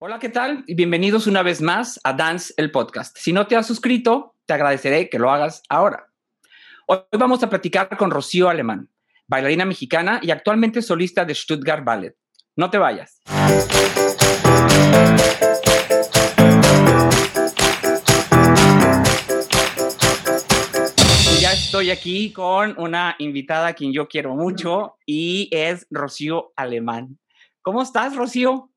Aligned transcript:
Hola, 0.00 0.20
¿qué 0.20 0.28
tal? 0.28 0.62
Y 0.68 0.76
bienvenidos 0.76 1.26
una 1.26 1.42
vez 1.42 1.60
más 1.60 1.98
a 2.04 2.12
Dance 2.12 2.54
el 2.56 2.70
Podcast. 2.70 3.18
Si 3.18 3.32
no 3.32 3.48
te 3.48 3.56
has 3.56 3.66
suscrito, 3.66 4.36
te 4.46 4.54
agradeceré 4.54 5.10
que 5.10 5.18
lo 5.18 5.28
hagas 5.28 5.60
ahora. 5.68 6.12
Hoy 6.86 7.00
vamos 7.18 7.42
a 7.42 7.50
platicar 7.50 7.96
con 7.96 8.12
Rocío 8.12 8.48
Alemán, 8.48 8.88
bailarina 9.26 9.64
mexicana 9.64 10.20
y 10.22 10.30
actualmente 10.30 10.82
solista 10.82 11.24
de 11.24 11.34
Stuttgart 11.34 11.84
Ballet. 11.84 12.14
No 12.54 12.70
te 12.70 12.78
vayas. 12.78 13.20
Ya 21.40 21.52
estoy 21.52 21.90
aquí 21.90 22.32
con 22.32 22.78
una 22.78 23.16
invitada 23.18 23.66
a 23.66 23.72
quien 23.72 23.92
yo 23.92 24.06
quiero 24.06 24.36
mucho 24.36 24.94
y 25.04 25.48
es 25.50 25.88
Rocío 25.90 26.52
Alemán. 26.54 27.18
¿Cómo 27.62 27.82
estás, 27.82 28.14
Rocío? 28.14 28.70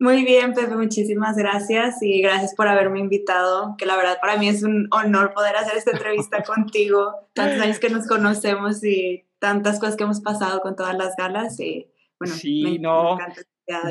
Muy 0.00 0.24
bien, 0.24 0.54
Pepe, 0.54 0.74
muchísimas 0.74 1.36
gracias 1.36 2.02
y 2.02 2.20
gracias 2.20 2.54
por 2.54 2.66
haberme 2.66 2.98
invitado, 2.98 3.76
que 3.78 3.86
la 3.86 3.96
verdad 3.96 4.18
para 4.20 4.36
mí 4.36 4.48
es 4.48 4.64
un 4.64 4.88
honor 4.90 5.32
poder 5.32 5.56
hacer 5.56 5.76
esta 5.76 5.92
entrevista 5.92 6.42
contigo, 6.46 7.28
tantos 7.32 7.60
años 7.60 7.78
que 7.78 7.90
nos 7.90 8.06
conocemos 8.06 8.82
y 8.84 9.24
tantas 9.38 9.78
cosas 9.78 9.96
que 9.96 10.04
hemos 10.04 10.20
pasado 10.20 10.60
con 10.60 10.74
todas 10.74 10.96
las 10.96 11.14
galas 11.16 11.60
y 11.60 11.86
bueno, 12.18 12.34
sí, 12.34 12.78
no. 12.78 13.18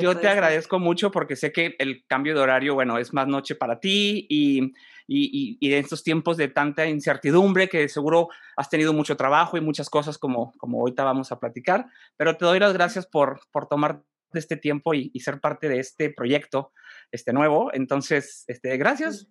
yo 0.01 0.17
te 0.17 0.27
agradezco 0.27 0.79
mucho 0.79 1.11
porque 1.11 1.35
sé 1.35 1.51
que 1.51 1.75
el 1.79 2.05
cambio 2.07 2.33
de 2.33 2.41
horario, 2.41 2.73
bueno, 2.73 2.97
es 2.97 3.13
más 3.13 3.27
noche 3.27 3.55
para 3.55 3.79
ti 3.79 4.25
y, 4.29 4.73
y, 5.07 5.57
y, 5.59 5.73
en 5.73 5.79
estos 5.79 6.03
tiempos 6.03 6.37
de 6.37 6.47
tanta 6.47 6.87
incertidumbre 6.87 7.69
que 7.69 7.87
seguro 7.87 8.29
has 8.57 8.69
tenido 8.69 8.93
mucho 8.93 9.15
trabajo 9.15 9.57
y 9.57 9.61
muchas 9.61 9.89
cosas 9.89 10.17
como, 10.17 10.53
como 10.57 10.79
ahorita 10.79 11.03
vamos 11.03 11.31
a 11.31 11.39
platicar, 11.39 11.87
pero 12.17 12.35
te 12.35 12.45
doy 12.45 12.59
las 12.59 12.73
gracias 12.73 13.05
por, 13.05 13.41
por 13.51 13.67
tomar 13.67 14.01
de 14.33 14.39
este 14.39 14.57
tiempo 14.57 14.93
y, 14.93 15.11
ser 15.19 15.39
parte 15.39 15.69
de 15.69 15.79
este 15.79 16.09
proyecto 16.09 16.71
este 17.11 17.33
nuevo. 17.33 17.71
Entonces, 17.73 18.43
este, 18.47 18.75
gracias. 18.77 19.27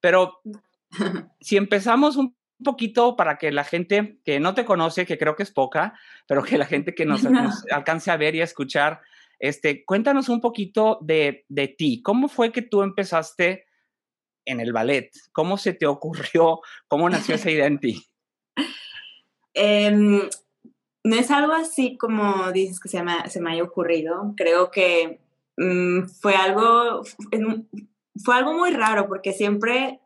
Pero 0.00 0.40
si 1.40 1.56
empezamos 1.56 2.16
un 2.16 2.36
poquito 2.62 3.16
para 3.16 3.38
que 3.38 3.50
la 3.50 3.64
gente 3.64 4.20
que 4.24 4.40
no 4.40 4.54
te 4.54 4.64
conoce, 4.64 5.06
que 5.06 5.18
creo 5.18 5.36
que 5.36 5.44
es 5.44 5.50
poca, 5.50 5.98
pero 6.26 6.42
que 6.42 6.58
la 6.58 6.66
gente 6.66 6.94
que 6.94 7.06
nos, 7.06 7.24
alcance 7.70 8.10
a 8.10 8.16
ver 8.16 8.34
y 8.34 8.40
a 8.40 8.44
escuchar, 8.44 9.00
este, 9.38 9.84
cuéntanos 9.84 10.28
un 10.28 10.40
poquito 10.40 10.98
de, 11.00 11.46
de, 11.48 11.68
ti. 11.68 12.02
¿Cómo 12.02 12.28
fue 12.28 12.52
que 12.52 12.62
tú 12.62 12.82
empezaste 12.82 13.66
en 14.44 14.60
el 14.60 14.72
ballet? 14.72 15.10
¿Cómo 15.32 15.56
se 15.56 15.72
te 15.72 15.86
ocurrió? 15.86 16.60
¿Cómo 16.88 17.08
nació 17.08 17.36
esa 17.36 17.50
idea 17.50 17.66
en 17.66 17.80
ti? 17.80 18.06
Em, 19.52 20.28
no 21.04 21.16
es 21.16 21.30
algo 21.30 21.52
así 21.52 21.96
como 21.96 22.52
dices 22.52 22.80
que 22.80 22.88
se 22.88 23.02
me, 23.02 23.28
se 23.28 23.40
me 23.40 23.52
haya 23.52 23.62
ocurrido. 23.62 24.34
Creo 24.36 24.70
que 24.70 25.20
mm, 25.56 26.06
fue 26.20 26.34
algo, 26.34 27.02
fue 28.24 28.34
algo 28.34 28.54
muy 28.54 28.70
raro 28.70 29.08
porque 29.08 29.32
siempre 29.32 30.00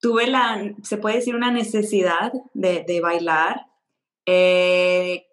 tuve 0.00 0.26
la, 0.26 0.74
se 0.82 0.96
puede 0.96 1.16
decir, 1.16 1.34
una 1.34 1.50
necesidad 1.50 2.32
de, 2.54 2.84
de 2.86 3.00
bailar. 3.00 3.66
Eh, 4.26 5.26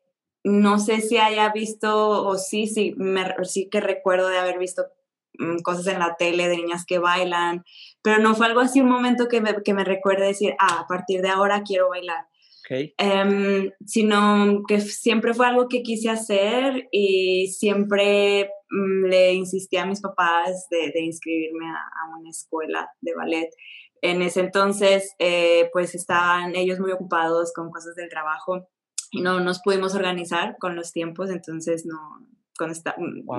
no 0.44 0.80
sé 0.80 1.02
si 1.02 1.18
haya 1.18 1.52
visto 1.52 2.10
o 2.10 2.38
sí, 2.38 2.68
sí, 2.68 2.96
sí 3.44 3.70
que 3.70 3.82
recuerdo 3.82 4.30
de 4.30 4.38
haber 4.38 4.58
visto 4.58 4.86
mm, 5.38 5.60
cosas 5.60 5.88
en 5.88 6.00
la 6.00 6.16
tele 6.16 6.48
de 6.48 6.58
niñas 6.58 6.86
que 6.86 7.00
bailan, 7.00 7.66
pero 8.02 8.20
no 8.20 8.36
fue 8.36 8.48
algo 8.48 8.62
así 8.62 8.80
un 8.82 8.90
momento 8.90 9.28
que 9.28 9.42
me, 9.42 9.62
que 9.64 9.74
me 9.74 9.84
recuerde 9.84 10.28
decir, 10.28 10.56
ah, 10.60 10.82
a 10.82 10.88
partir 10.88 11.22
de 11.22 11.30
ahora 11.30 11.64
quiero 11.64 11.90
bailar. 11.90 12.28
Em, 12.70 13.72
sino 13.86 14.64
que 14.68 14.80
siempre 14.80 15.34
fue 15.34 15.48
algo 15.48 15.68
que 15.68 15.82
quise 15.82 16.10
hacer 16.10 16.88
y 16.92 17.48
siempre 17.48 18.52
mm, 18.70 19.06
le 19.06 19.34
insistí 19.34 19.78
a 19.78 19.86
mis 19.86 20.02
papás 20.02 20.68
de, 20.70 20.92
inscribirme 21.02 21.66
a, 21.68 22.18
una 22.20 22.30
escuela 22.30 22.90
de 23.02 23.16
ballet. 23.16 23.50
En 24.02 24.22
ese 24.22 24.42
entonces, 24.42 25.16
eh, 25.20 25.70
pues 25.74 25.96
estaban 25.96 26.56
ellos 26.56 26.80
muy 26.80 26.92
ocupados 26.92 27.52
con 27.54 27.72
cosas 27.72 27.96
del 27.96 28.10
trabajo 28.10 28.68
y 29.12 29.22
no 29.22 29.40
nos 29.40 29.62
pudimos 29.62 29.96
organizar 29.96 30.56
con 30.60 30.76
los 30.76 30.94
tiempos, 30.94 31.32
entonces 31.32 31.86
no, 31.86 31.98
con 32.58 32.70
esta, 32.70 32.96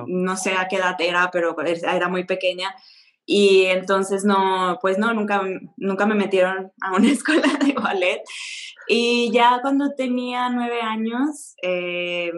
no 0.07 0.37
sé 0.37 0.53
a 0.53 0.67
qué 0.69 0.77
edad 0.77 0.97
era, 0.99 1.31
pero 1.31 1.57
era 1.65 2.09
muy 2.09 2.25
pequeña. 2.25 2.75
Y 3.33 3.67
entonces 3.67 4.25
no, 4.25 4.81
pues 4.83 4.99
no, 4.99 5.15
nunca, 5.15 5.41
nunca 5.77 6.05
me 6.05 6.17
metieron 6.17 6.73
a 6.83 6.97
una 6.97 7.09
escuela 7.13 7.47
de 7.65 7.75
ballet. 7.75 8.23
Y 8.89 9.31
ya 9.31 9.61
cuando 9.63 9.95
tenía 9.95 10.51
nueve 10.51 10.81
años, 10.83 11.55
eh, 11.63 12.33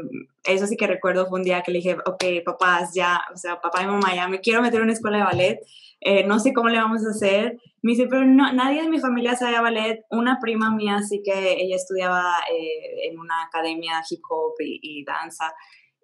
eso 0.44 0.66
sí 0.66 0.76
que 0.76 0.86
recuerdo, 0.86 1.28
fue 1.30 1.38
un 1.38 1.46
día 1.46 1.62
que 1.62 1.72
le 1.72 1.78
dije, 1.78 1.96
ok, 2.04 2.44
papás, 2.44 2.90
ya, 2.94 3.22
o 3.32 3.38
sea, 3.38 3.58
papá 3.62 3.82
y 3.82 3.86
mamá, 3.86 4.14
ya 4.14 4.28
me 4.28 4.40
quiero 4.40 4.60
meter 4.60 4.80
en 4.80 4.82
una 4.82 4.92
escuela 4.92 5.16
de 5.16 5.24
ballet, 5.24 5.60
eh, 6.02 6.26
no 6.26 6.38
sé 6.38 6.52
cómo 6.52 6.68
le 6.68 6.76
vamos 6.76 7.06
a 7.06 7.10
hacer. 7.12 7.58
Me 7.80 7.92
dice, 7.92 8.06
pero 8.06 8.26
no, 8.26 8.52
nadie 8.52 8.82
de 8.82 8.90
mi 8.90 9.00
familia 9.00 9.34
sabe 9.34 9.58
ballet. 9.60 10.04
Una 10.10 10.40
prima 10.42 10.74
mía 10.74 11.00
sí 11.00 11.22
que 11.24 11.54
ella 11.54 11.76
estudiaba 11.76 12.34
eh, 12.52 13.08
en 13.08 13.18
una 13.18 13.44
academia 13.44 14.02
hip 14.10 14.20
hop 14.28 14.56
y, 14.60 14.78
y 14.82 15.04
danza. 15.04 15.54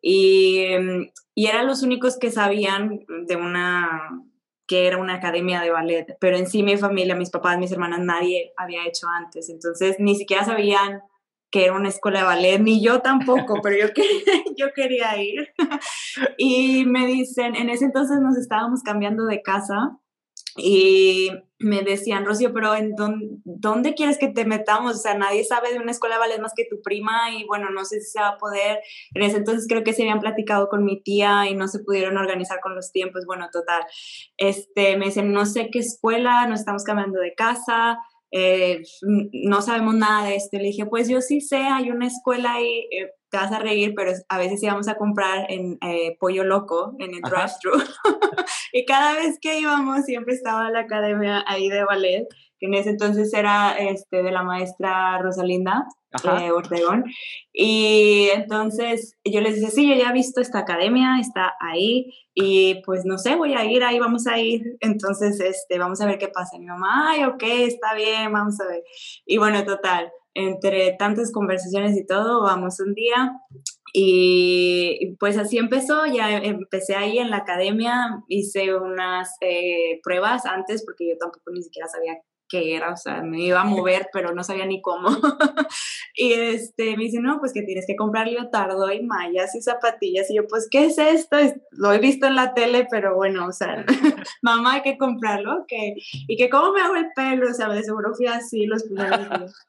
Y, 0.00 0.64
y 1.34 1.46
eran 1.46 1.66
los 1.66 1.82
únicos 1.82 2.18
que 2.18 2.30
sabían 2.30 3.00
de 3.26 3.36
una 3.36 4.24
que 4.68 4.86
era 4.86 4.98
una 4.98 5.14
academia 5.14 5.60
de 5.62 5.70
ballet, 5.70 6.16
pero 6.20 6.36
en 6.36 6.46
sí 6.46 6.62
mi 6.62 6.76
familia, 6.76 7.16
mis 7.16 7.30
papás, 7.30 7.58
mis 7.58 7.72
hermanas, 7.72 8.00
nadie 8.00 8.52
había 8.56 8.86
hecho 8.86 9.08
antes, 9.08 9.48
entonces 9.48 9.96
ni 9.98 10.14
siquiera 10.14 10.44
sabían 10.44 11.00
que 11.50 11.64
era 11.64 11.72
una 11.72 11.88
escuela 11.88 12.20
de 12.20 12.26
ballet, 12.26 12.58
ni 12.60 12.84
yo 12.84 13.00
tampoco, 13.00 13.60
pero 13.62 13.76
yo 13.78 13.94
quería, 13.94 14.44
yo 14.56 14.72
quería 14.74 15.16
ir. 15.20 15.48
y 16.36 16.84
me 16.84 17.06
dicen, 17.06 17.56
en 17.56 17.70
ese 17.70 17.86
entonces 17.86 18.20
nos 18.20 18.36
estábamos 18.36 18.82
cambiando 18.82 19.24
de 19.24 19.40
casa 19.40 19.98
y 20.58 21.30
me 21.60 21.82
decían, 21.82 22.24
Rocío, 22.24 22.52
pero 22.52 22.74
¿en 22.74 22.94
dónde, 23.44 23.94
quieres 23.94 24.18
que 24.18 24.28
te 24.28 24.44
metamos? 24.44 24.96
O 24.96 24.98
sea, 24.98 25.14
nadie 25.14 25.44
sabe 25.44 25.72
de 25.72 25.78
una 25.78 25.90
escuela 25.90 26.16
de 26.28 26.38
más 26.38 26.52
que 26.54 26.66
tu 26.70 26.80
prima 26.82 27.32
y 27.32 27.44
bueno, 27.46 27.70
no 27.70 27.84
sé 27.84 28.00
si 28.00 28.10
se 28.10 28.20
va 28.20 28.28
a 28.30 28.38
poder. 28.38 28.80
En 29.14 29.22
ese 29.22 29.38
entonces 29.38 29.66
creo 29.68 29.82
que 29.82 29.92
se 29.92 30.02
habían 30.02 30.20
platicado 30.20 30.68
con 30.68 30.84
mi 30.84 31.02
tía 31.02 31.48
y 31.48 31.54
no 31.54 31.66
se 31.66 31.80
pudieron 31.80 32.16
organizar 32.16 32.60
con 32.60 32.74
los 32.74 32.92
tiempos. 32.92 33.26
Bueno, 33.26 33.48
total. 33.52 33.82
Este, 34.36 34.96
me 34.96 35.06
dicen, 35.06 35.32
no 35.32 35.46
sé 35.46 35.70
qué 35.70 35.80
escuela, 35.80 36.46
nos 36.46 36.60
estamos 36.60 36.84
cambiando 36.84 37.18
de 37.20 37.34
casa, 37.34 37.98
eh, 38.30 38.82
no 39.02 39.62
sabemos 39.62 39.94
nada 39.94 40.28
de 40.28 40.36
esto. 40.36 40.58
Le 40.58 40.64
dije, 40.64 40.86
pues 40.86 41.08
yo 41.08 41.20
sí 41.20 41.40
sé, 41.40 41.56
hay 41.56 41.90
una 41.90 42.06
escuela 42.06 42.54
ahí, 42.54 42.86
eh, 42.92 43.10
te 43.30 43.36
vas 43.36 43.52
a 43.52 43.58
reír, 43.58 43.94
pero 43.94 44.12
a 44.28 44.38
veces 44.38 44.62
íbamos 44.62 44.88
a 44.88 44.96
comprar 44.96 45.50
en 45.50 45.78
eh, 45.82 46.16
Pollo 46.18 46.44
Loco, 46.44 46.94
en 46.98 47.14
el 47.14 47.20
drive-thru. 47.20 47.72
y 48.72 48.84
cada 48.84 49.14
vez 49.14 49.38
que 49.40 49.60
íbamos 49.60 50.04
siempre 50.04 50.34
estaba 50.34 50.70
la 50.70 50.80
academia 50.80 51.44
ahí 51.46 51.68
de 51.68 51.84
ballet, 51.84 52.26
que 52.58 52.66
en 52.66 52.74
ese 52.74 52.90
entonces 52.90 53.32
era 53.32 53.76
este, 53.78 54.22
de 54.22 54.32
la 54.32 54.42
maestra 54.42 55.18
Rosalinda 55.18 55.86
eh, 56.40 56.50
Ortegón. 56.50 57.04
Y 57.52 58.28
entonces 58.34 59.16
yo 59.24 59.40
les 59.40 59.54
decía, 59.54 59.70
sí, 59.70 59.88
yo 59.88 59.94
ya 59.94 60.10
he 60.10 60.12
visto 60.12 60.40
esta 60.40 60.60
academia, 60.60 61.18
está 61.20 61.54
ahí, 61.60 62.12
y 62.34 62.82
pues 62.84 63.04
no 63.04 63.18
sé, 63.18 63.36
voy 63.36 63.54
a 63.54 63.64
ir, 63.64 63.82
ahí 63.82 63.98
vamos 63.98 64.26
a 64.26 64.38
ir. 64.38 64.62
Entonces, 64.80 65.40
este, 65.40 65.78
vamos 65.78 66.00
a 66.00 66.06
ver 66.06 66.18
qué 66.18 66.28
pasa. 66.28 66.58
mi 66.58 66.66
mamá, 66.66 67.10
ay, 67.10 67.24
ok, 67.24 67.42
está 67.42 67.94
bien, 67.94 68.32
vamos 68.32 68.60
a 68.60 68.66
ver. 68.66 68.82
Y 69.26 69.38
bueno, 69.38 69.64
total, 69.64 70.10
entre 70.34 70.92
tantas 70.98 71.32
conversaciones 71.32 71.96
y 71.96 72.06
todo, 72.06 72.42
vamos 72.42 72.80
un 72.80 72.94
día 72.94 73.32
y 73.92 75.16
pues 75.18 75.38
así 75.38 75.58
empezó, 75.58 76.06
ya 76.06 76.36
empecé 76.38 76.94
ahí 76.94 77.18
en 77.18 77.30
la 77.30 77.38
academia, 77.38 78.22
hice 78.28 78.74
unas 78.76 79.34
eh, 79.40 80.00
pruebas 80.02 80.46
antes 80.46 80.84
porque 80.84 81.08
yo 81.08 81.18
tampoco 81.18 81.50
ni 81.52 81.62
siquiera 81.62 81.88
sabía 81.88 82.14
qué 82.48 82.76
era, 82.76 82.92
o 82.92 82.96
sea, 82.96 83.22
me 83.22 83.40
iba 83.40 83.60
a 83.60 83.64
mover, 83.64 84.08
pero 84.12 84.32
no 84.32 84.42
sabía 84.44 84.66
ni 84.66 84.80
cómo. 84.80 85.08
y 86.14 86.32
este, 86.32 86.96
me 86.96 87.04
dice, 87.04 87.20
no, 87.20 87.38
pues 87.38 87.52
que 87.52 87.62
tienes 87.62 87.86
que 87.86 87.96
comprar 87.96 88.26
leotardo 88.26 88.90
y 88.92 89.02
mallas 89.02 89.54
y 89.54 89.62
zapatillas. 89.62 90.30
Y 90.30 90.36
yo, 90.36 90.46
pues, 90.46 90.68
¿qué 90.70 90.86
es 90.86 90.98
esto? 90.98 91.36
Lo 91.70 91.92
he 91.92 91.98
visto 91.98 92.26
en 92.26 92.36
la 92.36 92.54
tele, 92.54 92.86
pero 92.90 93.14
bueno, 93.14 93.46
o 93.46 93.52
sea, 93.52 93.84
mamá, 94.42 94.74
hay 94.74 94.82
que 94.82 94.98
comprarlo. 94.98 95.64
que 95.68 95.94
Y 96.26 96.36
que 96.36 96.48
cómo 96.48 96.72
me 96.72 96.80
hago 96.80 96.96
el 96.96 97.08
pelo, 97.14 97.50
o 97.50 97.54
sea, 97.54 97.68
de 97.68 97.82
seguro 97.82 98.14
fui 98.14 98.26
así 98.26 98.66
los 98.66 98.84
primeros 98.84 99.28
días. 99.30 99.68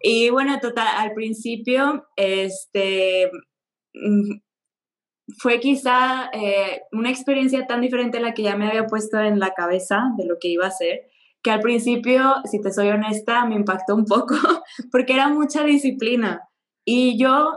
Y 0.00 0.30
bueno, 0.30 0.58
total, 0.60 0.88
al 0.96 1.12
principio, 1.12 2.06
este, 2.16 3.30
mm, 3.94 4.40
fue 5.38 5.60
quizá 5.60 6.30
eh, 6.32 6.82
una 6.92 7.10
experiencia 7.10 7.66
tan 7.66 7.80
diferente 7.80 8.18
a 8.18 8.20
la 8.20 8.34
que 8.34 8.42
ya 8.42 8.56
me 8.56 8.68
había 8.68 8.86
puesto 8.86 9.18
en 9.18 9.38
la 9.38 9.52
cabeza 9.52 10.12
de 10.16 10.26
lo 10.26 10.38
que 10.40 10.48
iba 10.48 10.64
a 10.64 10.68
hacer, 10.68 11.09
que 11.42 11.50
al 11.50 11.60
principio, 11.60 12.34
si 12.50 12.60
te 12.60 12.72
soy 12.72 12.88
honesta, 12.88 13.44
me 13.44 13.54
impactó 13.54 13.94
un 13.94 14.04
poco 14.04 14.34
porque 14.92 15.14
era 15.14 15.28
mucha 15.28 15.64
disciplina. 15.64 16.42
Y 16.84 17.18
yo 17.18 17.52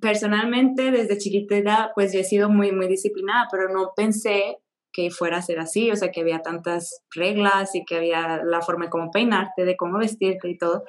personalmente 0.00 0.90
desde 0.90 1.18
chiquitita 1.18 1.92
pues 1.94 2.12
yo 2.12 2.20
he 2.20 2.24
sido 2.24 2.48
muy, 2.48 2.72
muy 2.72 2.88
disciplinada, 2.88 3.48
pero 3.50 3.68
no 3.68 3.92
pensé 3.94 4.58
que 4.92 5.10
fuera 5.10 5.38
a 5.38 5.42
ser 5.42 5.60
así, 5.60 5.90
o 5.90 5.96
sea, 5.96 6.10
que 6.10 6.20
había 6.22 6.40
tantas 6.42 7.02
reglas 7.14 7.74
y 7.74 7.84
que 7.84 7.96
había 7.96 8.42
la 8.44 8.62
forma 8.62 8.86
de 8.86 8.90
cómo 8.90 9.10
peinarte, 9.10 9.64
de 9.64 9.76
cómo 9.76 9.98
vestirte 9.98 10.48
y 10.48 10.58
todo. 10.58 10.84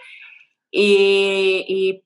Y, 0.71 2.03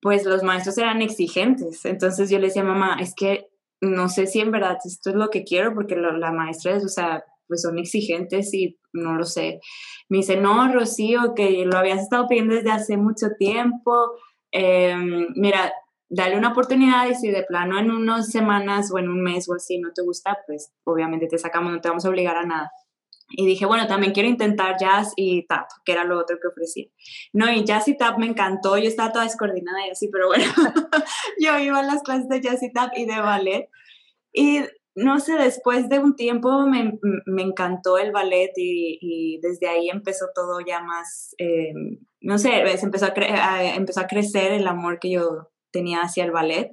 pues 0.00 0.26
los 0.26 0.42
maestros 0.42 0.76
eran 0.76 1.00
exigentes, 1.00 1.84
entonces 1.86 2.28
yo 2.28 2.38
le 2.38 2.48
decía, 2.48 2.62
mamá, 2.62 2.98
es 3.00 3.14
que 3.14 3.48
no 3.80 4.10
sé 4.10 4.26
si 4.26 4.40
en 4.40 4.50
verdad 4.50 4.76
esto 4.84 5.10
es 5.10 5.16
lo 5.16 5.30
que 5.30 5.44
quiero, 5.44 5.74
porque 5.74 5.96
la 5.96 6.30
maestra 6.30 6.76
es, 6.76 6.84
o 6.84 6.88
sea, 6.88 7.24
pues 7.46 7.62
son 7.62 7.78
exigentes 7.78 8.52
y 8.54 8.78
no 8.92 9.14
lo 9.14 9.24
sé. 9.24 9.60
Me 10.08 10.18
dice, 10.18 10.36
no, 10.36 10.72
Rocío, 10.72 11.34
que 11.34 11.64
lo 11.64 11.76
habías 11.76 12.00
estado 12.00 12.26
pidiendo 12.28 12.54
desde 12.54 12.70
hace 12.70 12.96
mucho 12.96 13.28
tiempo. 13.38 14.12
Em, 14.50 15.28
mira, 15.34 15.72
dale 16.08 16.36
una 16.36 16.52
oportunidad 16.52 17.08
y 17.08 17.14
si 17.14 17.30
de 17.30 17.42
plano 17.42 17.78
en 17.78 17.90
unas 17.90 18.30
semanas 18.30 18.90
o 18.92 18.98
en 18.98 19.08
un 19.08 19.22
mes 19.22 19.48
o 19.48 19.54
así 19.54 19.78
no 19.78 19.92
te 19.92 20.02
gusta, 20.02 20.38
pues 20.46 20.72
obviamente 20.84 21.26
te 21.26 21.38
sacamos, 21.38 21.72
no 21.72 21.80
te 21.80 21.88
vamos 21.88 22.04
a 22.04 22.08
obligar 22.08 22.36
a 22.36 22.46
nada. 22.46 22.70
Y 23.30 23.46
dije, 23.46 23.66
bueno, 23.66 23.86
también 23.86 24.12
quiero 24.12 24.28
intentar 24.28 24.76
jazz 24.78 25.12
y 25.16 25.46
tap, 25.46 25.66
que 25.84 25.92
era 25.92 26.04
lo 26.04 26.18
otro 26.18 26.36
que 26.40 26.48
ofrecía. 26.48 26.86
No, 27.32 27.50
y 27.50 27.64
jazz 27.64 27.88
y 27.88 27.96
tap 27.96 28.18
me 28.18 28.26
encantó, 28.26 28.76
yo 28.78 28.86
estaba 28.86 29.12
toda 29.12 29.24
descoordinada 29.24 29.86
y 29.86 29.90
así, 29.90 30.08
pero 30.08 30.28
bueno, 30.28 30.44
yo 31.40 31.58
iba 31.58 31.78
a 31.78 31.82
las 31.82 32.02
clases 32.02 32.28
de 32.28 32.40
jazz 32.40 32.62
y 32.62 32.72
tap 32.72 32.92
y 32.96 33.06
de 33.06 33.20
ballet. 33.20 33.68
Y 34.32 34.60
no 34.96 35.18
sé, 35.18 35.34
después 35.34 35.88
de 35.88 35.98
un 35.98 36.14
tiempo 36.14 36.66
me, 36.66 36.98
me 37.26 37.42
encantó 37.42 37.98
el 37.98 38.12
ballet 38.12 38.52
y, 38.56 39.38
desde 39.42 39.68
ahí 39.68 39.90
empezó 39.90 40.26
todo 40.34 40.60
ya 40.60 40.80
más, 40.82 41.34
eh, 41.38 41.72
no 42.20 42.38
sé, 42.38 42.62
empezó 42.80 43.06
a, 43.06 43.74
empezó 43.74 44.00
a 44.00 44.06
crecer 44.06 44.52
el 44.52 44.66
amor 44.66 44.98
que 45.00 45.10
yo 45.10 45.50
tenía 45.72 46.02
hacia 46.02 46.24
el 46.24 46.30
ballet. 46.30 46.72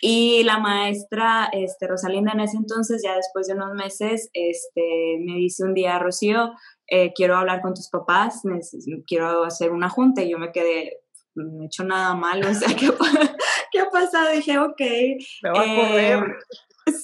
Y 0.00 0.44
la 0.44 0.58
maestra 0.58 1.48
este, 1.52 1.88
Rosalinda 1.88 2.32
en 2.32 2.40
ese 2.40 2.56
entonces, 2.56 3.02
ya 3.04 3.16
después 3.16 3.48
de 3.48 3.54
unos 3.54 3.74
meses, 3.74 4.30
este, 4.32 5.18
me 5.18 5.34
dice 5.34 5.64
un 5.64 5.74
día, 5.74 5.98
Rocío, 5.98 6.52
eh, 6.86 7.12
quiero 7.14 7.36
hablar 7.36 7.60
con 7.60 7.74
tus 7.74 7.90
papás, 7.90 8.42
quiero 9.08 9.42
hacer 9.42 9.72
una 9.72 9.88
junta. 9.88 10.22
Y 10.22 10.30
yo 10.30 10.38
me 10.38 10.52
quedé, 10.52 11.00
no 11.34 11.64
he 11.64 11.66
hecho 11.66 11.82
nada 11.82 12.14
malo, 12.14 12.48
o 12.48 12.54
sea, 12.54 12.68
¿qué, 12.78 12.90
¿qué 13.72 13.80
ha 13.80 13.90
pasado? 13.90 14.30
Dije, 14.32 14.58
ok. 14.58 14.80
Me 15.42 15.50
voy 15.50 15.68
a 15.68 15.74
correr. 15.74 16.36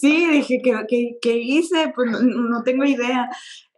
Sí, 0.01 0.27
dije, 0.27 0.61
¿qué, 0.63 1.17
qué, 1.21 1.37
hice? 1.39 1.93
Pues 1.95 2.11
no, 2.11 2.63
tengo 2.63 2.85
idea. 2.85 3.29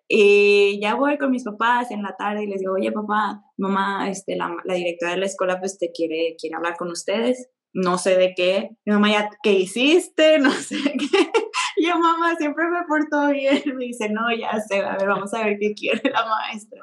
Y 0.08 0.80
ya 0.80 0.94
voy 0.94 1.18
con 1.18 1.30
mis 1.30 1.44
papás 1.44 1.90
en 1.90 2.02
la 2.02 2.14
tarde 2.16 2.44
y 2.44 2.46
les 2.46 2.60
digo, 2.60 2.74
oye 2.74 2.92
papá, 2.92 3.42
mamá, 3.56 4.08
este, 4.08 4.36
la, 4.36 4.54
la 4.64 4.74
directora 4.74 5.12
de 5.12 5.18
la 5.18 5.26
escuela 5.26 5.58
pues 5.58 5.78
te 5.78 5.90
quiere, 5.90 6.36
quiere 6.38 6.54
hablar 6.54 6.76
con 6.76 6.90
ustedes 6.90 7.50
no 7.76 7.98
sé 7.98 8.16
de 8.16 8.32
qué. 8.34 8.70
Mi 8.86 8.94
mamá 8.94 9.10
ya, 9.10 9.30
¿qué 9.42 9.52
hiciste? 9.52 10.38
No 10.46 10.50
sé 10.50 10.76
qué. 10.98 11.30
Yo, 11.76 11.98
mamá, 11.98 12.34
siempre 12.36 12.64
me 12.70 12.84
portó 12.88 13.28
bien. 13.28 13.62
Me 13.76 13.84
dice, 13.84 14.08
no, 14.08 14.34
ya 14.34 14.58
sé, 14.60 14.80
a 14.80 14.96
ver, 14.96 15.08
vamos 15.08 15.32
a 15.34 15.44
ver 15.44 15.58
qué 15.60 15.74
quiere 15.74 16.10
la 16.10 16.26
maestra. 16.26 16.82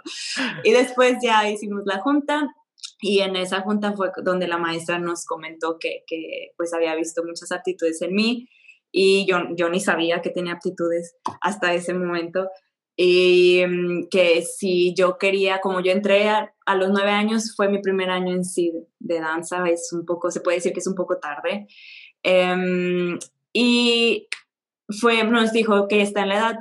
Y 0.63 0.71
después 0.71 1.17
ya 1.21 1.49
hicimos 1.49 1.81
la 1.85 1.99
junta 1.99 2.47
y 3.01 3.19
en 3.19 3.35
esa 3.35 3.61
junta 3.61 3.93
fue 3.93 4.11
donde 4.23 4.47
la 4.47 4.57
maestra 4.57 4.99
nos 4.99 5.25
comentó 5.25 5.77
que, 5.79 6.03
que 6.05 6.51
pues 6.57 6.73
había 6.73 6.95
visto 6.95 7.23
muchas 7.25 7.51
aptitudes 7.51 8.01
en 8.01 8.13
mí 8.13 8.47
y 8.95 9.25
yo, 9.25 9.39
yo 9.57 9.69
ni 9.69 9.79
sabía 9.79 10.21
que 10.21 10.29
tenía 10.29 10.53
aptitudes 10.53 11.17
hasta 11.41 11.73
ese 11.73 11.95
momento 11.95 12.47
y 12.95 13.63
mm, 13.67 14.07
que 14.09 14.43
si 14.43 14.93
yo 14.93 15.17
quería, 15.17 15.59
como 15.59 15.81
yo 15.81 15.91
entré 15.91 16.29
a, 16.29 16.53
los 16.75 16.91
nueve 16.91 17.09
años, 17.09 17.55
fue 17.55 17.67
mi 17.69 17.79
primer 17.79 18.11
año 18.11 18.33
en 18.33 18.45
sí 18.45 18.71
de, 18.99 19.19
danza, 19.19 19.67
es 19.67 19.91
un 19.91 20.05
poco, 20.05 20.29
se 20.29 20.41
puede 20.41 20.57
decir 20.57 20.73
que 20.73 20.79
es 20.79 20.87
un 20.87 20.95
poco 20.95 21.17
tarde. 21.17 21.67
Em, 22.21 23.17
y 23.51 24.27
fue, 25.01 25.23
nos 25.23 25.51
dijo 25.51 25.87
que 25.87 26.01
está 26.01 26.21
en 26.21 26.29
la 26.29 26.35
edad 26.35 26.55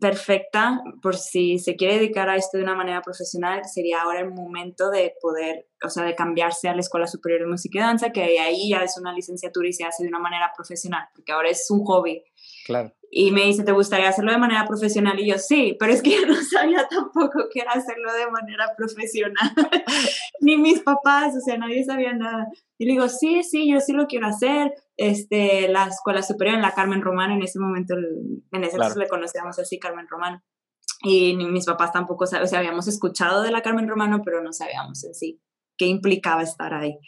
perfecta 0.00 0.80
por 1.02 1.16
si 1.16 1.58
se 1.58 1.76
quiere 1.76 1.94
dedicar 1.94 2.28
a 2.28 2.36
esto 2.36 2.56
de 2.56 2.62
una 2.62 2.74
manera 2.74 3.02
profesional, 3.02 3.62
sería 3.64 4.02
ahora 4.02 4.20
el 4.20 4.30
momento 4.32 4.90
de 4.90 5.14
poder, 5.20 5.68
o 5.84 5.90
sea, 5.90 6.04
de 6.04 6.14
cambiarse 6.14 6.68
a 6.68 6.74
la 6.74 6.80
Escuela 6.80 7.06
Superior 7.06 7.42
de 7.42 7.48
Música 7.48 7.78
y 7.78 7.82
Danza, 7.82 8.10
que 8.10 8.22
ahí 8.38 8.70
ya 8.70 8.82
es 8.84 8.96
una 8.98 9.12
licenciatura 9.12 9.68
y 9.68 9.72
se 9.72 9.84
hace 9.84 10.04
de 10.04 10.08
una 10.08 10.20
manera 10.20 10.52
profesional, 10.54 11.08
porque 11.14 11.32
ahora 11.32 11.50
es 11.50 11.68
un 11.70 11.84
hobby. 11.84 12.22
Claro. 12.66 12.92
Y 13.10 13.30
me 13.30 13.44
dice, 13.44 13.64
¿te 13.64 13.72
gustaría 13.72 14.08
hacerlo 14.08 14.32
de 14.32 14.38
manera 14.38 14.66
profesional? 14.66 15.18
Y 15.18 15.30
yo, 15.30 15.38
sí, 15.38 15.76
pero 15.78 15.92
es 15.92 16.02
que 16.02 16.10
yo 16.10 16.26
no 16.26 16.34
sabía 16.50 16.86
tampoco 16.88 17.48
que 17.52 17.60
era 17.60 17.72
hacerlo 17.72 18.12
de 18.12 18.30
manera 18.30 18.66
profesional, 18.76 19.50
ni 20.40 20.56
mis 20.56 20.80
papás, 20.80 21.34
o 21.36 21.40
sea, 21.40 21.56
nadie 21.56 21.84
sabía 21.84 22.12
nada. 22.12 22.46
Y 22.76 22.84
le 22.84 22.92
digo, 22.92 23.08
sí, 23.08 23.42
sí, 23.42 23.70
yo 23.70 23.80
sí 23.80 23.92
lo 23.92 24.06
quiero 24.06 24.26
hacer. 24.26 24.72
Este, 24.96 25.68
la 25.68 25.86
escuela 25.86 26.22
superior 26.22 26.56
en 26.56 26.62
la 26.62 26.74
Carmen 26.74 27.02
Román, 27.02 27.30
en 27.30 27.42
ese 27.42 27.58
momento, 27.58 27.94
en 27.96 28.64
ese 28.64 28.76
caso 28.76 28.98
le 28.98 29.08
conocíamos 29.08 29.58
así, 29.58 29.78
Carmen 29.78 30.06
Román. 30.08 30.42
Y 31.02 31.36
ni 31.36 31.46
mis 31.46 31.66
papás 31.66 31.92
tampoco, 31.92 32.24
o 32.24 32.26
sea, 32.26 32.40
habíamos 32.58 32.88
escuchado 32.88 33.42
de 33.42 33.52
la 33.52 33.62
Carmen 33.62 33.88
Romano, 33.88 34.20
pero 34.24 34.42
no 34.42 34.52
sabíamos 34.52 35.02
en 35.04 35.14
sí 35.14 35.40
qué 35.78 35.86
implicaba 35.86 36.42
estar 36.42 36.74
ahí. 36.74 36.98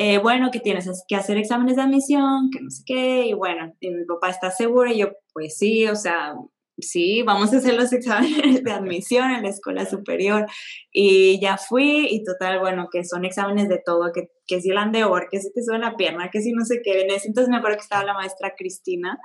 Eh, 0.00 0.18
bueno, 0.18 0.52
que 0.52 0.60
tienes 0.60 0.88
que 1.08 1.16
hacer 1.16 1.38
exámenes 1.38 1.74
de 1.74 1.82
admisión, 1.82 2.50
que 2.52 2.60
no 2.60 2.70
sé 2.70 2.84
qué, 2.86 3.26
y 3.26 3.32
bueno, 3.32 3.74
mi 3.80 4.04
papá 4.04 4.30
está 4.30 4.52
seguro, 4.52 4.88
y 4.88 4.98
yo, 4.98 5.08
pues 5.32 5.58
sí, 5.58 5.88
o 5.88 5.96
sea, 5.96 6.36
sí, 6.78 7.22
vamos 7.24 7.52
a 7.52 7.56
hacer 7.56 7.74
los 7.74 7.92
exámenes 7.92 8.62
de 8.62 8.70
admisión 8.70 9.32
en 9.32 9.42
la 9.42 9.48
escuela 9.48 9.86
superior, 9.86 10.46
y 10.92 11.40
ya 11.40 11.56
fui, 11.56 12.06
y 12.12 12.22
total, 12.22 12.60
bueno, 12.60 12.86
que 12.92 13.02
son 13.02 13.24
exámenes 13.24 13.68
de 13.68 13.82
todo, 13.84 14.12
que, 14.12 14.30
que 14.46 14.60
si 14.60 14.70
el 14.70 14.78
andeor, 14.78 15.26
que 15.32 15.40
si 15.40 15.52
te 15.52 15.64
sube 15.64 15.80
la 15.80 15.96
pierna, 15.96 16.30
que 16.30 16.42
si 16.42 16.52
no 16.52 16.64
sé 16.64 16.80
qué, 16.84 17.02
en 17.02 17.10
ese 17.10 17.26
entonces 17.26 17.50
me 17.50 17.56
acuerdo 17.56 17.78
que 17.78 17.82
estaba 17.82 18.04
la 18.04 18.14
maestra 18.14 18.54
Cristina, 18.56 19.18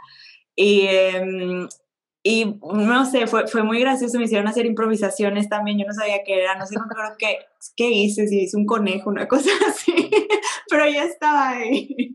y, 0.55 0.87
em, 0.87 1.67
y 2.25 2.57
no 2.61 3.05
sé, 3.05 3.27
fue, 3.27 3.47
fue 3.47 3.63
muy 3.63 3.81
gracioso, 3.81 4.17
me 4.17 4.23
hicieron 4.23 4.47
hacer 4.47 4.65
improvisaciones 4.65 5.49
también, 5.49 5.77
yo 5.77 5.85
no 5.85 5.93
sabía 5.93 6.23
qué 6.25 6.41
era, 6.41 6.55
no 6.55 6.65
sé, 6.65 6.75
no 6.75 6.85
me 6.85 6.95
qué, 7.17 7.39
qué 7.75 7.89
hice, 7.89 8.27
si 8.27 8.43
hice 8.43 8.55
un 8.55 8.65
conejo, 8.65 9.09
una 9.09 9.27
cosa 9.27 9.49
así, 9.67 10.09
pero 10.69 10.87
ya 10.87 11.03
estaba 11.03 11.49
ahí. 11.49 12.13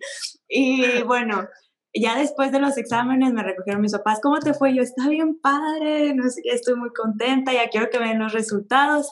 Y 0.49 1.03
bueno, 1.03 1.47
ya 1.93 2.17
después 2.19 2.53
de 2.53 2.59
los 2.59 2.79
exámenes 2.79 3.35
me 3.35 3.43
recogieron 3.43 3.83
mis 3.83 3.93
papás, 3.93 4.21
¿cómo 4.23 4.39
te 4.39 4.55
fue? 4.55 4.75
Yo, 4.75 4.83
está 4.83 5.09
bien 5.11 5.39
padre, 5.41 6.15
no 6.15 6.29
sé, 6.31 6.41
estoy 6.45 6.77
muy 6.77 6.91
contenta, 6.91 7.53
ya 7.53 7.69
quiero 7.69 7.91
que 7.91 7.99
vean 7.99 8.19
los 8.19 8.33
resultados. 8.33 9.11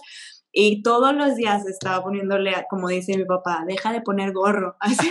Y 0.58 0.80
todos 0.80 1.14
los 1.14 1.36
días 1.36 1.66
estaba 1.66 2.02
poniéndole, 2.02 2.50
como 2.70 2.88
dice 2.88 3.14
mi 3.14 3.26
papá, 3.26 3.62
deja 3.66 3.92
de 3.92 4.00
poner 4.00 4.32
gorro. 4.32 4.74
Así 4.80 5.10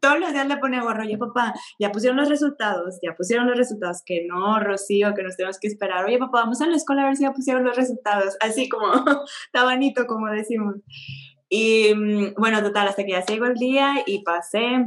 todos 0.00 0.18
los 0.18 0.32
días 0.32 0.48
le 0.48 0.56
pone 0.56 0.80
gorro. 0.80 1.02
Oye, 1.02 1.18
papá, 1.18 1.52
ya 1.78 1.92
pusieron 1.92 2.16
los 2.16 2.30
resultados, 2.30 2.98
ya 3.02 3.14
pusieron 3.14 3.46
los 3.46 3.58
resultados. 3.58 3.98
Que 4.06 4.24
no, 4.26 4.58
Rocío, 4.58 5.12
que 5.12 5.22
nos 5.22 5.36
tenemos 5.36 5.58
que 5.58 5.68
esperar. 5.68 6.02
Oye, 6.06 6.18
papá, 6.18 6.40
vamos 6.40 6.62
a 6.62 6.66
la 6.66 6.76
escuela 6.76 7.02
a 7.02 7.04
ver 7.08 7.16
si 7.16 7.24
ya 7.24 7.32
pusieron 7.32 7.62
los 7.62 7.76
resultados. 7.76 8.38
Así 8.40 8.70
como 8.70 8.86
tabanito, 9.52 10.06
como 10.06 10.28
decimos. 10.28 10.76
Y 11.50 11.92
mm, 11.94 12.32
bueno, 12.38 12.62
total, 12.62 12.88
hasta 12.88 13.04
que 13.04 13.12
ya 13.12 13.20
se 13.20 13.34
llegó 13.34 13.44
el 13.44 13.56
día 13.56 14.02
y 14.06 14.22
pasé 14.22 14.86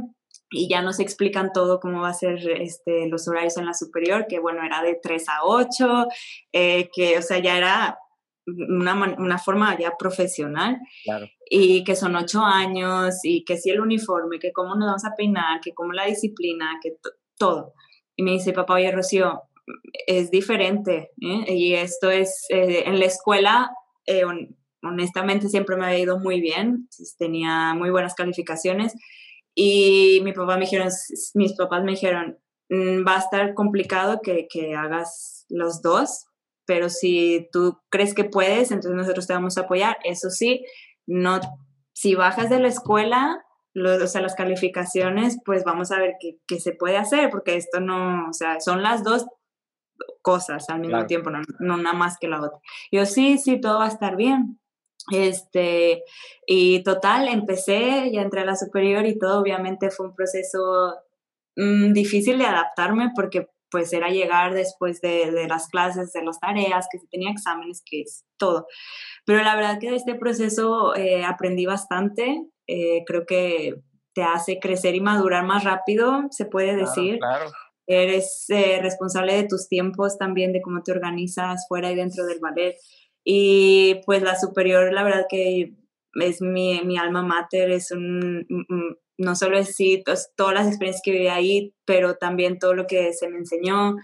y 0.50 0.68
ya 0.68 0.82
nos 0.82 0.98
explican 0.98 1.52
todo 1.52 1.78
cómo 1.78 2.00
va 2.00 2.08
a 2.08 2.14
ser 2.14 2.40
este, 2.60 3.06
los 3.06 3.28
horarios 3.28 3.56
en 3.58 3.66
la 3.66 3.74
superior, 3.74 4.26
que 4.28 4.40
bueno, 4.40 4.64
era 4.64 4.82
de 4.82 4.98
3 5.00 5.28
a 5.28 5.44
8, 5.44 6.08
eh, 6.52 6.90
que 6.92 7.16
o 7.16 7.22
sea, 7.22 7.38
ya 7.38 7.56
era 7.56 7.98
una, 8.46 9.16
una 9.18 9.38
forma 9.38 9.78
ya 9.78 9.96
profesional 9.96 10.80
y 11.48 11.84
que 11.84 11.96
son 11.96 12.16
ocho 12.16 12.42
años 12.42 13.20
y 13.22 13.44
que 13.44 13.56
si 13.56 13.70
el 13.70 13.80
uniforme, 13.80 14.38
que 14.38 14.52
cómo 14.52 14.74
nos 14.74 14.86
vamos 14.86 15.04
a 15.04 15.14
peinar, 15.16 15.60
que 15.60 15.74
cómo 15.74 15.92
la 15.92 16.06
disciplina, 16.06 16.78
que 16.82 16.96
todo. 17.38 17.74
Y 18.16 18.22
me 18.22 18.32
dice, 18.32 18.52
papá, 18.52 18.74
oye, 18.74 18.90
Rocío, 18.90 19.42
es 20.06 20.30
diferente 20.30 21.10
¿eh? 21.20 21.54
y 21.54 21.74
esto 21.74 22.10
es, 22.10 22.46
eh, 22.48 22.84
en 22.86 22.98
la 22.98 23.06
escuela, 23.06 23.70
eh, 24.06 24.22
honestamente 24.82 25.48
siempre 25.48 25.76
me 25.76 25.86
había 25.86 26.00
ido 26.00 26.18
muy 26.18 26.40
bien, 26.40 26.88
tenía 27.18 27.74
muy 27.74 27.90
buenas 27.90 28.14
calificaciones 28.14 28.94
y 29.54 30.20
mi 30.24 30.32
papá 30.32 30.54
me 30.56 30.62
dijeron, 30.62 30.88
mis 31.34 31.54
papás 31.54 31.84
me 31.84 31.92
dijeron, 31.92 32.38
mm, 32.68 33.06
va 33.06 33.16
a 33.16 33.20
estar 33.20 33.54
complicado 33.54 34.20
que, 34.22 34.48
que 34.50 34.74
hagas 34.74 35.46
los 35.48 35.82
dos, 35.82 36.26
pero 36.66 36.88
si 36.88 37.48
tú 37.52 37.78
crees 37.90 38.14
que 38.14 38.24
puedes, 38.24 38.70
entonces 38.70 38.94
nosotros 38.94 39.26
te 39.26 39.34
vamos 39.34 39.58
a 39.58 39.62
apoyar. 39.62 39.96
Eso 40.04 40.30
sí, 40.30 40.64
no, 41.06 41.40
si 41.92 42.14
bajas 42.14 42.50
de 42.50 42.60
la 42.60 42.68
escuela, 42.68 43.44
o 43.74 44.06
sea, 44.06 44.20
las 44.20 44.34
calificaciones, 44.34 45.38
pues 45.44 45.64
vamos 45.64 45.92
a 45.92 45.98
ver 45.98 46.14
qué, 46.18 46.60
se 46.60 46.72
puede 46.72 46.96
hacer, 46.96 47.30
porque 47.30 47.56
esto 47.56 47.80
no, 47.80 48.28
o 48.28 48.32
sea, 48.32 48.60
son 48.60 48.82
las 48.82 49.02
dos 49.02 49.26
cosas 50.20 50.68
al 50.68 50.80
mismo 50.80 51.06
tiempo, 51.06 51.30
no, 51.30 51.40
no 51.60 51.76
nada 51.76 51.96
más 51.96 52.16
que 52.18 52.28
la 52.28 52.38
otra. 52.38 52.58
Yo 52.90 53.06
sí, 53.06 53.38
sí, 53.38 53.60
todo 53.60 53.78
va 53.78 53.86
a 53.86 53.88
estar 53.88 54.16
bien. 54.16 54.58
Este, 55.10 56.04
y 56.46 56.82
total, 56.84 57.28
empecé, 57.28 58.10
ya 58.12 58.22
entré 58.22 58.42
a 58.42 58.44
la 58.44 58.56
superior 58.56 59.04
y 59.06 59.18
todo, 59.18 59.40
obviamente 59.40 59.90
fue 59.90 60.06
un 60.06 60.14
proceso 60.14 60.94
mm, 61.56 61.92
difícil 61.92 62.38
de 62.38 62.44
adaptarme 62.44 63.10
porque 63.14 63.48
pues 63.72 63.92
era 63.92 64.10
llegar 64.10 64.52
después 64.52 65.00
de, 65.00 65.46
las 65.48 65.68
clases, 65.68 66.12
de 66.12 66.22
las 66.22 66.38
tareas, 66.38 66.86
que 66.92 66.98
se 66.98 67.08
tenía 67.08 67.30
exámenes, 67.30 67.82
que 67.84 68.02
es 68.02 68.24
todo. 68.36 68.66
Pero 69.24 69.42
la 69.42 69.56
verdad 69.56 69.78
que 69.80 69.90
de 69.90 69.96
este 69.96 70.14
proceso 70.14 70.94
eh, 70.94 71.24
aprendí 71.24 71.64
bastante, 71.66 72.44
eh, 72.68 73.02
creo 73.06 73.24
que 73.26 73.82
te 74.14 74.22
hace 74.22 74.58
crecer 74.60 74.94
y 74.94 75.00
madurar 75.00 75.44
más 75.44 75.64
rápido, 75.64 76.24
se 76.30 76.44
puede 76.44 76.76
decir. 76.76 77.18
Claro. 77.18 77.50
Eres 77.86 78.44
eh, 78.50 78.78
responsable 78.80 79.34
de 79.34 79.48
tus 79.48 79.68
tiempos 79.68 80.18
también, 80.18 80.52
de 80.52 80.60
cómo 80.60 80.82
te 80.82 80.92
organizas 80.92 81.66
fuera 81.66 81.90
y 81.90 81.96
dentro 81.96 82.26
del 82.26 82.38
ballet. 82.38 82.76
Y 83.24 84.00
pues 84.04 84.22
la 84.22 84.38
superior, 84.38 84.92
la 84.92 85.02
verdad 85.02 85.26
que 85.28 85.72
es 86.14 86.42
mi, 86.42 86.82
mi 86.84 86.98
alma 86.98 87.22
mater, 87.22 87.70
es 87.70 87.90
un, 87.90 88.46
no 89.18 89.36
solo 89.36 89.58
es 89.58 89.74
sí, 89.74 90.02
todas 90.36 90.54
las 90.54 90.66
experiencias 90.66 91.02
que 91.04 91.12
viví 91.12 91.28
ahí, 91.28 91.74
pero 91.84 92.16
también 92.16 92.58
todo 92.58 92.74
lo 92.74 92.86
que 92.86 93.12
se 93.12 93.28
me 93.28 93.38
enseñó, 93.38 93.96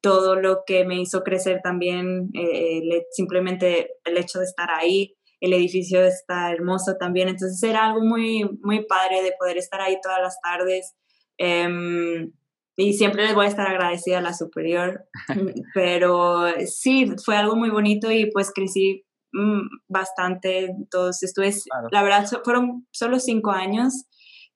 todo 0.00 0.36
lo 0.36 0.62
que 0.66 0.84
me 0.84 1.00
hizo 1.00 1.22
crecer 1.22 1.60
también, 1.62 2.30
eh, 2.34 3.06
simplemente 3.10 3.90
el 4.04 4.16
hecho 4.18 4.38
de 4.38 4.44
estar 4.44 4.70
ahí, 4.70 5.16
el 5.40 5.52
edificio 5.52 6.02
está 6.04 6.50
hermoso 6.52 6.96
también, 6.98 7.28
entonces 7.28 7.62
era 7.62 7.86
algo 7.86 8.00
muy, 8.00 8.44
muy 8.62 8.86
padre 8.86 9.22
de 9.22 9.32
poder 9.38 9.58
estar 9.58 9.80
ahí 9.80 9.98
todas 10.02 10.20
las 10.20 10.40
tardes. 10.40 10.94
Em, 11.38 12.32
y 12.76 12.92
siempre 12.92 13.24
les 13.24 13.34
voy 13.34 13.46
a 13.46 13.48
estar 13.48 13.66
agradecida 13.66 14.18
a 14.18 14.22
la 14.22 14.34
superior, 14.34 15.06
pero 15.74 16.46
sí, 16.66 17.12
fue 17.24 17.36
algo 17.36 17.56
muy 17.56 17.70
bonito 17.70 18.10
y 18.12 18.30
pues 18.30 18.52
crecí 18.54 19.04
mm, 19.32 19.62
bastante, 19.88 20.66
entonces 20.66 21.30
estuve, 21.30 21.52
la 21.90 22.02
verdad, 22.02 22.26
fueron 22.44 22.86
solo 22.90 23.18
cinco 23.18 23.50
años 23.50 24.06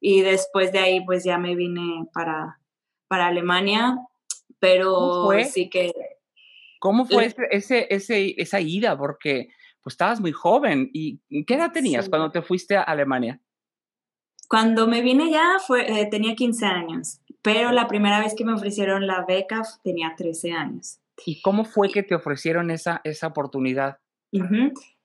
y 0.00 0.22
después 0.22 0.72
de 0.72 0.78
ahí 0.78 1.04
pues 1.04 1.24
ya 1.24 1.38
me 1.38 1.54
vine 1.54 2.06
para, 2.12 2.58
para 3.08 3.26
Alemania, 3.26 3.98
pero 4.58 5.28
sí 5.50 5.68
que... 5.68 5.92
¿Cómo 6.80 7.04
fue 7.04 7.34
ese, 7.50 7.86
ese, 7.90 8.34
esa 8.40 8.60
ida? 8.60 8.96
Porque 8.96 9.50
pues 9.82 9.94
estabas 9.94 10.20
muy 10.20 10.32
joven 10.32 10.90
y 10.92 11.20
¿qué 11.44 11.54
edad 11.54 11.72
tenías 11.72 12.08
cuando 12.08 12.30
te 12.30 12.40
fuiste 12.40 12.76
a 12.76 12.82
Alemania? 12.82 13.40
Cuando 14.48 14.88
me 14.88 15.02
vine 15.02 15.30
ya 15.30 15.58
fue, 15.64 16.00
eh, 16.00 16.06
tenía 16.10 16.34
15 16.34 16.66
años, 16.66 17.20
pero 17.42 17.70
la 17.70 17.86
primera 17.86 18.18
vez 18.18 18.34
que 18.34 18.44
me 18.44 18.54
ofrecieron 18.54 19.06
la 19.06 19.24
beca 19.24 19.62
tenía 19.84 20.14
13 20.16 20.52
años. 20.52 20.98
¿Y 21.24 21.40
cómo 21.42 21.64
fue 21.64 21.90
que 21.90 22.02
te 22.02 22.14
ofrecieron 22.14 22.70
esa, 22.70 23.00
esa 23.04 23.28
oportunidad? 23.28 23.98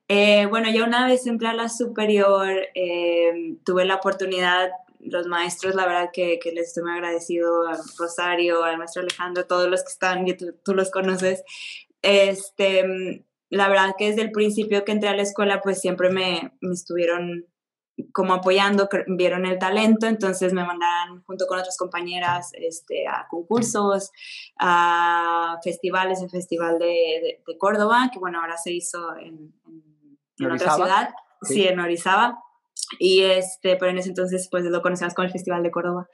Eh, 0.08 0.46
bueno, 0.46 0.70
yo 0.70 0.84
una 0.84 1.06
vez 1.06 1.26
entré 1.26 1.48
a 1.48 1.54
la 1.54 1.68
superior, 1.68 2.48
eh, 2.74 3.56
tuve 3.64 3.84
la 3.84 3.96
oportunidad 3.96 4.70
los 5.06 5.26
maestros, 5.26 5.74
la 5.74 5.86
verdad 5.86 6.10
que, 6.12 6.38
que, 6.38 6.52
les 6.52 6.68
estoy 6.68 6.84
muy 6.84 6.92
agradecido 6.92 7.66
a 7.68 7.78
Rosario, 7.98 8.64
al 8.64 8.78
maestro 8.78 9.02
Alejandro, 9.02 9.46
todos 9.46 9.68
los 9.68 9.82
que 9.82 9.88
están, 9.88 10.26
y 10.26 10.34
tú, 10.34 10.74
los 10.74 10.90
conoces. 10.90 11.42
Este, 12.02 13.24
la 13.48 13.68
verdad 13.68 13.94
que 13.96 14.08
desde 14.08 14.22
el 14.22 14.32
principio 14.32 14.84
que 14.84 14.92
entré 14.92 15.08
a 15.08 15.16
la 15.16 15.22
escuela, 15.22 15.60
pues 15.60 15.80
siempre 15.80 16.10
me, 16.10 16.52
me 16.60 16.74
estuvieron 16.74 17.46
como 18.12 18.34
apoyando, 18.34 18.88
vieron 19.06 19.46
el 19.46 19.58
talento, 19.58 20.06
entonces 20.06 20.52
me 20.52 20.64
mandaron 20.64 21.22
junto 21.24 21.46
con 21.46 21.58
otras 21.58 21.78
compañeras 21.78 22.50
este, 22.54 23.06
a 23.08 23.26
concursos, 23.28 24.10
a 24.58 25.58
festivales, 25.64 26.20
el 26.20 26.30
Festival 26.30 26.78
de, 26.78 27.40
de, 27.46 27.58
Córdoba, 27.58 28.10
que 28.12 28.18
bueno, 28.18 28.40
ahora 28.40 28.58
se 28.58 28.72
hizo 28.72 29.16
en, 29.16 29.54
en, 30.38 30.50
otra 30.50 30.74
ciudad, 30.74 31.10
sí. 31.42 31.66
en 31.66 31.80
Orizaba. 31.80 32.38
Y 32.98 33.22
este, 33.22 33.76
pero 33.76 33.90
en 33.90 33.98
ese 33.98 34.10
entonces 34.10 34.48
pues 34.50 34.64
lo 34.64 34.82
conocíamos 34.82 35.14
con 35.14 35.24
el 35.24 35.32
Festival 35.32 35.62
de 35.62 35.70
Córdoba. 35.70 36.08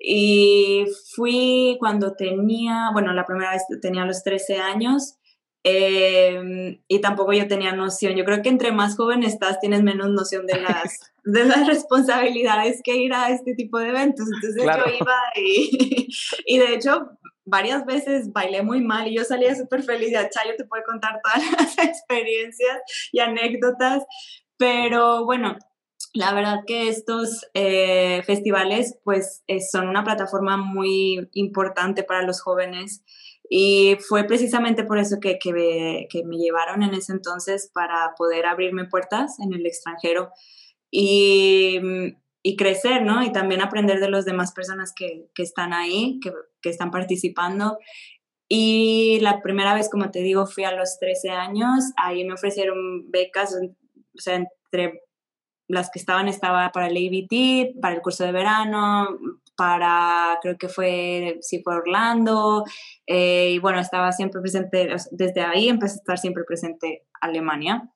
Y 0.00 0.86
fui 1.14 1.76
cuando 1.80 2.14
tenía, 2.14 2.90
bueno, 2.92 3.12
la 3.12 3.26
primera 3.26 3.52
vez 3.52 3.62
tenía 3.82 4.04
los 4.04 4.22
13 4.22 4.58
años 4.58 5.16
em, 5.64 6.80
y 6.86 7.00
tampoco 7.00 7.32
yo 7.32 7.48
tenía 7.48 7.72
noción. 7.72 8.14
Yo 8.14 8.24
creo 8.24 8.42
que 8.42 8.48
entre 8.48 8.72
más 8.72 8.96
joven 8.96 9.24
estás, 9.24 9.58
tienes 9.60 9.82
menos 9.82 10.10
noción 10.10 10.46
de 10.46 10.60
las, 10.60 11.12
de 11.24 11.44
las 11.44 11.66
responsabilidades 11.66 12.80
que 12.84 12.96
ir 12.96 13.12
a 13.12 13.30
este 13.30 13.54
tipo 13.54 13.78
de 13.78 13.88
eventos. 13.88 14.26
Entonces 14.32 14.62
yo 14.62 14.94
iba 15.00 15.16
y, 15.36 16.08
y 16.46 16.58
de 16.58 16.74
hecho 16.74 17.18
varias 17.48 17.84
veces 17.86 18.32
bailé 18.32 18.62
muy 18.62 18.80
mal 18.82 19.08
y 19.08 19.16
yo 19.16 19.24
salía 19.24 19.54
súper 19.54 19.82
feliz. 19.82 20.12
Ya 20.12 20.28
Chayo 20.28 20.54
te 20.56 20.64
puede 20.64 20.84
contar 20.84 21.20
todas 21.22 21.50
las 21.58 21.78
experiencias 21.78 22.78
y 23.12 23.20
anécdotas. 23.20 24.04
Pero 24.56 25.24
bueno, 25.24 25.56
la 26.14 26.32
verdad 26.32 26.60
que 26.66 26.88
estos 26.88 27.46
eh, 27.54 28.22
festivales 28.24 28.98
pues 29.04 29.42
eh, 29.46 29.60
son 29.60 29.88
una 29.88 30.04
plataforma 30.04 30.56
muy 30.56 31.28
importante 31.34 32.02
para 32.02 32.22
los 32.22 32.40
jóvenes 32.40 33.02
y 33.50 33.96
fue 34.06 34.24
precisamente 34.24 34.84
por 34.84 34.98
eso 34.98 35.18
que, 35.20 35.38
que, 35.38 35.52
me, 35.52 36.36
llevaron 36.36 36.82
en 36.82 36.94
ese 36.94 37.12
entonces 37.12 37.70
para 37.72 38.14
poder 38.16 38.46
abrirme 38.46 38.86
puertas 38.86 39.38
en 39.40 39.54
el 39.54 39.64
extranjero 39.64 40.30
y, 40.90 41.78
y 42.42 42.56
crecer, 42.56 43.02
¿no? 43.04 43.22
Y 43.22 43.32
también 43.32 43.62
aprender 43.62 44.00
de 44.00 44.10
las 44.10 44.26
demás 44.26 44.52
personas 44.52 44.92
que, 44.94 45.30
que 45.34 45.42
están 45.42 45.72
ahí, 45.72 46.20
que, 46.20 46.68
están 46.68 46.90
participando. 46.90 47.78
Y 48.48 49.18
la 49.20 49.40
primera 49.40 49.74
vez, 49.74 49.88
como 49.90 50.10
te 50.10 50.20
digo, 50.20 50.46
fui 50.46 50.64
a 50.64 50.72
los 50.72 50.98
13 50.98 51.30
años, 51.30 51.84
ahí 51.96 52.24
me 52.24 52.34
ofrecieron 52.34 53.10
becas, 53.10 53.54
o 53.54 54.20
sea, 54.20 54.36
entre 54.36 55.02
las 55.68 55.90
que 55.90 55.98
estaban 55.98 56.28
estaba 56.28 56.72
para 56.72 56.88
el 56.88 56.96
ABT, 56.96 57.80
para 57.80 57.94
el 57.94 58.02
curso 58.02 58.24
de 58.24 58.32
verano, 58.32 59.18
para, 59.56 60.38
creo 60.40 60.56
que 60.56 60.68
fue, 60.68 61.38
sí 61.42 61.62
fue 61.62 61.76
Orlando, 61.76 62.64
eh, 63.06 63.50
y 63.52 63.58
bueno, 63.58 63.80
estaba 63.80 64.12
siempre 64.12 64.40
presente, 64.40 64.88
desde 65.10 65.40
ahí 65.42 65.68
empecé 65.68 65.94
a 65.94 65.98
estar 65.98 66.18
siempre 66.18 66.44
presente 66.44 67.06
Alemania. 67.20 67.90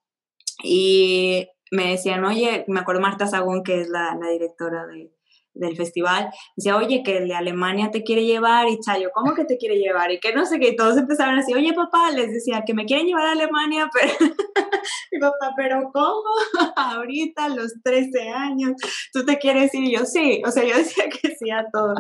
Y 0.63 1.49
me 1.71 1.93
decían, 1.93 2.25
oye, 2.25 2.65
me 2.69 2.81
acuerdo 2.81 3.01
Marta 3.01 3.27
Sagún, 3.27 3.63
que 3.63 3.81
es 3.81 3.89
la, 3.89 4.19
directora 4.31 4.87
de, 4.87 5.11
del 5.55 5.77
festival, 5.77 6.31
decía, 6.57 6.77
oye, 6.77 7.03
que 7.03 7.19
el 7.19 7.29
de 7.29 7.35
Alemania 7.35 7.91
te 7.91 8.03
quiere 8.03 8.25
llevar, 8.25 8.69
y 8.69 8.79
Chayo, 8.81 9.11
¿cómo 9.15 9.35
que 9.35 9.45
te 9.45 9.57
quiere 9.57 9.79
llevar? 9.79 10.11
Y 10.11 10.21
que 10.21 10.35
no 10.35 10.45
sé 10.45 10.59
qué, 10.59 10.69
y 10.71 10.77
todos 10.77 10.97
empezaron 10.97 11.39
así, 11.39 11.55
oye, 11.55 11.73
papá, 11.73 12.11
les 12.11 12.33
decía, 12.33 12.65
que 12.67 12.75
me 12.75 12.85
quieren 12.85 13.07
llevar 13.07 13.27
a 13.27 13.33
Alemania, 13.33 13.89
pero, 13.95 14.35
mi 15.13 15.19
papá, 15.19 15.53
pero 15.57 15.91
¿cómo? 15.93 16.23
Ahorita, 16.77 17.47
a 17.47 17.49
los 17.49 17.73
13 17.83 18.29
años, 18.29 18.73
tú 19.13 19.25
te 19.25 19.39
quieres 19.39 19.75
ir, 19.75 19.85
y 19.85 19.97
yo, 19.97 20.05
sí, 20.05 20.43
o 20.47 20.51
sea, 20.51 20.65
yo 20.65 20.77
decía 20.79 21.05
que 21.09 21.35
sí 21.35 21.51
a 21.51 21.67
todo. 21.73 21.95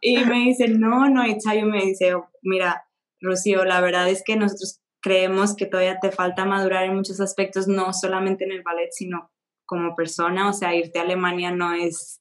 Y 0.00 0.18
me 0.18 0.40
dice, 0.40 0.68
no, 0.68 1.08
no, 1.08 1.26
y 1.26 1.38
Chayo 1.38 1.66
me 1.66 1.84
dice, 1.84 2.14
mira, 2.42 2.86
Rocío, 3.20 3.64
la 3.64 3.80
verdad 3.80 4.08
es 4.08 4.22
que 4.24 4.36
nosotros 4.36 4.80
creemos 5.00 5.54
que 5.54 5.66
todavía 5.66 5.98
te 6.00 6.10
falta 6.12 6.44
madurar 6.44 6.84
en 6.84 6.94
muchos 6.94 7.20
aspectos, 7.20 7.68
no 7.68 7.92
solamente 7.92 8.44
en 8.44 8.52
el 8.52 8.62
ballet, 8.62 8.90
sino 8.90 9.30
como 9.66 9.94
persona, 9.94 10.48
o 10.48 10.52
sea, 10.52 10.74
irte 10.74 10.98
a 10.98 11.02
Alemania 11.02 11.50
no 11.50 11.72
es 11.72 12.20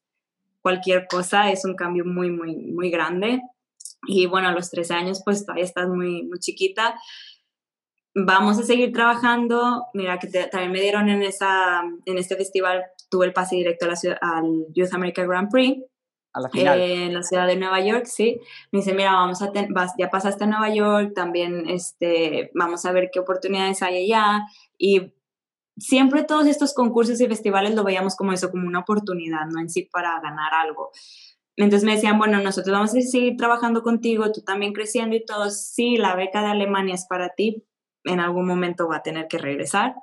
cualquier 0.64 1.08
cosa 1.08 1.52
es 1.52 1.66
un 1.66 1.76
cambio 1.76 2.06
muy, 2.06 2.32
muy, 2.32 2.56
muy 2.56 2.90
grande. 2.90 3.42
Y 4.08 4.26
bueno, 4.26 4.48
a 4.48 4.54
los 4.54 4.72
13 4.72 4.94
años 4.96 5.22
pues 5.24 5.46
todavía 5.46 5.66
estás 5.66 5.88
muy, 5.90 6.24
muy 6.24 6.40
chiquita. 6.40 6.96
Vamos 8.16 8.60
a 8.60 8.64
seguir 8.64 8.92
trabajando. 8.94 9.88
Mira 9.94 10.20
que 10.20 10.28
también 10.28 10.72
me 10.72 10.82
dieron 10.82 11.10
en, 11.10 11.24
esa, 11.24 11.82
en 12.06 12.18
este 12.18 12.36
festival, 12.36 12.84
tuve 13.10 13.26
el 13.26 13.34
pase 13.34 13.56
directo 13.56 13.86
a 13.86 13.90
la 13.90 13.96
ciudad, 13.96 14.18
al 14.22 14.68
Youth 14.74 14.94
America 14.94 15.26
Grand 15.26 15.50
Prix. 15.52 15.84
A 16.34 16.42
la 16.42 16.50
final. 16.50 16.80
Eh, 16.80 17.06
en 17.06 17.14
la 17.14 17.24
ciudad 17.24 17.48
de 17.48 17.56
Nueva 17.56 17.80
York, 17.80 18.06
sí. 18.06 18.40
Me 18.72 18.80
dice, 18.80 18.94
mira, 18.94 19.14
vamos 19.14 19.42
a 19.42 19.52
ya 19.98 20.10
pasaste 20.10 20.44
a 20.44 20.48
Nueva 20.48 20.74
York, 20.74 21.14
también 21.14 21.70
este, 21.70 22.52
vamos 22.56 22.86
a 22.86 22.92
ver 22.92 23.10
qué 23.12 23.20
oportunidades 23.20 23.82
hay 23.82 24.06
allá. 24.06 24.42
Y 24.78 25.14
siempre 25.78 26.24
todos 26.24 26.48
estos 26.48 26.74
concursos 26.74 27.20
y 27.22 27.28
festivales 27.28 27.76
lo 27.76 27.84
veíamos 27.84 28.16
como 28.16 28.34
eso, 28.34 28.52
como 28.52 28.68
una 28.68 28.80
oportunidad, 28.80 29.46
no 29.48 29.60
en 29.60 29.70
sí 29.70 29.84
para 29.92 30.20
ganar 30.22 30.54
algo. 30.54 30.92
Entonces 31.56 31.86
me 31.86 31.96
decían, 31.96 32.18
bueno, 32.18 32.40
nosotros 32.42 32.74
vamos 32.74 32.96
a 32.96 33.02
seguir 33.02 33.38
trabajando 33.38 33.84
contigo, 33.84 34.32
tú 34.32 34.42
también 34.42 34.74
creciendo 34.74 35.16
y 35.16 35.24
todo. 35.24 35.50
Sí, 35.50 35.98
la 35.98 36.16
beca 36.16 36.42
de 36.42 36.48
Alemania 36.48 36.96
es 36.96 37.06
para 37.08 37.30
ti, 37.30 37.64
en 38.04 38.20
algún 38.20 38.46
momento 38.46 38.88
va 38.88 38.98
a 38.98 39.04
tener 39.04 39.28
que 39.28 39.38
regresar. 39.38 39.96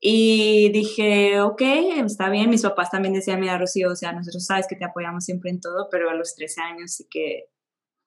Y 0.00 0.68
dije, 0.70 1.40
ok, 1.40 1.62
está 2.04 2.28
bien. 2.28 2.50
Mis 2.50 2.62
papás 2.62 2.90
también 2.90 3.14
decían, 3.14 3.40
mira, 3.40 3.56
Rocío, 3.56 3.90
o 3.90 3.96
sea, 3.96 4.12
nosotros 4.12 4.44
sabes 4.44 4.66
que 4.68 4.76
te 4.76 4.84
apoyamos 4.84 5.24
siempre 5.24 5.50
en 5.50 5.60
todo, 5.60 5.88
pero 5.90 6.10
a 6.10 6.14
los 6.14 6.34
13 6.34 6.60
años 6.60 6.92
sí 6.92 7.06
que 7.10 7.48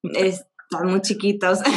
es, 0.03 0.45
están 0.69 0.87
muy 0.87 1.01
chiquitos. 1.01 1.59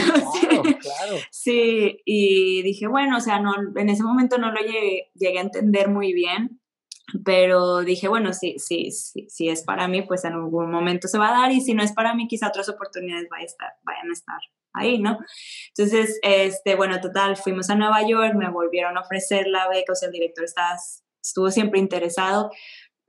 Claro, 0.50 0.62
claro. 0.62 1.16
sí, 1.30 2.00
y 2.04 2.62
dije, 2.62 2.86
bueno, 2.88 3.16
o 3.16 3.20
sea, 3.20 3.38
no, 3.40 3.54
en 3.76 3.88
ese 3.88 4.02
momento 4.02 4.36
no 4.36 4.50
lo 4.50 4.60
llegué, 4.60 5.10
llegué 5.14 5.38
a 5.38 5.42
entender 5.42 5.88
muy 5.88 6.12
bien, 6.12 6.60
pero 7.24 7.78
dije, 7.78 8.08
bueno, 8.08 8.32
sí, 8.32 8.56
sí, 8.58 8.90
sí, 8.90 9.26
si 9.28 9.48
es 9.48 9.62
para 9.62 9.86
mí, 9.86 10.02
pues 10.02 10.24
en 10.24 10.32
algún 10.32 10.70
momento 10.70 11.06
se 11.08 11.18
va 11.18 11.28
a 11.28 11.40
dar 11.42 11.52
y 11.52 11.60
si 11.60 11.72
no 11.72 11.82
es 11.82 11.92
para 11.92 12.14
mí, 12.14 12.26
quizá 12.26 12.48
otras 12.48 12.68
oportunidades 12.68 13.28
vayan 13.30 13.44
a 13.44 13.46
estar, 13.46 13.72
vayan 13.84 14.10
a 14.10 14.12
estar 14.12 14.40
ahí, 14.72 14.98
¿no? 14.98 15.18
Entonces, 15.76 16.18
este, 16.22 16.74
bueno, 16.74 17.00
total, 17.00 17.36
fuimos 17.36 17.70
a 17.70 17.74
Nueva 17.74 18.06
York, 18.06 18.34
me 18.34 18.50
volvieron 18.50 18.96
a 18.96 19.00
ofrecer 19.00 19.46
la 19.46 19.68
beca, 19.68 19.92
o 19.92 19.96
sea, 19.96 20.08
el 20.08 20.12
director 20.12 20.44
estaba, 20.44 20.76
estuvo 21.22 21.50
siempre 21.50 21.80
interesado, 21.80 22.50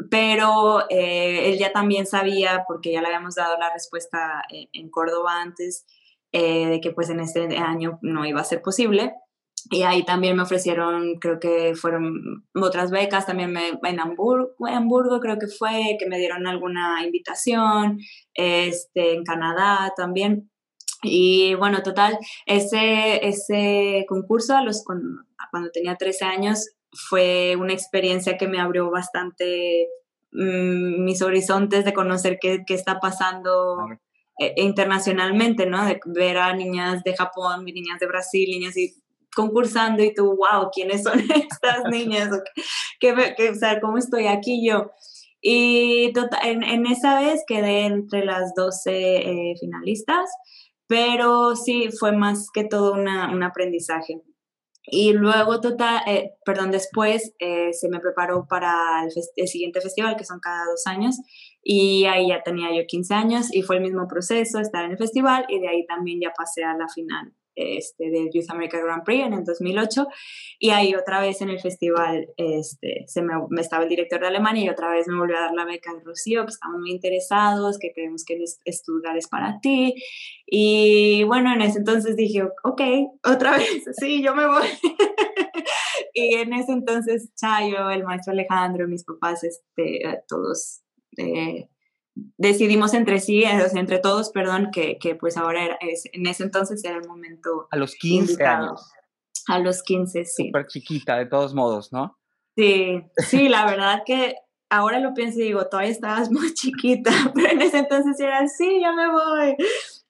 pero 0.09 0.89
eh, 0.89 1.49
él 1.49 1.59
ya 1.59 1.71
también 1.71 2.05
sabía, 2.05 2.63
porque 2.67 2.91
ya 2.91 3.01
le 3.01 3.07
habíamos 3.07 3.35
dado 3.35 3.57
la 3.57 3.71
respuesta 3.71 4.41
en, 4.49 4.89
Córdoba 4.89 5.41
antes, 5.41 5.85
eh, 6.31 6.67
de 6.67 6.81
que 6.81 6.91
pues 6.91 7.09
en 7.09 7.19
este 7.19 7.57
año 7.57 7.99
no 8.01 8.25
iba 8.25 8.41
a 8.41 8.45
ser 8.45 8.61
posible. 8.61 9.13
Y 9.69 9.83
ahí 9.83 10.03
también 10.03 10.35
me 10.35 10.43
ofrecieron, 10.43 11.19
creo 11.19 11.39
que 11.39 11.75
fueron 11.75 12.47
otras 12.55 12.89
becas, 12.89 13.27
también 13.27 13.51
me, 13.51 13.79
en 13.83 13.99
Hamburgo, 13.99 14.55
Hamburgo 14.67 15.19
creo 15.19 15.37
que 15.37 15.47
fue, 15.47 15.97
que 15.99 16.07
me 16.07 16.17
dieron 16.17 16.47
alguna 16.47 17.05
invitación, 17.05 17.99
este, 18.33 19.13
en 19.13 19.23
Canadá 19.23 19.93
también. 19.95 20.49
Y 21.03 21.55
bueno, 21.55 21.81
total, 21.83 22.17
ese, 22.45 23.25
ese 23.27 24.05
concurso 24.07 24.55
a 24.55 24.63
los, 24.63 24.83
cuando, 24.83 25.23
cuando 25.49 25.71
tenía 25.71 25.95
13 25.95 26.25
años 26.25 26.67
fue 26.93 27.55
una 27.57 27.73
experiencia 27.73 28.37
que 28.37 28.47
me 28.47 28.59
abrió 28.59 28.91
bastante 28.91 29.87
mm, 30.31 31.03
mis 31.03 31.21
horizontes 31.21 31.85
de 31.85 31.93
conocer 31.93 32.37
qué, 32.39 32.63
qué 32.65 32.73
está 32.73 32.99
pasando 32.99 33.87
eh, 34.39 34.53
internacionalmente, 34.57 35.65
¿no? 35.65 35.85
De 35.85 35.99
ver 36.05 36.37
a 36.37 36.53
niñas 36.55 37.03
de 37.03 37.15
Japón, 37.15 37.65
niñas 37.65 37.99
de 37.99 38.07
Brasil, 38.07 38.49
niñas 38.49 38.75
y 38.77 38.95
concursando 39.35 40.03
y 40.03 40.13
tú, 40.13 40.35
wow, 40.35 40.69
¿quiénes 40.73 41.03
son 41.03 41.19
estas 41.35 41.83
niñas? 41.89 42.29
¿Qué, 42.99 43.13
o 43.13 43.55
sea, 43.55 43.79
¿Cómo 43.79 43.97
estoy 43.97 44.27
aquí 44.27 44.65
yo? 44.67 44.91
Y 45.41 46.11
tota, 46.13 46.39
en, 46.43 46.63
en, 46.63 46.85
esa 46.85 47.19
vez 47.19 47.43
quedé 47.47 47.85
entre 47.85 48.25
las 48.25 48.53
12 48.55 49.17
eh, 49.17 49.53
finalistas, 49.59 50.29
pero 50.91 51.55
sí 51.55 51.87
fue 51.97 52.11
más 52.11 52.49
que 52.53 52.65
todo 52.65 52.91
una, 52.91 53.33
un 53.33 53.43
aprendizaje. 53.43 54.21
Y 54.83 55.13
luego, 55.13 55.61
total, 55.61 56.01
eh, 56.05 56.31
perdón, 56.43 56.69
después 56.69 57.33
eh, 57.39 57.71
se 57.71 57.87
me 57.87 58.01
preparó 58.01 58.45
para 58.45 59.01
el, 59.05 59.09
el, 59.37 59.47
siguiente 59.47 59.79
festival, 59.79 60.17
que 60.17 60.25
son 60.25 60.41
cada 60.41 60.65
dos 60.65 60.85
años, 60.87 61.15
y 61.63 62.03
ahí 62.07 62.27
ya 62.27 62.43
tenía 62.43 62.75
yo 62.75 62.85
15 62.85 63.13
años 63.13 63.55
y 63.55 63.61
fue 63.61 63.77
el 63.77 63.83
mismo 63.83 64.05
proceso, 64.05 64.59
estar 64.59 64.83
en 64.83 64.91
el 64.91 64.97
festival, 64.97 65.45
y 65.47 65.61
de 65.61 65.69
ahí 65.69 65.85
también 65.85 66.19
ya 66.21 66.33
pasé 66.35 66.65
a 66.65 66.75
la 66.75 66.89
final 66.89 67.31
este, 67.55 68.09
del 68.09 68.29
Youth 68.33 68.49
America 68.49 68.79
Grand 68.79 69.03
Prix 69.03 69.25
en 69.25 69.33
el 69.33 69.43
2008 69.43 70.07
y 70.59 70.69
ahí 70.69 70.95
otra 70.95 71.21
vez 71.21 71.41
en 71.41 71.49
el 71.49 71.59
festival 71.59 72.27
este, 72.37 73.03
se 73.07 73.21
me, 73.21 73.33
estaba 73.59 73.83
el 73.83 73.89
director 73.89 74.21
de 74.21 74.27
Alemania 74.27 74.65
y 74.65 74.69
otra 74.69 74.89
vez 74.89 75.07
me 75.07 75.17
volvió 75.17 75.37
a 75.37 75.41
dar 75.41 75.53
la 75.53 75.65
beca 75.65 75.93
de 75.93 76.01
Rocío, 76.03 76.45
que 76.45 76.51
estamos 76.51 76.79
muy 76.79 76.91
interesados, 76.91 77.77
que 77.77 77.91
creemos 77.93 78.23
que 78.25 78.37
lugar 78.87 79.17
es 79.17 79.27
para 79.27 79.59
ti 79.59 79.95
y 80.45 81.23
bueno, 81.23 81.53
en 81.53 81.61
ese 81.61 81.79
entonces 81.79 82.15
dije, 82.15 82.43
ok, 82.63 82.81
otra 83.25 83.51
vez, 83.57 83.83
sí, 83.99 84.21
yo 84.23 84.35
me 84.35 84.47
voy. 84.47 84.67
y 86.13 86.35
en 86.35 86.53
ese 86.53 86.71
entonces 86.71 87.31
Chayo, 87.35 87.89
el 87.89 88.03
maestro 88.03 88.33
Alejandro, 88.33 88.87
mis 88.87 89.03
papás, 89.03 89.43
este, 89.43 90.01
todos... 90.27 90.81
Eh, 91.17 91.67
decidimos 92.15 92.93
entre 92.93 93.19
sí, 93.19 93.43
eh, 93.43 93.61
entre 93.73 93.99
todos, 93.99 94.31
perdón, 94.31 94.69
que, 94.71 94.97
que 94.97 95.15
pues 95.15 95.37
ahora 95.37 95.65
era, 95.65 95.77
es, 95.81 96.03
en 96.11 96.27
ese 96.27 96.43
entonces 96.43 96.83
era 96.83 96.97
el 96.97 97.07
momento. 97.07 97.67
A 97.71 97.77
los 97.77 97.95
15 97.95 98.43
años. 98.43 98.91
A 99.47 99.59
los 99.59 99.83
15, 99.83 100.25
sí. 100.25 100.47
Súper 100.47 100.67
chiquita, 100.67 101.17
de 101.17 101.25
todos 101.25 101.53
modos, 101.53 101.91
¿no? 101.91 102.17
Sí, 102.55 103.01
sí, 103.17 103.49
la 103.49 103.65
verdad 103.65 104.03
que 104.05 104.35
ahora 104.69 104.99
lo 104.99 105.13
pienso 105.13 105.39
y 105.39 105.43
digo, 105.43 105.67
todavía 105.67 105.91
estabas 105.91 106.31
muy 106.31 106.53
chiquita, 106.53 107.11
pero 107.35 107.49
en 107.51 107.61
ese 107.61 107.79
entonces 107.79 108.19
era, 108.19 108.47
sí, 108.47 108.79
ya 108.81 108.91
me 108.93 109.09
voy. 109.09 109.55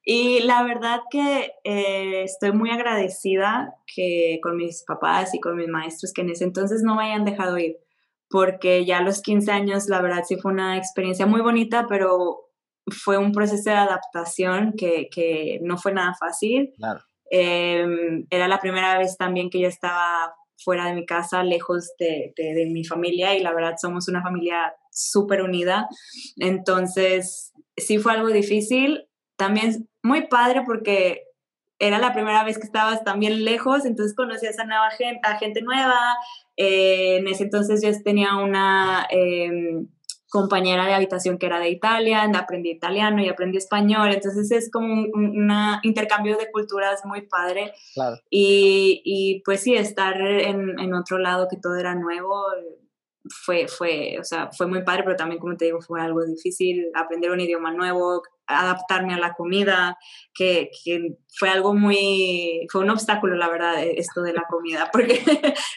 Y 0.04 0.40
la 0.42 0.64
verdad 0.64 1.02
que 1.12 1.52
eh, 1.64 2.24
estoy 2.24 2.52
muy 2.54 2.72
agradecida 2.72 3.76
que 3.86 4.40
con 4.42 4.58
mis 4.58 4.84
papás 4.84 5.36
y 5.36 5.40
con 5.40 5.56
mis 5.56 5.68
maestros 5.68 6.12
que 6.12 6.22
en 6.22 6.32
ese 6.32 6.44
entonces 6.44 6.82
no 6.82 6.96
me 6.96 7.06
hayan 7.06 7.24
dejado 7.24 7.58
ir 7.60 7.78
porque 8.32 8.86
ya 8.86 9.00
a 9.00 9.04
los 9.04 9.22
15 9.22 9.52
años 9.52 9.88
la 9.88 10.02
verdad 10.02 10.24
sí 10.28 10.38
fue 10.38 10.52
una 10.52 10.78
experiencia 10.78 11.26
muy 11.26 11.42
bonita, 11.42 11.86
pero 11.88 12.52
fue 12.88 13.18
un 13.18 13.32
proceso 13.32 13.70
de 13.70 13.76
adaptación 13.76 14.74
que, 14.78 15.10
que 15.12 15.60
no 15.62 15.78
fue 15.78 15.94
nada 15.94 16.16
fácil. 16.20 16.74
Em, 17.30 18.26
era 18.30 18.48
la 18.48 18.60
primera 18.60 18.98
vez 18.98 19.18
también 19.18 19.50
que 19.50 19.60
yo 19.60 19.68
estaba 19.68 20.34
fuera 20.64 20.86
de 20.86 20.94
mi 20.94 21.06
casa, 21.06 21.44
lejos 21.44 21.92
de, 21.98 22.34
de, 22.36 22.54
de 22.54 22.66
mi 22.68 22.84
familia 22.84 23.36
y 23.36 23.42
la 23.42 23.54
verdad 23.54 23.76
somos 23.80 24.08
una 24.08 24.22
familia 24.22 24.74
súper 24.92 25.42
unida. 25.42 25.88
Entonces, 26.38 27.54
sí 27.78 27.98
fue 27.98 28.14
algo 28.14 28.28
difícil, 28.28 29.08
también 29.38 29.90
muy 30.04 30.28
padre 30.28 30.64
porque 30.66 31.24
era 31.82 31.98
la 31.98 32.14
primera 32.14 32.44
vez 32.44 32.60
que 32.60 32.66
estabas 32.66 33.04
también 33.04 33.44
lejos, 33.44 33.86
entonces 33.86 34.16
conocías 34.16 34.60
a, 34.60 34.66
nueva 34.66 34.92
gente, 34.92 35.20
a 35.24 35.38
gente 35.38 35.64
nueva. 35.64 36.00
Eh, 36.56 37.18
en 37.18 37.28
ese 37.28 37.46
entonces 37.46 37.82
yo 37.84 37.90
tenía 38.04 38.36
una 38.36 39.08
em, 39.10 39.88
compañera 40.30 40.86
de 40.86 40.94
habitación 40.94 41.40
que 41.40 41.48
era 41.48 41.60
de 41.60 41.72
Italia, 41.72 42.30
aprendí 42.36 42.70
italiano 42.70 43.24
y 43.24 43.30
aprendí 43.30 43.58
español, 43.58 44.12
entonces 44.14 44.52
es 44.52 44.70
como 44.72 44.94
un 44.94 45.52
intercambio 45.82 46.38
de 46.38 46.52
culturas 46.52 47.02
muy 47.04 47.22
padre. 47.24 47.74
Y, 48.30 49.02
y, 49.04 49.42
pues 49.44 49.62
sí, 49.62 49.74
estar 49.74 50.22
en, 50.22 50.80
en, 50.80 50.94
otro 50.94 51.18
lado 51.18 51.48
que 51.50 51.58
todo 51.58 51.78
era 51.78 51.96
nuevo, 51.96 52.46
fue, 53.28 53.68
fue, 53.68 54.18
o 54.20 54.24
sea, 54.24 54.52
fue 54.52 54.68
muy 54.68 54.84
padre, 54.84 55.04
pero 55.04 55.16
también, 55.16 55.40
como 55.40 55.58
te 55.58 55.66
digo, 55.66 55.82
fue 55.82 56.00
algo 56.00 56.24
difícil 56.24 56.92
aprender 56.94 57.32
un 57.32 57.40
idioma 57.40 57.74
nuevo, 57.74 58.22
adaptarme 58.60 59.14
a 59.14 59.20
la 59.20 59.34
comida, 59.34 59.98
que, 60.34 60.70
que, 60.84 61.16
fue 61.34 61.50
algo 61.50 61.74
muy, 61.74 62.68
fue 62.70 62.82
un 62.82 62.90
obstáculo, 62.90 63.36
la 63.38 63.50
verdad, 63.50 63.82
e, 63.82 63.94
esto 63.98 64.22
de 64.22 64.34
la 64.34 64.44
comida, 64.50 64.90
porque 64.92 65.22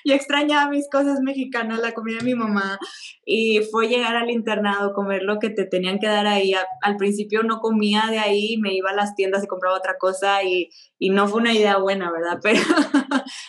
yo 0.04 0.14
extrañaba 0.14 0.70
mis 0.70 0.88
cosas 0.90 1.20
mexicanas, 1.20 1.80
la 1.80 1.92
comida 1.92 2.18
de 2.18 2.24
mi 2.24 2.34
mamá, 2.34 2.78
y 3.24 3.60
fue 3.70 3.88
llegar 3.88 4.16
al 4.16 4.30
internado, 4.30 4.92
comer 4.94 5.22
lo 5.22 5.38
que 5.38 5.50
te 5.50 5.64
tenían 5.64 5.98
que 5.98 6.08
dar 6.08 6.26
ahí. 6.26 6.52
al 6.82 6.96
principio 6.96 7.42
no 7.42 7.60
comía 7.60 8.06
de 8.10 8.18
ahí, 8.18 8.56
me 8.58 8.74
iba 8.74 8.90
a 8.90 8.94
las 8.94 9.14
tiendas 9.14 9.44
y 9.44 9.46
compraba 9.46 9.76
otra 9.76 9.96
cosa, 9.98 10.42
y, 10.42 10.70
y 10.98 11.10
no 11.10 11.28
fue 11.28 11.40
una 11.40 11.52
idea 11.52 11.78
buena, 11.78 12.10
¿verdad? 12.10 12.40
Pero 12.42 12.60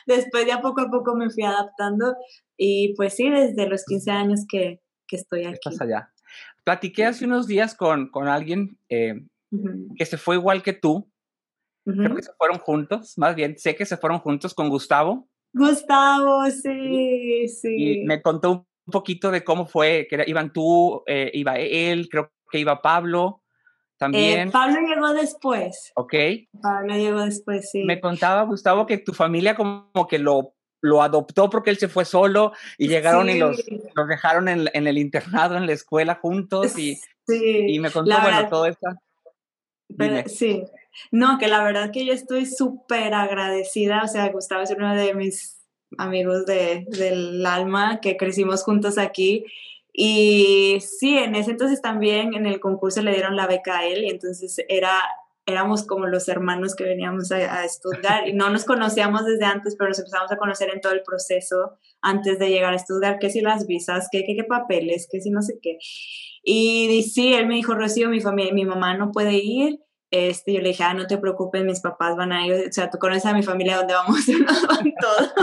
después 0.05 0.45
ya 0.45 0.61
poco 0.61 0.81
a 0.81 0.89
poco 0.89 1.15
me 1.15 1.29
fui 1.29 1.43
adaptando, 1.43 2.15
y 2.57 2.93
pues 2.95 3.15
sí, 3.15 3.29
desde 3.29 3.67
los 3.67 3.83
15 3.85 4.11
años 4.11 4.45
que, 4.47 4.81
que 5.07 5.15
estoy 5.15 5.45
aquí. 5.45 5.59
Estás 5.63 5.81
allá. 5.81 6.14
Platiqué 6.65 7.05
hace 7.05 7.25
unos 7.25 7.47
días 7.47 7.75
con, 7.75 8.09
con 8.09 8.27
alguien 8.27 8.77
eh, 8.89 9.21
que 9.95 10.05
se 10.05 10.17
fue 10.17 10.35
igual 10.35 10.63
que 10.63 10.73
tú. 10.73 11.09
Creo 11.85 12.15
que 12.15 12.23
se 12.23 12.33
fueron 12.39 12.57
juntos, 12.57 13.13
más 13.17 13.35
bien 13.35 13.59
sé 13.59 13.75
que 13.75 13.85
se 13.85 13.95
fueron 13.95 14.17
juntos 14.17 14.55
con 14.55 14.69
Gustavo. 14.69 15.29
Gustavo, 15.53 16.43
sí, 16.49 17.47
sí. 17.47 17.75
Y 18.01 18.05
me 18.05 18.23
contó 18.23 18.51
un 18.51 18.91
poquito 18.91 19.29
de 19.29 19.43
cómo 19.43 19.67
fue, 19.67 20.07
que 20.09 20.23
iban 20.25 20.51
tú, 20.51 21.03
eh, 21.05 21.29
iba 21.35 21.57
él, 21.59 22.09
creo 22.09 22.31
que 22.49 22.57
iba 22.57 22.81
Pablo 22.81 23.43
eh, 23.43 23.97
también. 23.99 24.51
Pablo 24.51 24.79
llegó 24.81 25.13
después. 25.13 25.91
Ok. 25.95 26.15
Pablo 26.59 26.95
llegó 26.95 27.23
después, 27.23 27.69
sí. 27.69 27.83
Me 27.83 28.01
contaba 28.01 28.41
Gustavo 28.43 28.87
que 28.87 28.97
tu 28.97 29.13
familia 29.13 29.55
como 29.55 30.07
que 30.09 30.17
lo 30.17 30.54
lo 30.85 31.01
adoptó 31.01 31.49
porque 31.49 31.71
él 31.71 31.77
se 31.77 31.87
fue 31.87 32.05
solo 32.05 32.53
y 32.77 32.87
llegaron 32.87 33.29
y 33.29 33.39
los, 33.39 33.63
los 33.95 34.07
dejaron 34.07 34.47
en, 34.47 34.69
en, 34.73 34.87
el 34.87 34.97
internado, 34.97 35.57
en 35.57 35.65
la 35.65 35.73
escuela 35.73 36.15
juntos 36.15 36.77
y, 36.77 36.99
y 37.27 37.79
me 37.79 37.91
contó, 37.91 38.15
bueno, 38.21 38.47
todo 38.49 38.65
esto. 38.67 38.87
sí, 40.27 40.63
no, 41.11 41.37
que 41.37 41.47
la 41.47 41.63
verdad 41.63 41.91
que 41.91 42.05
yo 42.05 42.13
estoy 42.13 42.45
súper 42.45 43.13
agradecida, 43.13 44.03
o 44.03 44.07
sea, 44.07 44.29
Gustavo 44.29 44.61
es 44.61 44.71
uno 44.71 44.95
de 44.95 45.13
mis 45.13 45.59
amigos 45.97 46.45
de, 46.45 46.85
del 46.89 47.45
alma 47.45 47.99
que 48.01 48.17
crecimos 48.17 48.63
juntos 48.63 48.97
aquí 48.97 49.45
y 49.91 50.79
sí, 50.81 51.17
en 51.17 51.35
ese 51.35 51.51
entonces 51.51 51.81
también 51.81 52.33
en 52.33 52.45
el 52.45 52.59
concurso 52.59 53.01
le 53.01 53.13
dieron 53.13 53.35
la 53.35 53.47
beca 53.47 53.79
a 53.79 53.85
él 53.85 54.03
y 54.03 54.09
entonces 54.09 54.57
era 54.67 55.01
éramos 55.45 55.85
como 55.85 56.07
los 56.07 56.27
hermanos 56.27 56.75
que 56.75 56.83
veníamos 56.83 57.31
a, 57.31 57.63
estudiar 57.63 58.27
y 58.27 58.33
no 58.33 58.49
nos 58.49 58.65
conocíamos 58.65 59.25
desde 59.25 59.45
antes, 59.45 59.75
pero 59.77 59.89
nos 59.89 59.99
empezamos 59.99 60.31
a 60.31 60.37
conocer 60.37 60.69
en 60.73 60.81
todo 60.81 60.93
el 60.93 61.03
proceso 61.03 61.77
antes 62.01 62.39
de 62.39 62.49
llegar 62.49 62.73
a 62.73 62.77
estudiar, 62.77 63.19
qué 63.19 63.29
si 63.29 63.41
las 63.41 63.67
visas, 63.67 64.09
qué, 64.11 64.23
qué, 64.25 64.43
papeles, 64.43 65.07
qué 65.11 65.21
si 65.21 65.29
no 65.29 65.41
sé 65.41 65.59
qué. 65.61 65.77
Y, 66.43 67.03
sí, 67.03 67.33
él 67.33 67.47
me 67.47 67.55
dijo, 67.55 67.75
Rocío, 67.75 68.09
mi, 68.09 68.21
familia, 68.21 68.53
mi 68.53 68.65
mamá 68.65 68.97
no 68.97 69.11
puede 69.11 69.35
ir. 69.35 69.79
Este, 70.11 70.53
yo 70.53 70.61
le 70.61 70.69
dije, 70.69 70.83
ah, 70.83 70.93
no 70.93 71.07
te 71.07 71.17
preocupes, 71.17 71.63
mis 71.63 71.81
papás 71.81 72.15
van 72.15 72.31
a 72.31 72.45
ir, 72.45 72.53
o 72.69 72.71
sea, 72.71 72.89
tú 72.89 72.97
conoces 72.99 73.25
a 73.25 73.33
mi 73.33 73.43
familia 73.43 73.77
donde 73.77 73.95
vamos, 73.95 74.19
van 74.69 74.93
todos. 75.01 75.33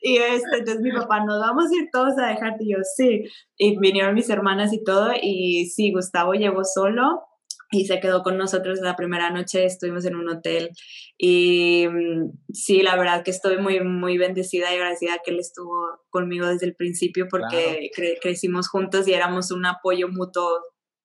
y 0.00 0.16
este, 0.16 0.58
entonces 0.58 0.80
mi 0.80 0.92
papá, 0.92 1.24
nos 1.24 1.40
vamos 1.40 1.64
a 1.70 1.74
ir 1.74 1.88
todos 1.92 2.16
a 2.18 2.28
dejarte, 2.28 2.64
y 2.64 2.72
yo, 2.72 2.78
sí. 2.96 3.24
Y 3.56 3.78
vinieron 3.78 4.14
mis 4.14 4.30
hermanas 4.30 4.72
y 4.72 4.82
todo, 4.82 5.10
y 5.20 5.66
sí, 5.66 5.92
Gustavo 5.92 6.32
llegó 6.32 6.64
solo, 6.64 7.27
y 7.70 7.86
se 7.86 8.00
quedó 8.00 8.22
con 8.22 8.38
nosotros 8.38 8.80
la 8.80 8.96
primera 8.96 9.30
noche, 9.30 9.64
estuvimos 9.64 10.04
en 10.06 10.16
un 10.16 10.28
hotel 10.28 10.70
y 11.18 11.86
mm, 11.88 12.30
sí, 12.52 12.82
la 12.82 12.96
verdad 12.96 13.22
que 13.24 13.30
estoy 13.30 13.58
muy, 13.58 13.80
muy 13.80 14.16
bendecida 14.16 14.70
y 14.70 14.76
agradecida 14.76 15.20
que 15.24 15.32
él 15.32 15.38
estuvo 15.38 15.74
conmigo 16.10 16.46
desde 16.46 16.66
el 16.66 16.74
principio 16.74 17.26
porque 17.30 17.90
crecimos 18.22 18.68
juntos 18.68 19.06
y 19.06 19.12
éramos 19.12 19.50
un 19.50 19.66
apoyo 19.66 20.08
mutuo 20.08 20.48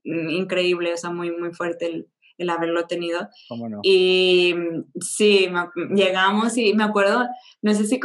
mm, 0.05 0.29
increíble, 0.29 0.93
o 0.93 0.97
sea, 0.97 1.09
muy, 1.09 1.31
muy 1.31 1.53
fuerte 1.53 1.87
el, 1.87 2.07
el 2.37 2.49
haberlo 2.49 2.85
tenido. 2.87 3.27
Y 3.83 4.53
mm, 4.55 4.85
sí, 4.99 5.49
llegamos 5.93 6.57
y 6.57 6.73
me 6.73 6.83
acuerdo, 6.83 7.25
no 7.61 7.73
sé 7.73 7.85
si 7.85 7.99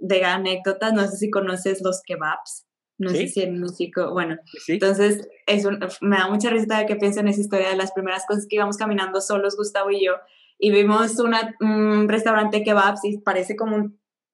de 0.00 0.24
anécdotas, 0.24 0.92
no 0.92 1.06
sé 1.06 1.16
si 1.16 1.30
conoces 1.30 1.82
los 1.82 2.00
kebabs. 2.06 2.66
No 3.00 3.08
sé 3.08 3.28
si 3.28 3.40
en 3.40 3.58
México, 3.58 4.10
bueno, 4.12 4.36
entonces 4.68 5.26
es 5.46 5.66
me 6.02 6.18
da 6.18 6.28
mucha 6.28 6.50
risa 6.50 6.84
que 6.84 6.96
pienso 6.96 7.20
en 7.20 7.28
esa 7.28 7.40
historia 7.40 7.70
de 7.70 7.76
las 7.76 7.92
primeras 7.92 8.26
cosas 8.26 8.46
que 8.46 8.56
íbamos 8.56 8.76
caminando 8.76 9.22
solos, 9.22 9.56
Gustavo 9.56 9.90
y 9.90 10.04
yo, 10.04 10.16
y 10.58 10.70
vimos 10.70 11.18
una, 11.18 11.56
un 11.60 12.10
restaurante 12.10 12.62
kebabs 12.62 13.02
y 13.04 13.16
parece 13.16 13.56
como 13.56 13.76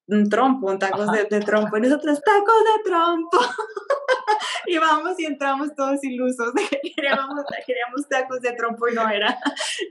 un, 0.09 0.29
trompo, 0.29 0.67
un 0.67 0.81
tacos 0.81 1.13
de, 1.13 1.41
trompo, 1.43 1.77
y 1.77 1.83
nosotros, 1.83 2.21
tacos 2.25 2.65
de 2.65 2.91
trompo. 2.91 3.39
y 4.67 4.79
vamos 4.79 5.13
y 5.21 5.27
entramos 5.27 5.73
todos 5.77 6.03
ilusos, 6.03 6.53
queríamos, 6.97 7.45
queríamos 7.65 8.09
tacos 8.09 8.41
de 8.41 8.51
trompo 8.55 8.89
y 8.89 8.95
no 8.95 9.09
era. 9.09 9.39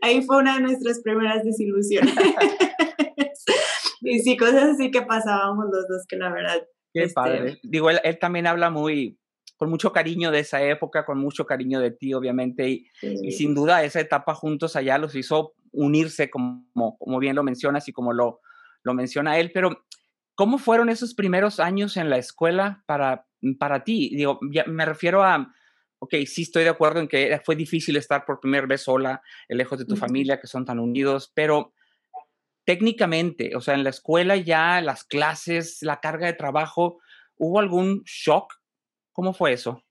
Ahí 0.02 0.22
fue 0.22 0.40
una 0.40 0.56
de 0.56 0.64
nuestras 0.64 1.00
primeras 1.00 1.46
desilusiones. 1.46 2.14
y 4.02 4.20
sí, 4.20 4.36
cosas 4.36 4.72
así 4.72 4.92
que 4.92 5.02
pasábamos 5.02 5.68
los 5.72 5.88
dos 5.88 6.06
que 6.10 6.18
la 6.18 6.30
verdad 6.30 6.62
Qué 6.96 7.04
este 7.04 7.14
padre. 7.14 7.60
Digo, 7.62 7.90
él, 7.90 8.20
también 8.20 8.48
habla 8.48 8.70
muy, 8.70 9.20
con 9.58 9.70
mucho 9.70 9.92
cariño 9.92 10.32
de 10.32 10.40
esa 10.40 10.64
época, 10.64 11.06
con 11.06 11.20
mucho 11.20 11.46
cariño 11.46 11.82
de 11.82 11.92
ti, 11.92 12.14
obviamente, 12.14 12.70
y, 12.70 12.88
y 13.02 13.34
sin 13.34 13.54
duda 13.54 13.84
esa 13.84 14.00
etapa 14.00 14.34
juntos 14.34 14.78
allá 14.78 14.98
los 14.98 15.14
hizo 15.14 15.54
unirse, 15.74 16.30
como, 16.30 16.98
como 16.98 17.20
bien 17.20 17.36
lo 17.36 17.44
mencionas 17.44 17.88
y 17.90 17.92
como 17.92 18.14
lo, 18.14 18.40
lo 18.84 18.94
menciona 18.94 19.38
él, 19.38 19.52
pero 19.54 19.86
¿cómo 20.36 20.58
fueron 20.58 20.90
esos 20.90 21.14
primeros 21.14 21.60
años 21.60 21.98
en 21.98 22.10
la 22.10 22.18
escuela 22.18 22.84
para, 22.86 23.28
para 23.60 23.84
ti? 23.84 24.16
Digo, 24.16 24.40
me 24.68 24.86
refiero 24.86 25.22
a, 25.22 25.54
ok, 26.00 26.16
sí 26.26 26.44
estoy 26.44 26.64
de 26.64 26.70
acuerdo 26.70 27.02
en 27.02 27.10
que 27.10 27.42
fue 27.44 27.58
difícil 27.58 27.98
estar 27.98 28.26
por 28.26 28.40
primera 28.40 28.68
vez 28.68 28.84
sola, 28.84 29.22
lejos 29.50 29.80
de 29.80 29.86
tu 29.86 29.98
familia, 29.98 30.40
que 30.40 30.48
son 30.48 30.66
tan 30.66 30.80
unidos, 30.80 31.32
pero 31.36 31.74
técnicamente, 32.66 33.56
o 33.56 33.62
sea, 33.62 33.76
en 33.76 33.84
la 33.84 33.92
escuela 33.92 34.36
ya, 34.36 34.82
las 34.82 35.04
clases, 35.04 35.80
la 35.82 36.00
carga 36.00 36.28
de 36.28 36.34
trabajo, 36.34 37.00
¿hubo 37.38 37.60
algún 37.60 38.04
shock? 38.06 38.54
¿Cómo 39.14 39.34
fue 39.34 39.54
eso? 39.54 39.84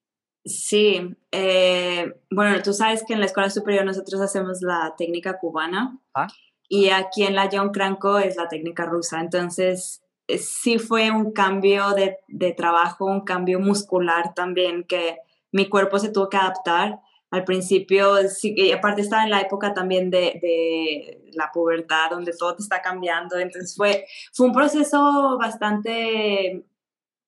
Sí, 0.44 1.16
eh, 1.30 2.12
bueno, 2.30 2.60
tú 2.62 2.74
sabes 2.74 3.02
que 3.06 3.14
en 3.14 3.20
la 3.20 3.26
escuela 3.26 3.48
superior 3.48 3.84
nosotros 3.84 4.20
hacemos 4.20 4.60
la 4.60 4.94
técnica 4.98 5.38
cubana 5.38 5.98
ah. 6.14 6.26
y 6.68 6.90
aquí 6.90 7.22
en 7.22 7.34
la 7.34 7.48
John 7.50 7.70
Cranco 7.70 8.18
es 8.18 8.36
la 8.36 8.48
técnica 8.48 8.84
rusa. 8.84 9.20
Entonces, 9.20 10.02
eh, 10.26 10.36
sí 10.36 10.78
fue 10.78 11.10
un 11.10 11.32
cambio 11.32 11.92
de, 11.92 12.18
de, 12.28 12.52
trabajo, 12.52 13.06
un 13.06 13.22
cambio 13.22 13.58
muscular 13.58 14.34
también 14.34 14.84
que 14.84 15.18
mi 15.50 15.70
cuerpo 15.70 15.98
se 15.98 16.10
tuvo 16.10 16.28
que 16.28 16.36
adaptar. 16.36 17.00
Al 17.34 17.44
principio, 17.44 18.16
sí, 18.28 18.54
y 18.56 18.70
aparte 18.70 19.02
estaba 19.02 19.24
en 19.24 19.30
la 19.30 19.40
época 19.40 19.74
también 19.74 20.10
de, 20.10 20.38
de, 20.40 21.30
la 21.32 21.50
pubertad, 21.52 22.10
donde 22.10 22.32
todo 22.38 22.54
te 22.54 22.62
está 22.62 22.80
cambiando. 22.80 23.38
Entonces 23.38 23.74
fue, 23.76 24.06
fue 24.32 24.46
un 24.46 24.52
proceso 24.52 25.36
bastante 25.38 26.64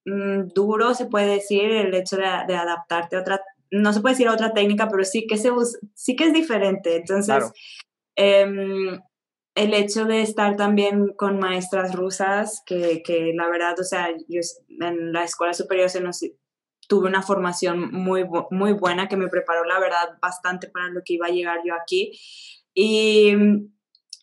Mm, 0.07 0.51
duro, 0.55 0.95
se 0.95 1.07
puede 1.07 1.27
decir, 1.35 1.64
el 1.64 1.92
hecho 1.92 2.16
de, 2.16 2.25
adaptarte 2.25 3.16
a 3.16 3.21
otra, 3.21 3.40
no 3.73 3.92
se 3.92 4.01
puede 4.01 4.14
decir 4.14 4.29
a 4.29 4.35
otra 4.35 4.53
técnica, 4.55 4.88
pero 4.88 5.05
sí 5.05 5.27
que, 5.27 5.37
se 5.37 5.51
sí 5.95 6.14
que 6.14 6.27
es 6.27 6.33
diferente. 6.33 6.97
Entonces, 6.97 7.51
em, 8.14 9.01
el 9.57 9.75
hecho 9.75 10.05
de 10.05 10.23
estar 10.23 10.57
también 10.57 11.09
con 11.16 11.40
maestras 11.40 11.95
rusas, 11.95 12.62
que, 12.64 13.03
que, 13.03 13.33
la 13.35 13.49
verdad, 13.49 13.75
o 13.81 13.85
sea, 13.85 14.09
yo 14.29 14.40
en 14.81 15.12
la 15.12 15.25
escuela 15.25 15.55
superior 15.55 15.90
se 15.90 16.01
nos, 16.01 16.21
tuve 16.88 17.09
una 17.09 17.22
formación 17.22 17.90
muy, 17.92 18.25
muy 18.51 18.72
buena 18.72 19.09
que 19.09 19.16
me 19.16 19.29
preparó, 19.29 19.64
la 19.64 19.79
verdad, 19.79 20.18
bastante 20.20 20.68
para 20.68 20.88
lo 20.88 21.03
que 21.05 21.14
iba 21.14 21.27
a 21.27 21.31
llegar 21.31 21.61
yo 21.64 21.75
aquí. 21.75 22.18
Y 22.75 23.35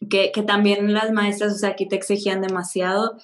que, 0.09 0.31
que 0.31 0.43
también 0.43 0.93
las 0.93 1.11
maestras, 1.11 1.53
o 1.53 1.57
sea, 1.57 1.69
aquí 1.69 1.87
te 1.87 1.95
exigían 1.95 2.41
demasiado, 2.41 3.17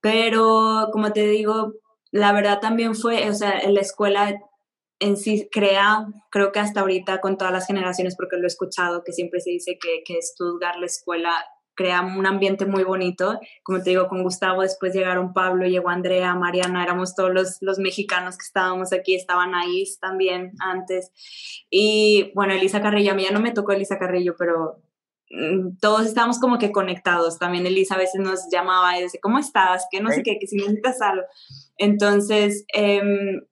pero 0.00 0.88
como 0.92 1.12
te 1.12 1.26
digo, 1.26 1.74
la 2.10 2.32
verdad 2.32 2.60
también 2.60 2.94
fue, 2.94 3.28
o 3.28 3.34
sea, 3.34 3.58
en 3.58 3.74
la 3.74 3.80
escuela 3.80 4.38
en 4.98 5.16
sí 5.16 5.48
crea, 5.50 6.06
creo 6.30 6.52
que 6.52 6.60
hasta 6.60 6.80
ahorita 6.80 7.20
con 7.20 7.36
todas 7.36 7.52
las 7.52 7.66
generaciones, 7.66 8.16
porque 8.16 8.36
lo 8.36 8.44
he 8.44 8.46
escuchado, 8.46 9.04
que 9.04 9.12
siempre 9.12 9.40
se 9.40 9.50
dice 9.50 9.78
que, 9.80 10.02
que 10.04 10.18
estudiar 10.18 10.78
la 10.78 10.86
escuela 10.86 11.32
crea 11.76 12.00
un 12.00 12.26
ambiente 12.26 12.66
muy 12.66 12.82
bonito. 12.82 13.38
Como 13.62 13.82
te 13.82 13.90
digo, 13.90 14.08
con 14.08 14.22
Gustavo 14.22 14.62
después 14.62 14.92
llegaron 14.92 15.32
Pablo, 15.32 15.66
llegó 15.66 15.90
Andrea, 15.90 16.34
Mariana, 16.34 16.82
éramos 16.82 17.14
todos 17.14 17.32
los, 17.32 17.58
los 17.60 17.78
mexicanos 17.78 18.36
que 18.36 18.44
estábamos 18.44 18.92
aquí, 18.92 19.14
estaban 19.14 19.54
ahí 19.54 19.84
también 20.00 20.52
antes. 20.58 21.12
Y 21.70 22.32
bueno, 22.34 22.54
Elisa 22.54 22.82
Carrillo, 22.82 23.12
a 23.12 23.14
mí 23.14 23.22
ya 23.22 23.30
no 23.30 23.40
me 23.40 23.52
tocó 23.52 23.72
Elisa 23.72 23.98
Carrillo, 23.98 24.34
pero 24.36 24.82
mm, 25.30 25.76
todos 25.80 26.06
estábamos 26.06 26.40
como 26.40 26.58
que 26.58 26.72
conectados. 26.72 27.38
También 27.38 27.66
Elisa 27.66 27.94
a 27.94 27.98
veces 27.98 28.20
nos 28.20 28.48
llamaba 28.50 28.98
y 28.98 29.02
decía, 29.02 29.20
¿cómo 29.22 29.38
estás? 29.38 29.86
Que 29.90 30.00
no 30.00 30.10
sé 30.10 30.22
qué, 30.22 30.38
que 30.40 30.46
si 30.46 30.56
necesitas 30.56 31.00
algo. 31.02 31.22
Entonces, 31.76 32.64
em, 32.72 33.42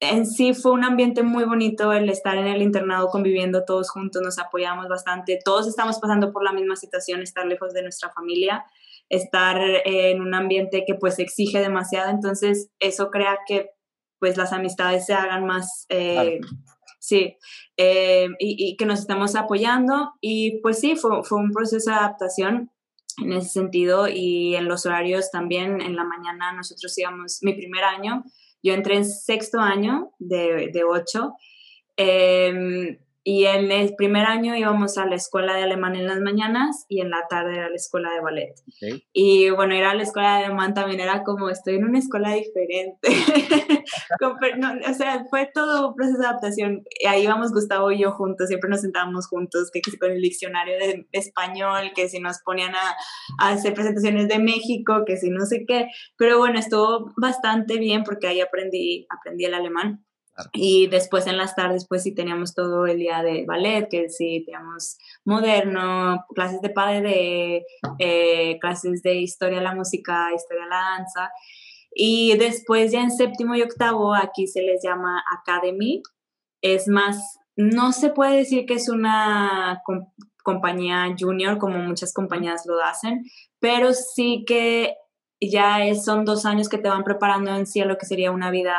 en 0.00 0.26
sí 0.26 0.54
fue 0.54 0.72
un 0.72 0.84
ambiente 0.84 1.22
muy 1.22 1.44
bonito 1.44 1.92
el 1.92 2.08
estar 2.10 2.36
en 2.36 2.46
el 2.46 2.62
internado 2.62 3.08
conviviendo 3.08 3.64
todos 3.64 3.90
juntos, 3.90 4.22
nos 4.22 4.38
apoyamos 4.38 4.88
bastante, 4.88 5.38
todos 5.44 5.66
estamos 5.66 5.98
pasando 5.98 6.32
por 6.32 6.44
la 6.44 6.52
misma 6.52 6.76
situación, 6.76 7.22
estar 7.22 7.46
lejos 7.46 7.72
de 7.72 7.82
nuestra 7.82 8.10
familia, 8.10 8.64
estar 9.08 9.60
en 9.84 10.20
un 10.20 10.34
ambiente 10.34 10.84
que 10.86 10.94
pues 10.94 11.18
exige 11.18 11.60
demasiado, 11.60 12.10
entonces 12.10 12.70
eso 12.80 13.10
crea 13.10 13.38
que 13.46 13.70
pues 14.18 14.36
las 14.36 14.52
amistades 14.52 15.06
se 15.06 15.14
hagan 15.14 15.44
más, 15.44 15.86
eh, 15.90 16.40
sí, 16.98 17.36
eh, 17.76 18.28
y, 18.38 18.76
que 18.76 18.86
nos 18.86 19.00
estamos 19.00 19.36
apoyando 19.36 20.12
y 20.20 20.60
pues 20.62 20.80
sí, 20.80 20.96
fue, 20.96 21.22
fue 21.24 21.38
un 21.38 21.52
proceso 21.52 21.90
de 21.90 21.96
adaptación 21.96 22.70
en 23.18 23.32
ese 23.32 23.50
sentido 23.50 24.08
y 24.08 24.56
en 24.56 24.66
los 24.66 24.86
horarios 24.86 25.30
también 25.30 25.80
en 25.80 25.94
la 25.94 26.04
mañana 26.04 26.52
nosotros 26.52 26.96
íbamos, 26.98 27.38
mi 27.42 27.52
primer 27.52 27.84
año, 27.84 28.24
yo 28.64 28.72
entré 28.72 28.96
en 28.96 29.04
sexto 29.04 29.60
año 29.60 30.10
de, 30.18 30.82
ocho 30.88 31.34
em, 31.96 32.98
y 33.26 33.46
en 33.46 33.72
el 33.72 33.94
primer 33.96 34.26
año 34.26 34.54
íbamos 34.54 34.98
a 34.98 35.06
la 35.06 35.16
escuela 35.16 35.56
de 35.56 35.62
alemán 35.62 35.96
en 35.96 36.06
las 36.06 36.20
mañanas 36.20 36.84
y 36.90 37.00
en 37.00 37.08
la 37.08 37.26
tarde 37.28 37.56
era 37.56 37.70
la 37.70 37.74
escuela 37.74 38.12
de 38.12 38.20
ballet. 38.20 38.54
Y 39.14 39.48
bueno, 39.48 39.74
ir 39.74 39.84
a 39.84 39.94
la 39.94 40.02
escuela 40.02 40.36
de 40.36 40.44
alemán 40.44 40.74
también 40.74 41.00
era 41.00 41.22
como, 41.22 41.48
estoy 41.48 41.76
en 41.76 41.84
una 41.84 41.98
escuela 41.98 42.34
diferente. 42.34 43.08
o 44.20 44.94
sea, 44.94 45.24
fue 45.30 45.50
todo 45.54 45.88
un 45.88 45.94
proceso 45.94 46.18
de 46.18 46.26
adaptación. 46.26 46.82
Ahí 47.08 47.22
íbamos 47.22 47.52
Gustavo 47.52 47.90
y 47.92 48.02
yo 48.02 48.12
juntos, 48.12 48.48
siempre 48.48 48.68
nos 48.68 48.82
sentábamos 48.82 49.26
juntos, 49.26 49.70
que, 49.72 49.80
con 49.98 50.10
el 50.10 50.20
diccionario 50.20 50.76
de 50.76 51.06
español, 51.12 51.92
que 51.94 52.10
si 52.10 52.20
nos 52.20 52.42
ponían 52.44 52.74
a, 52.74 52.94
a 53.40 53.52
hacer 53.52 53.72
presentaciones 53.72 54.28
de 54.28 54.38
México, 54.38 55.04
que 55.06 55.16
si 55.16 55.30
no 55.30 55.46
sé 55.46 55.64
qué. 55.66 55.86
Pero 56.18 56.36
bueno, 56.36 56.58
estuvo 56.58 57.10
bastante 57.16 57.78
bien 57.78 58.04
porque 58.04 58.26
ahí 58.26 58.42
aprendí, 58.42 59.06
aprendí 59.08 59.46
el 59.46 59.54
alemán. 59.54 60.04
Y 60.52 60.88
después 60.88 61.26
en 61.26 61.36
las 61.36 61.54
tardes, 61.54 61.86
pues 61.88 62.02
sí 62.02 62.14
teníamos 62.14 62.54
todo 62.54 62.86
el 62.86 62.98
día 62.98 63.22
de 63.22 63.44
ballet, 63.46 63.88
que 63.88 64.08
sí 64.08 64.42
teníamos 64.44 64.98
moderno, 65.24 66.24
clases 66.34 66.60
de 66.60 66.70
padre 66.70 67.64
eh, 67.98 68.58
clases 68.60 69.02
de 69.02 69.14
historia 69.14 69.58
de 69.58 69.64
la 69.64 69.74
música, 69.74 70.32
historia 70.34 70.64
de 70.64 70.70
la 70.70 70.96
danza. 70.98 71.30
Y 71.94 72.36
después 72.36 72.90
ya 72.90 73.02
en 73.02 73.12
séptimo 73.12 73.54
y 73.54 73.62
octavo, 73.62 74.14
aquí 74.14 74.48
se 74.48 74.62
les 74.62 74.82
llama 74.82 75.22
Academy. 75.40 76.02
Es 76.60 76.88
más, 76.88 77.38
no 77.56 77.92
se 77.92 78.10
puede 78.10 78.38
decir 78.38 78.66
que 78.66 78.74
es 78.74 78.88
una 78.88 79.82
compañía 80.42 81.14
junior 81.18 81.58
como 81.58 81.78
muchas 81.78 82.12
compañías 82.12 82.66
lo 82.66 82.82
hacen, 82.82 83.24
pero 83.60 83.92
sí 83.92 84.44
que 84.46 84.94
ya 85.40 85.84
es, 85.84 86.04
son 86.04 86.24
dos 86.24 86.46
años 86.46 86.68
que 86.68 86.78
te 86.78 86.88
van 86.88 87.04
preparando 87.04 87.54
en 87.54 87.66
sí 87.66 87.80
a 87.80 87.86
lo 87.86 87.96
que 87.96 88.06
sería 88.06 88.30
una 88.30 88.50
vida 88.50 88.76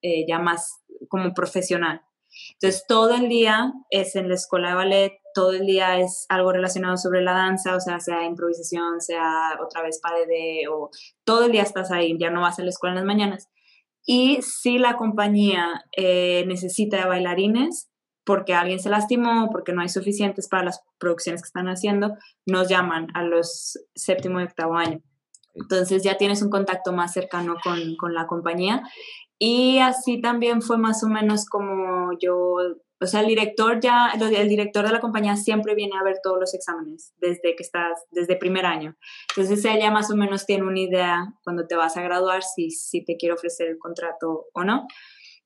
eh, 0.00 0.24
ya 0.28 0.38
más 0.38 0.80
como 1.08 1.34
profesional. 1.34 2.02
Entonces, 2.54 2.84
todo 2.86 3.14
el 3.14 3.28
día 3.28 3.72
es 3.90 4.14
en 4.16 4.28
la 4.28 4.34
escuela 4.34 4.70
de 4.70 4.74
ballet, 4.74 5.12
todo 5.34 5.52
el 5.52 5.66
día 5.66 5.98
es 5.98 6.26
algo 6.28 6.52
relacionado 6.52 6.96
sobre 6.96 7.22
la 7.22 7.32
danza, 7.32 7.76
o 7.76 7.80
sea, 7.80 8.00
sea 8.00 8.24
improvisación, 8.24 9.00
sea 9.00 9.58
otra 9.62 9.82
vez 9.82 10.00
de 10.26 10.62
o 10.70 10.90
todo 11.24 11.46
el 11.46 11.52
día 11.52 11.62
estás 11.62 11.90
ahí, 11.90 12.16
ya 12.18 12.30
no 12.30 12.40
vas 12.40 12.58
a 12.58 12.62
la 12.62 12.70
escuela 12.70 12.92
en 12.92 12.96
las 12.96 13.06
mañanas. 13.06 13.48
Y 14.04 14.40
si 14.42 14.78
la 14.78 14.96
compañía 14.96 15.84
eh, 15.96 16.44
necesita 16.46 17.06
bailarines, 17.06 17.90
porque 18.24 18.54
alguien 18.54 18.78
se 18.78 18.90
lastimó, 18.90 19.48
porque 19.50 19.72
no 19.72 19.80
hay 19.80 19.88
suficientes 19.88 20.48
para 20.48 20.64
las 20.64 20.82
producciones 20.98 21.42
que 21.42 21.46
están 21.46 21.68
haciendo, 21.68 22.14
nos 22.46 22.68
llaman 22.68 23.08
a 23.14 23.22
los 23.22 23.78
séptimo 23.94 24.40
y 24.40 24.44
octavo 24.44 24.76
año. 24.76 25.00
Entonces 25.54 26.02
ya 26.02 26.16
tienes 26.16 26.42
un 26.42 26.50
contacto 26.50 26.92
más 26.92 27.12
cercano 27.12 27.56
con, 27.62 27.96
con 27.96 28.14
la 28.14 28.26
compañía 28.26 28.82
y 29.38 29.78
así 29.78 30.20
también 30.20 30.62
fue 30.62 30.78
más 30.78 31.04
o 31.04 31.08
menos 31.08 31.46
como 31.46 32.10
yo, 32.20 32.56
o 33.00 33.06
sea, 33.06 33.20
el 33.20 33.26
director 33.26 33.78
ya, 33.80 34.10
el 34.10 34.48
director 34.48 34.84
de 34.84 34.92
la 34.92 35.00
compañía 35.00 35.36
siempre 35.36 35.76
viene 35.76 35.96
a 35.96 36.02
ver 36.02 36.16
todos 36.22 36.40
los 36.40 36.54
exámenes 36.54 37.14
desde 37.18 37.54
que 37.54 37.62
estás, 37.62 38.04
desde 38.10 38.36
primer 38.36 38.66
año. 38.66 38.96
Entonces 39.30 39.64
ella 39.64 39.92
más 39.92 40.10
o 40.10 40.16
menos 40.16 40.44
tiene 40.44 40.64
una 40.64 40.80
idea 40.80 41.34
cuando 41.44 41.66
te 41.66 41.76
vas 41.76 41.96
a 41.96 42.02
graduar 42.02 42.42
si, 42.42 42.70
si 42.70 43.04
te 43.04 43.16
quiere 43.16 43.34
ofrecer 43.34 43.68
el 43.68 43.78
contrato 43.78 44.46
o 44.52 44.64
no. 44.64 44.88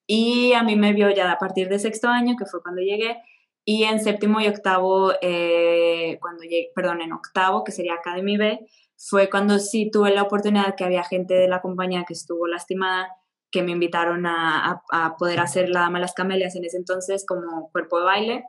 Y 0.07 0.55
a 0.55 0.63
mí 0.63 0.75
me 0.77 0.95
vio 0.95 1.11
ya 1.11 1.31
a 1.31 1.39
partir 1.39 1.69
de 1.69 1.79
sexto 1.79 2.09
año, 2.09 2.35
que 2.39 2.47
fue 2.47 2.63
cuando 2.63 2.81
llegué, 2.81 3.19
y 3.65 3.85
en 3.85 4.01
séptimo 4.01 4.41
y 4.41 4.49
octavo, 4.49 5.13
eh, 5.21 6.19
cuando 6.21 6.43
llegué, 6.43 6.71
perdón, 6.75 7.01
en 7.03 7.13
octavo, 7.13 7.63
que 7.63 7.73
sería 7.73 7.95
Academy 7.95 8.37
B, 8.37 8.67
fue 8.97 9.31
cuando 9.31 9.59
sí 9.59 9.91
tuve 9.91 10.13
la 10.13 10.23
oportunidad 10.23 10.75
que 10.77 10.85
había 10.85 11.05
gente 11.05 11.35
de 11.35 11.49
la 11.49 11.61
compañía 11.61 12.05
que 12.07 12.15
estuvo 12.15 12.47
lastimada 12.47 13.09
que 13.53 13.63
me 13.63 13.71
invitaron 13.71 14.27
a, 14.27 14.83
a, 14.91 15.17
poder 15.17 15.39
hacer 15.39 15.69
la 15.69 15.81
Dama 15.81 15.99
de 15.99 16.03
las 16.03 16.15
Camelias 16.15 16.57
en 16.57 16.65
ese 16.65 16.79
entonces 16.79 17.25
como 17.27 17.71
cuerpo 17.71 17.99
de 17.99 18.05
baile. 18.05 18.45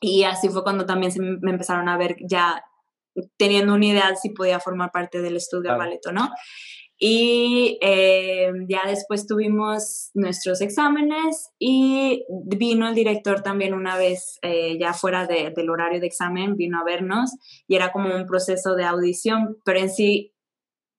Y 0.00 0.24
así 0.24 0.48
fue 0.48 0.62
cuando 0.62 0.84
también 0.84 1.12
se 1.12 1.20
me 1.20 1.50
empezaron 1.50 1.88
a 1.88 1.96
ver 1.96 2.16
ya 2.28 2.62
teniendo 3.36 3.74
una 3.74 3.86
idea 3.86 4.14
si 4.16 4.30
podía 4.30 4.60
formar 4.60 4.90
parte 4.92 5.22
del 5.22 5.36
estudio 5.36 5.72
de 5.72 5.78
ballet 5.78 6.06
o 6.06 6.12
no. 6.12 6.30
Y 7.02 7.78
eh, 7.80 8.52
ya 8.68 8.82
después 8.86 9.26
tuvimos 9.26 10.10
nuestros 10.12 10.60
exámenes 10.60 11.48
y 11.58 12.26
vino 12.28 12.88
el 12.88 12.94
director 12.94 13.40
también 13.40 13.72
una 13.72 13.96
vez, 13.96 14.38
eh, 14.42 14.76
ya 14.78 14.92
fuera 14.92 15.26
de, 15.26 15.50
del 15.56 15.70
horario 15.70 15.98
de 15.98 16.06
examen, 16.06 16.56
vino 16.56 16.78
a 16.78 16.84
vernos 16.84 17.30
y 17.66 17.76
era 17.76 17.90
como 17.90 18.14
un 18.14 18.26
proceso 18.26 18.74
de 18.74 18.84
audición, 18.84 19.56
pero 19.64 19.78
en 19.78 19.88
sí 19.88 20.34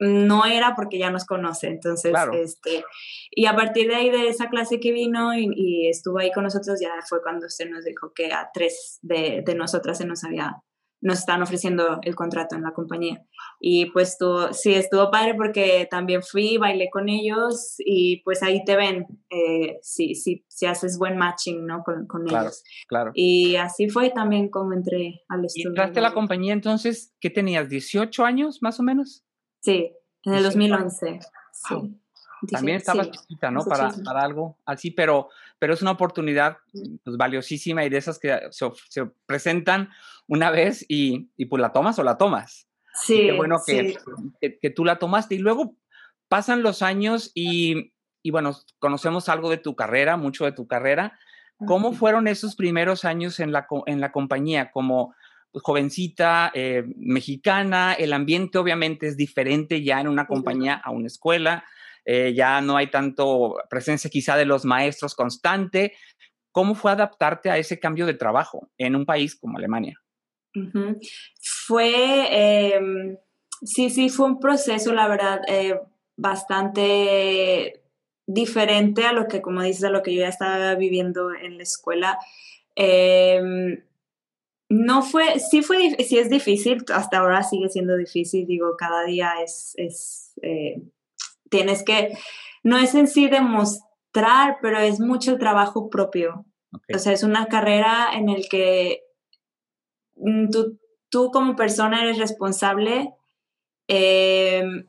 no 0.01 0.45
era 0.45 0.75
porque 0.75 0.97
ya 0.97 1.11
nos 1.11 1.25
conoce, 1.25 1.67
entonces, 1.67 2.13
este, 2.33 2.83
y 3.29 3.45
a 3.45 3.55
partir 3.55 3.87
de 3.87 3.95
ahí, 3.95 4.09
de 4.09 4.27
esa 4.27 4.49
clase 4.49 4.79
que 4.79 4.91
vino 4.91 5.33
y, 5.33 5.87
estuvo 5.87 6.19
ahí 6.19 6.31
con 6.31 6.43
nosotros, 6.43 6.79
ya 6.81 6.91
fue 7.07 7.21
cuando 7.21 7.49
se 7.49 7.65
nos 7.65 7.85
dijo 7.85 8.11
que 8.13 8.33
a 8.33 8.49
tres 8.53 8.99
de, 9.01 9.43
de 9.45 9.55
nosotras 9.55 9.97
se 9.97 10.05
nos 10.05 10.23
había 10.23 10.61
nos 11.01 11.19
están 11.19 11.41
ofreciendo 11.41 11.99
el 12.03 12.15
contrato 12.15 12.55
en 12.55 12.61
la 12.61 12.73
compañía. 12.73 13.25
Y 13.59 13.87
pues 13.87 14.17
tú, 14.17 14.47
sí, 14.51 14.73
estuvo 14.73 15.09
padre 15.09 15.33
porque 15.35 15.87
también 15.89 16.21
fui, 16.21 16.57
bailé 16.57 16.89
con 16.91 17.09
ellos 17.09 17.75
y 17.79 18.21
pues 18.23 18.43
ahí 18.43 18.63
te 18.63 18.75
ven 18.75 19.07
eh, 19.29 19.79
si, 19.81 20.15
si, 20.15 20.45
si, 20.47 20.65
haces 20.67 20.97
buen 20.97 21.17
matching, 21.17 21.65
¿no? 21.65 21.83
Con, 21.83 22.05
con 22.05 22.27
ellos. 22.27 22.63
Claro. 22.87 23.11
Y 23.15 23.55
así 23.55 23.89
fue 23.89 24.11
también 24.11 24.49
como 24.49 24.73
entré 24.73 25.21
al 25.27 25.45
estudio. 25.45 25.65
¿Y 25.65 25.71
entraste 25.71 25.99
a 25.99 26.03
la 26.03 26.13
compañía 26.13 26.53
entonces, 26.53 27.13
qué 27.19 27.31
tenías, 27.31 27.67
18 27.67 28.23
años 28.23 28.61
más 28.61 28.79
o 28.79 28.83
menos? 28.83 29.25
Sí, 29.61 29.93
en 30.23 30.33
el 30.33 30.43
2011. 30.43 31.19
Sí. 31.53 31.75
También 32.49 32.77
estabas 32.77 33.11
chiquita, 33.11 33.51
¿no? 33.51 33.63
Para, 33.63 33.91
para, 34.03 34.23
algo 34.23 34.57
así, 34.65 34.89
pero, 34.89 35.29
pero 35.59 35.73
es 35.73 35.81
una 35.81 35.91
oportunidad 35.91 36.57
pues, 37.03 37.17
valiosísima 37.17 37.85
y 37.85 37.89
de 37.89 37.97
esas 37.97 38.17
que 38.17 38.39
se, 38.49 38.71
se 38.89 39.05
presentan 39.25 39.89
una 40.27 40.49
vez 40.49 40.83
y, 40.87 41.29
y, 41.37 41.45
pues 41.45 41.61
la 41.61 41.71
tomas 41.71 41.99
o 41.99 42.03
la 42.03 42.17
tomas. 42.17 42.67
Sí. 42.93 43.27
qué 43.27 43.31
bueno 43.33 43.61
que, 43.65 43.95
que, 44.59 44.69
tú 44.69 44.83
la 44.83 44.97
tomaste 44.97 45.35
y 45.35 45.37
luego 45.37 45.75
pasan 46.27 46.63
los 46.63 46.81
años 46.81 47.31
y, 47.35 47.93
y, 48.23 48.31
bueno, 48.31 48.57
conocemos 48.79 49.29
algo 49.29 49.49
de 49.49 49.57
tu 49.57 49.75
carrera, 49.75 50.17
mucho 50.17 50.45
de 50.45 50.51
tu 50.51 50.67
carrera. 50.67 51.17
¿Cómo 51.67 51.93
fueron 51.93 52.27
esos 52.27 52.55
primeros 52.55 53.05
años 53.05 53.39
en 53.39 53.51
la, 53.51 53.67
en 53.85 54.01
la 54.01 54.11
compañía? 54.11 54.71
Como 54.71 55.13
jovencita, 55.53 56.51
eh, 56.53 56.83
mexicana, 56.95 57.93
el 57.93 58.13
ambiente 58.13 58.57
obviamente 58.57 59.07
es 59.07 59.17
diferente 59.17 59.83
ya 59.83 59.99
en 59.99 60.07
una 60.07 60.27
compañía 60.27 60.75
a 60.75 60.91
una 60.91 61.07
escuela. 61.07 61.65
Eh, 62.05 62.33
ya 62.35 62.61
no 62.61 62.77
hay 62.77 62.87
tanto 62.87 63.57
presencia 63.69 64.09
quizá 64.09 64.35
de 64.37 64.45
los 64.45 64.65
maestros 64.65 65.15
constante. 65.15 65.93
¿Cómo 66.51 66.75
fue 66.75 66.91
adaptarte 66.91 67.49
a 67.49 67.57
ese 67.57 67.79
cambio 67.79 68.05
de 68.05 68.13
trabajo 68.13 68.69
en 68.77 68.95
un 68.95 69.05
país 69.05 69.35
como 69.35 69.57
Alemania? 69.57 69.97
Fue, 71.41 72.75
em, 72.75 73.17
sí, 73.63 73.89
sí, 73.89 74.09
fue 74.09 74.25
un 74.25 74.39
proceso, 74.39 74.93
la 74.93 75.07
verdad, 75.07 75.41
eh, 75.47 75.79
bastante 76.17 77.83
diferente 78.27 79.05
a 79.05 79.13
lo 79.13 79.27
que, 79.27 79.41
como 79.41 79.61
dices, 79.61 79.85
a 79.85 79.89
lo 79.89 80.03
que 80.03 80.13
yo 80.13 80.21
ya 80.21 80.27
estaba 80.27 80.75
viviendo 80.75 81.33
en 81.33 81.57
la 81.57 81.63
escuela. 81.63 82.19
Em, 82.75 83.81
no 84.71 85.01
fue, 85.01 85.37
sí 85.39 85.61
fue, 85.63 85.97
sí 85.99 86.17
es 86.17 86.29
difícil, 86.29 86.85
hasta 86.93 87.17
ahora 87.17 87.43
sigue 87.43 87.67
siendo 87.67 87.97
difícil, 87.97 88.47
digo, 88.47 88.77
cada 88.77 89.03
día 89.03 89.33
es, 89.43 89.73
es 89.75 90.33
eh, 90.41 90.81
tienes 91.49 91.83
que, 91.83 92.17
no 92.63 92.77
es 92.77 92.95
en 92.95 93.09
sí 93.09 93.27
demostrar, 93.27 94.59
pero 94.61 94.79
es 94.79 95.01
mucho 95.01 95.31
el 95.31 95.39
trabajo 95.39 95.89
propio. 95.89 96.45
O 96.93 96.99
sea, 96.99 97.11
es 97.11 97.23
una 97.23 97.47
carrera 97.47 98.11
en 98.13 98.29
el 98.29 98.47
que 98.47 99.03
mm, 100.15 100.49
tú, 100.51 100.79
tú 101.09 101.31
como 101.31 101.57
persona 101.57 102.01
eres 102.01 102.17
responsable 102.17 103.13
em, 103.89 104.85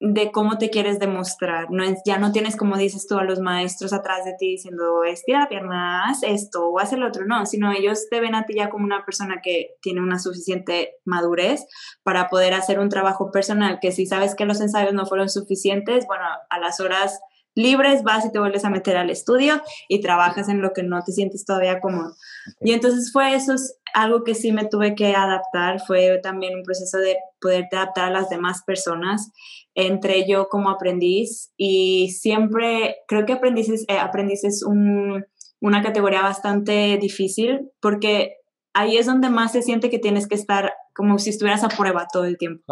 de 0.00 0.30
cómo 0.30 0.58
te 0.58 0.70
quieres 0.70 0.98
demostrar. 0.98 1.70
No 1.70 1.82
es, 1.82 2.00
ya 2.04 2.18
no 2.18 2.30
tienes, 2.30 2.56
como 2.56 2.76
dices 2.76 3.06
tú, 3.06 3.18
a 3.18 3.24
los 3.24 3.40
maestros 3.40 3.92
atrás 3.92 4.24
de 4.24 4.34
ti 4.38 4.52
diciendo, 4.52 5.04
estira 5.04 5.40
la 5.40 5.48
pierna, 5.48 6.04
haz 6.04 6.22
esto 6.22 6.68
o 6.68 6.78
haz 6.78 6.92
el 6.92 7.02
otro. 7.02 7.26
No, 7.26 7.46
sino 7.46 7.72
ellos 7.72 8.08
te 8.08 8.20
ven 8.20 8.34
a 8.34 8.46
ti 8.46 8.54
ya 8.54 8.70
como 8.70 8.84
una 8.84 9.04
persona 9.04 9.40
que 9.42 9.76
tiene 9.82 10.00
una 10.00 10.18
suficiente 10.18 10.94
madurez 11.04 11.66
para 12.02 12.28
poder 12.28 12.54
hacer 12.54 12.78
un 12.78 12.88
trabajo 12.88 13.30
personal, 13.32 13.78
que 13.80 13.92
si 13.92 14.06
sabes 14.06 14.34
que 14.34 14.44
los 14.44 14.60
ensayos 14.60 14.94
no 14.94 15.06
fueron 15.06 15.28
suficientes, 15.28 16.06
bueno, 16.06 16.24
a 16.48 16.58
las 16.58 16.80
horas 16.80 17.20
libres, 17.58 18.04
vas 18.04 18.24
y 18.24 18.30
te 18.30 18.38
vuelves 18.38 18.64
a 18.64 18.70
meter 18.70 18.96
al 18.96 19.10
estudio 19.10 19.60
y 19.88 20.00
trabajas 20.00 20.48
en 20.48 20.62
lo 20.62 20.72
que 20.72 20.84
no 20.84 21.02
te 21.02 21.10
sientes 21.10 21.44
todavía 21.44 21.80
cómodo. 21.80 22.14
Y 22.60 22.72
entonces 22.72 23.10
fue 23.12 23.34
eso, 23.34 23.54
es 23.54 23.77
algo 23.94 24.24
que 24.24 24.34
sí 24.34 24.52
me 24.52 24.64
tuve 24.64 24.94
que 24.94 25.14
adaptar, 25.14 25.80
fue 25.80 26.18
también 26.22 26.54
un 26.54 26.62
proceso 26.62 26.98
de 26.98 27.16
poderte 27.40 27.76
adaptar 27.76 28.06
a 28.06 28.10
las 28.10 28.28
demás 28.28 28.62
personas, 28.66 29.32
entre 29.74 30.28
yo 30.28 30.48
como 30.48 30.70
aprendiz 30.70 31.52
y 31.56 32.10
siempre 32.10 32.96
creo 33.06 33.26
que 33.26 33.34
aprendiz 33.34 33.68
es, 33.68 33.84
eh, 33.88 33.98
aprendiz 33.98 34.44
es 34.44 34.64
una 34.64 35.82
categoría 35.82 36.22
bastante 36.22 36.98
difícil 37.00 37.70
porque 37.80 38.38
ahí 38.74 38.96
es 38.96 39.06
donde 39.06 39.30
más 39.30 39.52
se 39.52 39.62
siente 39.62 39.90
que 39.90 39.98
tienes 39.98 40.26
que 40.26 40.34
estar 40.34 40.72
como 40.94 41.18
si 41.18 41.30
estuvieras 41.30 41.62
a 41.62 41.68
prueba 41.68 42.06
todo 42.12 42.24
el 42.24 42.38
tiempo. 42.38 42.64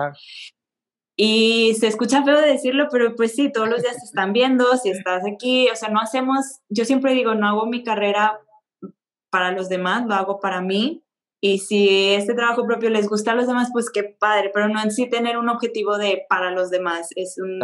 Y 1.16 1.74
se 1.74 1.86
escucha 1.86 2.22
feo 2.24 2.40
de 2.40 2.48
decirlo, 2.48 2.88
pero 2.90 3.14
pues 3.16 3.34
sí, 3.34 3.50
todos 3.50 3.68
los 3.68 3.82
días 3.82 3.96
te 3.96 4.04
están 4.04 4.32
viendo, 4.34 4.76
si 4.76 4.90
estás 4.90 5.22
aquí, 5.26 5.68
o 5.70 5.76
sea, 5.76 5.88
no 5.88 5.98
hacemos, 5.98 6.60
yo 6.68 6.84
siempre 6.84 7.14
digo, 7.14 7.34
no 7.34 7.48
hago 7.48 7.66
mi 7.66 7.82
carrera 7.82 8.38
para 9.30 9.52
los 9.52 9.68
demás, 9.68 10.04
lo 10.06 10.14
hago 10.14 10.40
para 10.40 10.60
mí. 10.60 11.02
Y 11.40 11.58
si 11.58 12.14
este 12.14 12.34
trabajo 12.34 12.66
propio 12.66 12.90
les 12.90 13.08
gusta 13.08 13.32
a 13.32 13.34
los 13.34 13.46
demás, 13.46 13.68
pues 13.72 13.90
qué 13.90 14.02
padre, 14.04 14.50
pero 14.52 14.68
no 14.68 14.82
en 14.82 14.90
sí 14.90 15.08
tener 15.08 15.36
un 15.36 15.48
objetivo 15.48 15.98
de 15.98 16.24
para 16.28 16.50
los 16.50 16.70
demás, 16.70 17.08
es 17.14 17.36
un, 17.38 17.60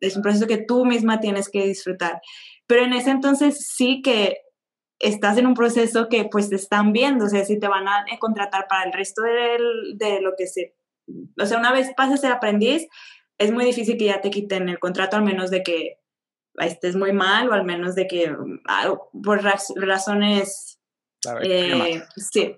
es 0.00 0.16
un 0.16 0.22
proceso 0.22 0.46
que 0.46 0.58
tú 0.58 0.84
misma 0.84 1.20
tienes 1.20 1.48
que 1.48 1.66
disfrutar. 1.66 2.20
Pero 2.66 2.84
en 2.84 2.92
ese 2.92 3.10
entonces 3.10 3.66
sí 3.74 4.00
que 4.02 4.38
estás 5.00 5.36
en 5.38 5.46
un 5.46 5.54
proceso 5.54 6.08
que 6.08 6.24
pues 6.24 6.48
te 6.48 6.56
están 6.56 6.92
viendo, 6.92 7.26
o 7.26 7.28
sea, 7.28 7.44
si 7.44 7.58
te 7.58 7.68
van 7.68 7.88
a 7.88 8.04
contratar 8.18 8.66
para 8.68 8.84
el 8.84 8.92
resto 8.92 9.22
de, 9.22 9.58
de 9.96 10.20
lo 10.20 10.32
que 10.38 10.46
se 10.46 10.76
o 11.40 11.46
sea, 11.46 11.58
una 11.58 11.72
vez 11.72 11.92
pases 11.96 12.24
el 12.24 12.32
aprendiz, 12.32 12.86
es 13.38 13.52
muy 13.52 13.64
difícil 13.64 13.96
que 13.96 14.06
ya 14.06 14.20
te 14.20 14.30
quiten 14.30 14.68
el 14.68 14.78
contrato, 14.78 15.16
al 15.16 15.24
menos 15.24 15.50
de 15.50 15.62
que 15.62 16.00
estés 16.58 16.96
muy 16.96 17.12
mal 17.12 17.48
o 17.48 17.52
al 17.52 17.64
menos 17.64 17.94
de 17.94 18.06
que 18.06 18.34
ah, 18.66 18.94
por 19.22 19.42
razones... 19.42 20.80
Eh, 21.42 22.02
sí. 22.16 22.56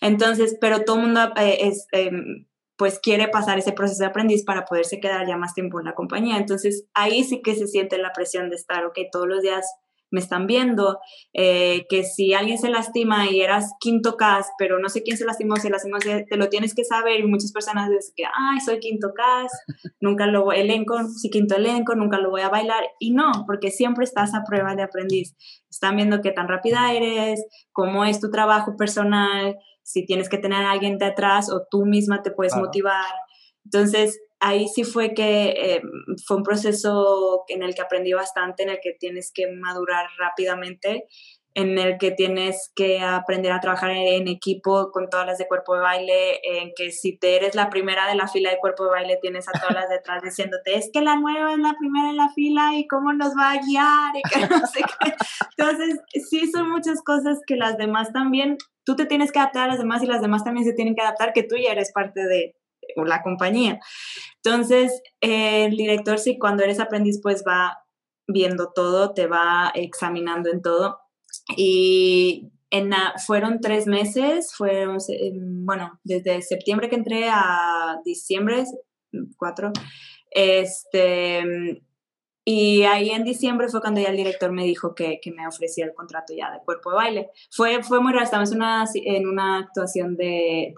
Entonces, 0.00 0.56
pero 0.60 0.84
todo 0.84 0.96
el 0.96 1.02
mundo 1.02 1.32
eh, 1.36 1.58
es, 1.60 1.86
em, 1.92 2.46
pues 2.76 2.98
quiere 2.98 3.28
pasar 3.28 3.58
ese 3.58 3.72
proceso 3.72 4.00
de 4.00 4.10
aprendiz 4.10 4.44
para 4.44 4.64
poderse 4.64 5.00
quedar 5.00 5.26
ya 5.26 5.36
más 5.36 5.54
tiempo 5.54 5.78
en 5.80 5.86
la 5.86 5.94
compañía. 5.94 6.36
Entonces, 6.36 6.86
ahí 6.94 7.24
sí 7.24 7.42
que 7.42 7.54
se 7.54 7.66
siente 7.66 7.98
la 7.98 8.12
presión 8.12 8.50
de 8.50 8.56
estar, 8.56 8.84
ok, 8.84 8.98
todos 9.10 9.26
los 9.26 9.42
días 9.42 9.66
me 10.10 10.20
están 10.20 10.46
viendo, 10.46 10.98
eh, 11.32 11.86
que 11.88 12.04
si 12.04 12.32
alguien 12.32 12.58
se 12.58 12.70
lastima 12.70 13.28
y 13.30 13.40
eras 13.40 13.72
quinto 13.80 14.16
cast, 14.16 14.50
pero 14.58 14.78
no 14.78 14.88
sé 14.88 15.02
quién 15.02 15.16
se 15.16 15.24
lastimó, 15.24 15.56
se 15.56 15.70
lastimó, 15.70 15.98
te 15.98 16.36
lo 16.36 16.48
tienes 16.48 16.74
que 16.74 16.84
saber 16.84 17.20
y 17.20 17.26
muchas 17.26 17.52
personas 17.52 17.90
dicen 17.90 18.14
que, 18.14 18.24
ay, 18.24 18.60
soy 18.60 18.78
quinto 18.78 19.12
cast, 19.14 19.54
nunca 20.00 20.26
lo 20.26 20.44
voy, 20.44 20.58
elenco, 20.58 20.96
si 21.08 21.28
quinto 21.28 21.56
elenco, 21.56 21.94
nunca 21.94 22.18
lo 22.18 22.30
voy 22.30 22.42
a 22.42 22.48
bailar, 22.48 22.84
y 23.00 23.12
no, 23.12 23.44
porque 23.46 23.70
siempre 23.70 24.04
estás 24.04 24.34
a 24.34 24.44
prueba 24.44 24.74
de 24.74 24.82
aprendiz. 24.82 25.34
Están 25.68 25.96
viendo 25.96 26.22
qué 26.22 26.30
tan 26.30 26.48
rápida 26.48 26.92
eres, 26.92 27.44
cómo 27.72 28.04
es 28.04 28.20
tu 28.20 28.30
trabajo 28.30 28.76
personal, 28.76 29.56
si 29.86 30.04
tienes 30.04 30.28
que 30.28 30.36
tener 30.36 30.64
a 30.64 30.72
alguien 30.72 30.98
de 30.98 31.06
atrás 31.06 31.48
o 31.48 31.64
tú 31.70 31.86
misma 31.86 32.22
te 32.22 32.32
puedes 32.32 32.56
motivar. 32.56 33.14
Entonces, 33.64 34.20
ahí 34.40 34.66
sí 34.66 34.82
fue 34.82 35.14
que 35.14 35.50
eh, 35.50 35.82
fue 36.26 36.38
un 36.38 36.42
proceso 36.42 37.44
en 37.46 37.62
el 37.62 37.74
que 37.76 37.82
aprendí 37.82 38.12
bastante, 38.12 38.64
en 38.64 38.70
el 38.70 38.80
que 38.82 38.94
tienes 38.98 39.30
que 39.32 39.46
madurar 39.46 40.06
rápidamente, 40.18 41.04
en 41.56 41.78
el 41.78 41.96
que 41.96 42.10
tienes 42.10 42.70
que 42.76 43.00
aprender 43.00 43.50
a 43.50 43.60
trabajar 43.60 43.90
en, 43.90 44.28
equipo 44.28 44.90
con 44.92 45.08
todas 45.08 45.24
las 45.24 45.38
de 45.38 45.48
cuerpo 45.48 45.74
de 45.74 45.80
baile, 45.80 46.40
en 46.42 46.72
que 46.76 46.90
si 46.90 47.16
te 47.16 47.34
eres 47.34 47.54
la 47.54 47.70
primera 47.70 48.06
de 48.06 48.14
la 48.14 48.28
fila 48.28 48.50
de 48.50 48.58
cuerpo 48.58 48.84
de 48.84 48.90
baile, 48.90 49.18
tienes 49.22 49.48
a 49.48 49.52
todas 49.52 49.74
las 49.74 49.88
detrás 49.88 50.22
diciéndote, 50.22 50.76
es 50.76 50.90
que 50.92 51.00
la 51.00 51.16
nueva 51.16 51.54
es 51.54 51.58
la 51.58 51.74
primera 51.78 52.10
en 52.10 52.18
la 52.18 52.28
fila 52.28 52.72
y 52.74 52.86
cómo 52.86 53.14
nos 53.14 53.34
va 53.34 53.52
a 53.52 53.62
guiar 53.62 54.14
y 54.16 54.22
que 54.28 54.46
no 54.46 54.66
sé 54.66 54.80
qué. 55.00 55.14
Entonces, 55.56 55.98
sí 56.28 56.50
son 56.52 56.70
muchas 56.70 57.02
cosas 57.02 57.38
que 57.46 57.56
las 57.56 57.78
demás 57.78 58.12
también, 58.12 58.58
tú 58.84 58.94
te 58.94 59.06
tienes 59.06 59.32
que 59.32 59.38
adaptar 59.38 59.64
a 59.64 59.68
las 59.68 59.78
demás 59.78 60.02
y 60.02 60.06
las 60.06 60.20
demás 60.20 60.44
también 60.44 60.66
se 60.66 60.74
tienen 60.74 60.94
que 60.94 61.00
adaptar, 61.00 61.32
que 61.32 61.42
tú 61.42 61.56
ya 61.56 61.72
eres 61.72 61.90
parte 61.90 62.26
de, 62.26 62.54
la 62.96 63.22
compañía. 63.22 63.80
Entonces, 64.44 65.02
el 65.20 65.74
director 65.74 66.18
sí, 66.18 66.38
cuando 66.38 66.62
eres 66.64 66.80
aprendiz, 66.80 67.18
pues 67.22 67.44
va 67.48 67.78
viendo 68.28 68.72
todo, 68.74 69.14
te 69.14 69.26
va 69.26 69.72
examinando 69.74 70.50
en 70.50 70.60
todo. 70.60 71.05
Y 71.54 72.50
fueron 73.24 73.60
tres 73.60 73.86
meses, 73.86 74.52
fueron, 74.54 74.98
bueno, 75.64 76.00
desde 76.02 76.42
septiembre 76.42 76.88
que 76.88 76.96
entré 76.96 77.28
a 77.30 78.00
diciembre, 78.04 78.64
cuatro, 79.36 79.72
este, 80.30 81.82
y 82.44 82.82
ahí 82.82 83.10
en 83.10 83.24
diciembre 83.24 83.68
fue 83.68 83.80
cuando 83.80 84.00
ya 84.00 84.08
el 84.08 84.16
director 84.16 84.52
me 84.52 84.64
dijo 84.64 84.94
que, 84.94 85.20
que, 85.20 85.32
me 85.32 85.46
ofrecía 85.46 85.84
el 85.84 85.94
contrato 85.94 86.34
ya 86.36 86.52
de 86.52 86.60
cuerpo 86.64 86.90
de 86.90 86.96
baile. 86.96 87.30
Fue, 87.50 87.82
fue 87.82 88.00
muy 88.00 88.12
raro, 88.12 88.24
estábamos 88.24 88.52
en 88.52 88.58
una, 88.58 88.84
en 88.94 89.28
una 89.28 89.58
actuación 89.58 90.16
de 90.16 90.72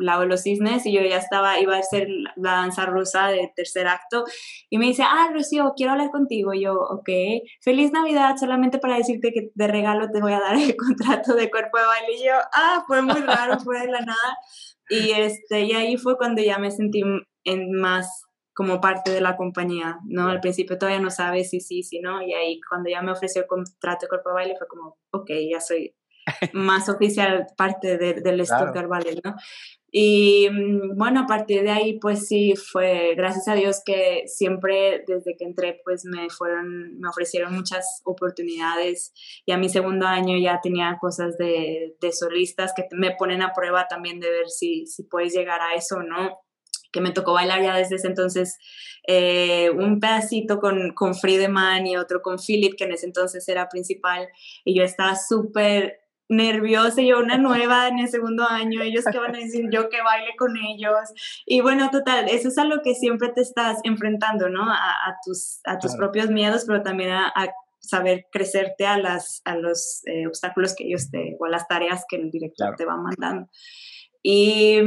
lado 0.00 0.22
de 0.22 0.26
los 0.26 0.42
cisnes 0.42 0.86
y 0.86 0.92
yo 0.92 1.02
ya 1.02 1.18
estaba, 1.18 1.60
iba 1.60 1.76
a 1.76 1.80
hacer 1.80 2.08
la 2.36 2.52
danza 2.52 2.86
rusa 2.86 3.28
de 3.28 3.52
tercer 3.54 3.86
acto 3.86 4.24
y 4.68 4.78
me 4.78 4.86
dice, 4.86 5.02
ah, 5.02 5.30
Rocío, 5.32 5.72
quiero 5.76 5.92
hablar 5.92 6.10
contigo. 6.10 6.52
Y 6.54 6.62
yo, 6.62 6.74
ok, 6.74 7.08
feliz 7.60 7.92
Navidad, 7.92 8.36
solamente 8.36 8.78
para 8.78 8.96
decirte 8.96 9.32
que 9.32 9.50
de 9.54 9.68
regalo 9.68 10.10
te 10.10 10.20
voy 10.20 10.32
a 10.32 10.40
dar 10.40 10.56
el 10.56 10.76
contrato 10.76 11.34
de 11.34 11.50
cuerpo 11.50 11.78
de 11.78 11.84
baile. 11.84 12.12
Y 12.14 12.24
yo, 12.26 12.34
ah, 12.54 12.84
fue 12.86 13.02
muy 13.02 13.20
raro, 13.20 13.58
fue 13.60 13.80
de 13.80 13.86
la 13.86 14.00
nada. 14.00 14.38
Y, 14.88 15.12
este, 15.12 15.62
y 15.62 15.72
ahí 15.72 15.96
fue 15.96 16.16
cuando 16.16 16.42
ya 16.42 16.58
me 16.58 16.70
sentí 16.70 17.02
en 17.44 17.72
más 17.72 18.26
como 18.54 18.80
parte 18.80 19.10
de 19.10 19.20
la 19.20 19.36
compañía, 19.36 19.98
¿no? 20.04 20.28
Al 20.28 20.40
principio 20.40 20.76
todavía 20.76 21.00
no 21.00 21.10
sabes 21.10 21.50
si 21.50 21.60
sí, 21.60 21.82
si 21.82 22.00
no, 22.00 22.20
y 22.20 22.34
ahí 22.34 22.60
cuando 22.68 22.90
ya 22.90 23.00
me 23.00 23.12
ofreció 23.12 23.42
el 23.42 23.48
contrato 23.48 24.04
de 24.04 24.08
cuerpo 24.08 24.30
de 24.30 24.34
baile 24.34 24.54
fue 24.58 24.66
como, 24.66 24.98
ok, 25.12 25.30
ya 25.50 25.60
soy 25.60 25.94
más 26.52 26.88
oficial 26.88 27.46
parte 27.56 27.98
del 27.98 28.44
Stuttgart 28.44 28.88
Ballet, 28.88 29.20
¿no? 29.24 29.34
Y 29.92 30.48
mm, 30.50 30.96
bueno, 30.96 31.20
a 31.20 31.26
partir 31.26 31.62
de 31.62 31.70
ahí, 31.70 31.98
pues 31.98 32.28
sí, 32.28 32.54
fue 32.54 33.14
gracias 33.16 33.48
a 33.48 33.54
Dios 33.54 33.82
que 33.84 34.22
siempre 34.26 35.04
desde 35.06 35.36
que 35.36 35.44
entré, 35.44 35.80
pues 35.84 36.04
me 36.04 36.30
fueron, 36.30 36.98
me 37.00 37.08
ofrecieron 37.08 37.54
muchas 37.54 38.00
oportunidades. 38.04 39.12
Y 39.46 39.52
a 39.52 39.58
mi 39.58 39.68
segundo 39.68 40.06
año 40.06 40.38
ya 40.38 40.60
tenía 40.62 40.96
cosas 41.00 41.36
de, 41.38 41.96
de 42.00 42.12
solistas 42.12 42.72
que 42.74 42.84
me 42.92 43.16
ponen 43.16 43.42
a 43.42 43.52
prueba 43.52 43.88
también 43.88 44.20
de 44.20 44.30
ver 44.30 44.48
si, 44.48 44.86
si 44.86 45.02
puedes 45.04 45.34
llegar 45.34 45.60
a 45.60 45.74
eso 45.74 45.96
o 45.96 46.02
no 46.02 46.38
que 46.92 47.00
me 47.00 47.12
tocó 47.12 47.32
bailar 47.32 47.62
ya 47.62 47.76
desde 47.76 47.96
ese 47.96 48.08
entonces 48.08 48.58
eh, 49.06 49.70
un 49.70 50.00
pedacito 50.00 50.58
con, 50.58 50.92
con 50.94 51.14
Friedemann 51.14 51.86
y 51.86 51.96
otro 51.96 52.20
con 52.20 52.38
Philip, 52.38 52.74
que 52.76 52.84
en 52.84 52.92
ese 52.92 53.06
entonces 53.06 53.48
era 53.48 53.68
principal, 53.68 54.28
y 54.64 54.76
yo 54.76 54.84
estaba 54.84 55.16
súper 55.16 55.99
nerviosa, 56.30 57.02
yo 57.02 57.18
una 57.18 57.36
nueva 57.38 57.88
en 57.88 57.98
el 57.98 58.08
segundo 58.08 58.44
año, 58.48 58.80
ellos 58.80 59.04
que 59.10 59.18
van 59.18 59.34
a 59.34 59.38
decir 59.38 59.68
yo 59.70 59.90
que 59.90 60.00
baile 60.00 60.34
con 60.38 60.56
ellos. 60.56 61.10
Y 61.44 61.60
bueno, 61.60 61.90
total, 61.90 62.28
eso 62.28 62.48
es 62.48 62.56
a 62.56 62.64
lo 62.64 62.80
que 62.82 62.94
siempre 62.94 63.28
te 63.28 63.42
estás 63.42 63.78
enfrentando, 63.84 64.48
¿no? 64.48 64.62
A, 64.70 65.16
tus, 65.24 65.60
a 65.64 65.78
tus 65.78 65.94
propios 65.96 66.30
miedos, 66.30 66.64
pero 66.66 66.82
también 66.82 67.10
a, 67.10 67.32
saber 67.82 68.26
crecerte 68.30 68.86
a, 68.86 68.98
las, 68.98 69.40
a 69.44 69.56
los 69.56 70.02
eh, 70.06 70.26
obstáculos 70.26 70.74
que 70.76 70.84
ellos 70.84 71.10
te, 71.10 71.36
o 71.40 71.46
a 71.46 71.48
las 71.48 71.66
tareas 71.66 72.04
que 72.08 72.16
el 72.16 72.30
director 72.30 72.76
te 72.76 72.84
va 72.84 72.96
mandando. 72.96 73.48
Y, 74.22 74.78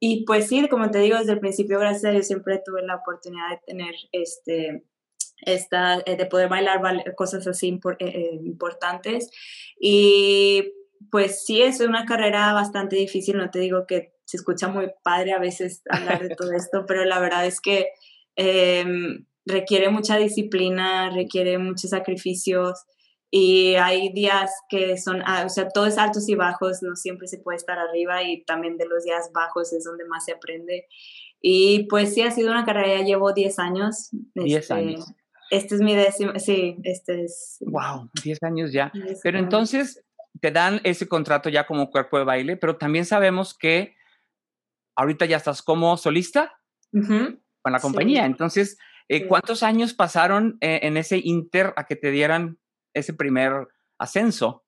y, 0.00 0.24
pues 0.24 0.48
sí, 0.48 0.66
como 0.68 0.90
te 0.90 0.98
digo, 0.98 1.16
desde 1.16 1.32
el 1.32 1.40
principio, 1.40 1.78
gracias 1.78 2.04
a 2.06 2.10
Dios, 2.10 2.26
siempre 2.26 2.60
tuve 2.64 2.82
la 2.82 2.96
oportunidad 2.96 3.50
de 3.50 3.60
tener 3.64 3.94
este, 4.10 4.84
esta, 5.40 6.02
eh, 6.06 6.16
de 6.16 6.26
poder 6.26 6.48
bailar 6.48 6.80
cosas 7.14 7.46
así 7.46 7.80
eh, 7.98 8.30
importantes. 8.44 9.30
Y 9.78 10.72
pues 11.10 11.44
sí, 11.44 11.62
es 11.62 11.80
una 11.80 12.06
carrera 12.06 12.52
bastante 12.52 12.96
difícil, 12.96 13.36
no 13.36 13.50
te 13.50 13.60
digo 13.60 13.86
que 13.86 14.14
se 14.24 14.38
escucha 14.38 14.68
muy 14.68 14.90
padre 15.02 15.32
a 15.32 15.38
veces 15.38 15.82
hablar 15.90 16.22
de 16.26 16.34
todo 16.34 16.52
esto, 16.52 16.84
pero 16.88 17.04
la 17.04 17.20
verdad 17.20 17.46
es 17.46 17.60
que 17.60 17.88
em, 18.36 19.26
requiere 19.44 19.90
mucha 19.90 20.16
disciplina, 20.16 21.10
requiere 21.10 21.58
muchos 21.58 21.90
sacrificios 21.90 22.84
y 23.30 23.74
hay 23.74 24.12
días 24.12 24.50
que 24.68 24.96
son, 24.96 25.22
ah, 25.26 25.42
o 25.44 25.48
sea, 25.48 25.68
todo 25.68 25.86
es 25.86 25.98
altos 25.98 26.28
y 26.28 26.36
bajos, 26.36 26.82
no 26.82 26.94
siempre 26.94 27.26
se 27.26 27.38
puede 27.38 27.56
estar 27.56 27.78
arriba 27.78 28.22
y 28.22 28.44
también 28.44 28.76
de 28.76 28.86
los 28.86 29.04
días 29.04 29.30
bajos 29.34 29.72
es 29.72 29.84
donde 29.84 30.04
más 30.06 30.24
se 30.24 30.32
aprende. 30.32 30.86
Y 31.40 31.86
pues 31.88 32.14
sí, 32.14 32.22
ha 32.22 32.30
sido 32.30 32.50
una 32.50 32.64
carrera, 32.64 33.00
ya 33.00 33.04
llevo 33.04 33.32
10 33.32 33.58
años. 33.58 34.10
10 34.34 34.60
este, 34.60 34.72
años. 34.72 35.04
Este 35.54 35.76
es 35.76 35.80
mi 35.80 35.94
décimo, 35.94 36.32
sí, 36.40 36.76
este 36.82 37.24
es. 37.24 37.58
Wow, 37.60 38.10
10 38.24 38.42
años 38.42 38.72
ya. 38.72 38.92
Pero 39.22 39.38
entonces 39.38 40.04
te 40.40 40.50
dan 40.50 40.80
ese 40.82 41.06
contrato 41.06 41.48
ya 41.48 41.64
como 41.64 41.90
cuerpo 41.90 42.18
de 42.18 42.24
baile, 42.24 42.56
pero 42.56 42.76
también 42.76 43.04
sabemos 43.04 43.56
que 43.56 43.94
ahorita 44.96 45.26
ya 45.26 45.36
estás 45.36 45.62
como 45.62 45.96
solista 45.96 46.58
con 46.90 47.72
la 47.72 47.78
compañía. 47.78 48.26
Entonces, 48.26 48.78
eh, 49.08 49.28
¿cuántos 49.28 49.62
años 49.62 49.94
pasaron 49.94 50.58
eh, 50.60 50.80
en 50.82 50.96
ese 50.96 51.18
inter 51.22 51.72
a 51.76 51.84
que 51.84 51.94
te 51.94 52.10
dieran 52.10 52.58
ese 52.92 53.14
primer 53.14 53.68
ascenso? 53.96 54.64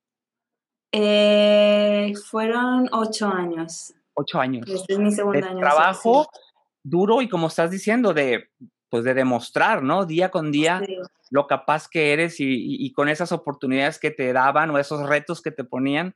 Eh, 0.93 2.13
fueron 2.31 2.89
ocho 2.93 3.27
años. 3.27 3.93
Ocho 4.15 4.39
años. 4.39 4.69
Este 4.71 4.93
es 4.93 4.99
mi 5.01 5.11
segundo 5.11 5.45
año. 5.45 5.59
Trabajo 5.59 6.29
duro 6.85 7.23
y 7.23 7.29
como 7.29 7.49
estás 7.49 7.73
diciendo, 7.73 8.15
de 8.15 8.51
pues 8.89 9.05
de 9.05 9.15
demostrar, 9.15 9.83
¿no? 9.83 10.07
Día 10.07 10.31
con 10.31 10.53
día 10.53 10.83
lo 11.31 11.47
capaz 11.47 11.89
que 11.89 12.13
eres 12.13 12.37
y, 12.39 12.93
con 12.93 13.09
esas 13.09 13.33
oportunidades 13.33 13.99
que 13.99 14.11
te 14.11 14.33
daban 14.33 14.71
o 14.71 14.79
esos 14.79 15.09
retos 15.09 15.43
que 15.43 15.51
te 15.51 15.65
ponían, 15.65 16.15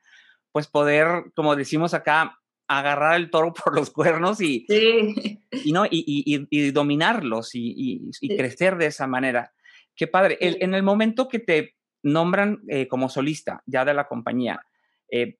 pues 0.53 0.67
poder, 0.67 1.33
como 1.35 1.57
decimos 1.57 1.95
acá, 1.95 2.39
agarrar 2.69 3.17
el 3.17 3.31
toro 3.31 3.53
por 3.65 3.75
los 3.75 3.91
cuernos 3.91 4.41
y, 4.41 4.67
y, 4.69 5.73
¿no? 5.73 5.85
y, 5.91 6.71
dominarlos 6.71 7.51
y, 7.55 8.11
crecer 8.37 8.77
de 8.77 8.87
esa 8.87 9.07
manera. 9.07 9.53
Qué 9.97 10.07
padre. 10.07 10.39
en 10.41 10.75
el 10.75 10.83
momento 10.83 11.29
que 11.29 11.41
te 11.41 11.75
nombran 12.03 12.63
eh, 12.69 12.89
como 12.89 13.09
solista 13.09 13.63
ya 13.67 13.85
de 13.85 13.95
la 13.95 14.09
compañía, 14.09 14.65
eh, 15.11 15.37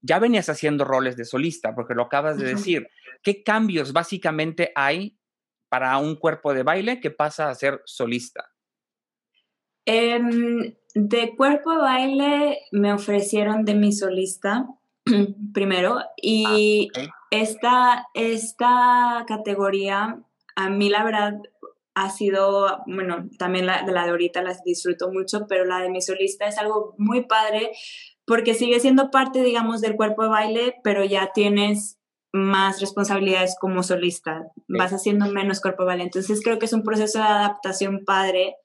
ya 0.00 0.18
venías 0.18 0.48
haciendo 0.48 0.84
roles 0.84 1.16
de 1.16 1.24
solista, 1.24 1.74
porque 1.74 1.94
lo 1.94 2.02
acabas 2.02 2.36
de 2.36 2.46
decir. 2.46 2.88
¿Qué 3.22 3.42
cambios 3.42 3.94
básicamente 3.94 4.70
hay 4.74 5.16
para 5.74 5.98
un 5.98 6.14
cuerpo 6.14 6.54
de 6.54 6.62
baile 6.62 7.00
que 7.00 7.10
pasa 7.10 7.48
a 7.48 7.54
ser 7.56 7.82
solista? 7.84 8.48
Em, 9.84 10.76
de 10.94 11.34
cuerpo 11.36 11.72
de 11.72 11.78
baile 11.78 12.58
me 12.70 12.92
ofrecieron 12.92 13.64
de 13.64 13.74
mi 13.74 13.90
solista 13.90 14.68
primero 15.52 15.98
y 16.16 16.90
ah, 16.96 17.06
esta, 17.32 18.06
esta 18.14 19.24
categoría 19.26 20.22
a 20.54 20.70
mí 20.70 20.88
la 20.90 21.02
verdad 21.02 21.40
ha 21.96 22.10
sido, 22.10 22.84
bueno, 22.86 23.28
también 23.36 23.66
la 23.66 23.82
de 23.82 23.90
la 23.90 24.04
de 24.04 24.10
ahorita 24.10 24.42
las 24.42 24.62
disfruto 24.62 25.10
mucho, 25.10 25.48
pero 25.48 25.64
la 25.64 25.80
de 25.80 25.90
mi 25.90 26.00
solista 26.00 26.46
es 26.46 26.56
algo 26.56 26.94
muy 26.98 27.22
padre 27.22 27.72
porque 28.24 28.54
sigue 28.54 28.78
siendo 28.78 29.10
parte, 29.10 29.42
digamos, 29.42 29.80
del 29.80 29.96
cuerpo 29.96 30.22
de 30.22 30.28
baile, 30.28 30.76
pero 30.84 31.04
ya 31.04 31.32
tienes 31.34 31.98
más 32.34 32.80
responsabilidades 32.80 33.54
como 33.60 33.84
solista, 33.84 34.48
vas 34.66 34.92
haciendo 34.92 35.26
menos 35.26 35.60
cuerpo 35.60 35.84
baile. 35.84 36.02
Entonces 36.02 36.40
creo 36.42 36.58
que 36.58 36.66
es 36.66 36.72
un 36.72 36.82
proceso 36.82 37.20
de 37.20 37.24
adaptación 37.24 38.04
padre 38.04 38.56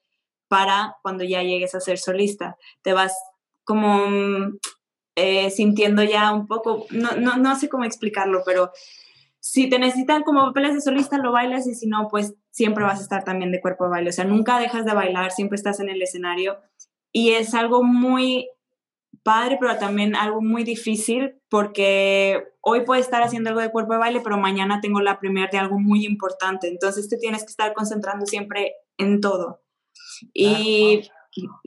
para 0.48 0.96
cuando 1.02 1.22
ya 1.22 1.44
llegues 1.44 1.76
a 1.76 1.80
ser 1.80 1.96
solista. 1.96 2.56
Te 2.82 2.94
vas 2.94 3.16
como 3.62 4.08
eh, 5.14 5.50
sintiendo 5.50 6.02
ya 6.02 6.32
un 6.32 6.48
poco, 6.48 6.86
no, 6.90 7.12
no, 7.12 7.36
no 7.36 7.54
sé 7.54 7.68
cómo 7.68 7.84
explicarlo, 7.84 8.42
pero 8.44 8.72
si 9.38 9.68
te 9.68 9.78
necesitan 9.78 10.24
como 10.24 10.46
papeles 10.46 10.74
de 10.74 10.80
solista, 10.80 11.18
lo 11.18 11.30
bailas 11.30 11.68
y 11.68 11.76
si 11.76 11.86
no, 11.86 12.08
pues 12.10 12.34
siempre 12.50 12.82
vas 12.82 12.98
a 12.98 13.02
estar 13.02 13.22
también 13.22 13.52
de 13.52 13.60
cuerpo 13.60 13.84
de 13.84 13.90
baile. 13.90 14.10
O 14.10 14.12
sea, 14.12 14.24
nunca 14.24 14.58
dejas 14.58 14.84
de 14.84 14.94
bailar, 14.94 15.30
siempre 15.30 15.54
estás 15.54 15.78
en 15.78 15.90
el 15.90 16.02
escenario 16.02 16.58
y 17.12 17.34
es 17.34 17.54
algo 17.54 17.84
muy 17.84 18.48
padre, 19.22 19.58
pero 19.60 19.76
también 19.78 20.16
algo 20.16 20.40
muy 20.40 20.64
difícil 20.64 21.34
porque 21.48 22.44
hoy 22.60 22.84
puedo 22.84 23.00
estar 23.00 23.22
haciendo 23.22 23.50
algo 23.50 23.60
de 23.60 23.70
cuerpo 23.70 23.92
de 23.92 23.98
baile, 23.98 24.20
pero 24.22 24.38
mañana 24.38 24.80
tengo 24.80 25.00
la 25.00 25.18
primera 25.18 25.48
de 25.50 25.58
algo 25.58 25.78
muy 25.78 26.06
importante. 26.06 26.68
Entonces 26.68 27.08
te 27.08 27.16
tienes 27.16 27.42
que 27.42 27.50
estar 27.50 27.72
concentrando 27.74 28.26
siempre 28.26 28.74
en 28.98 29.20
todo. 29.20 29.62
Y 30.32 31.02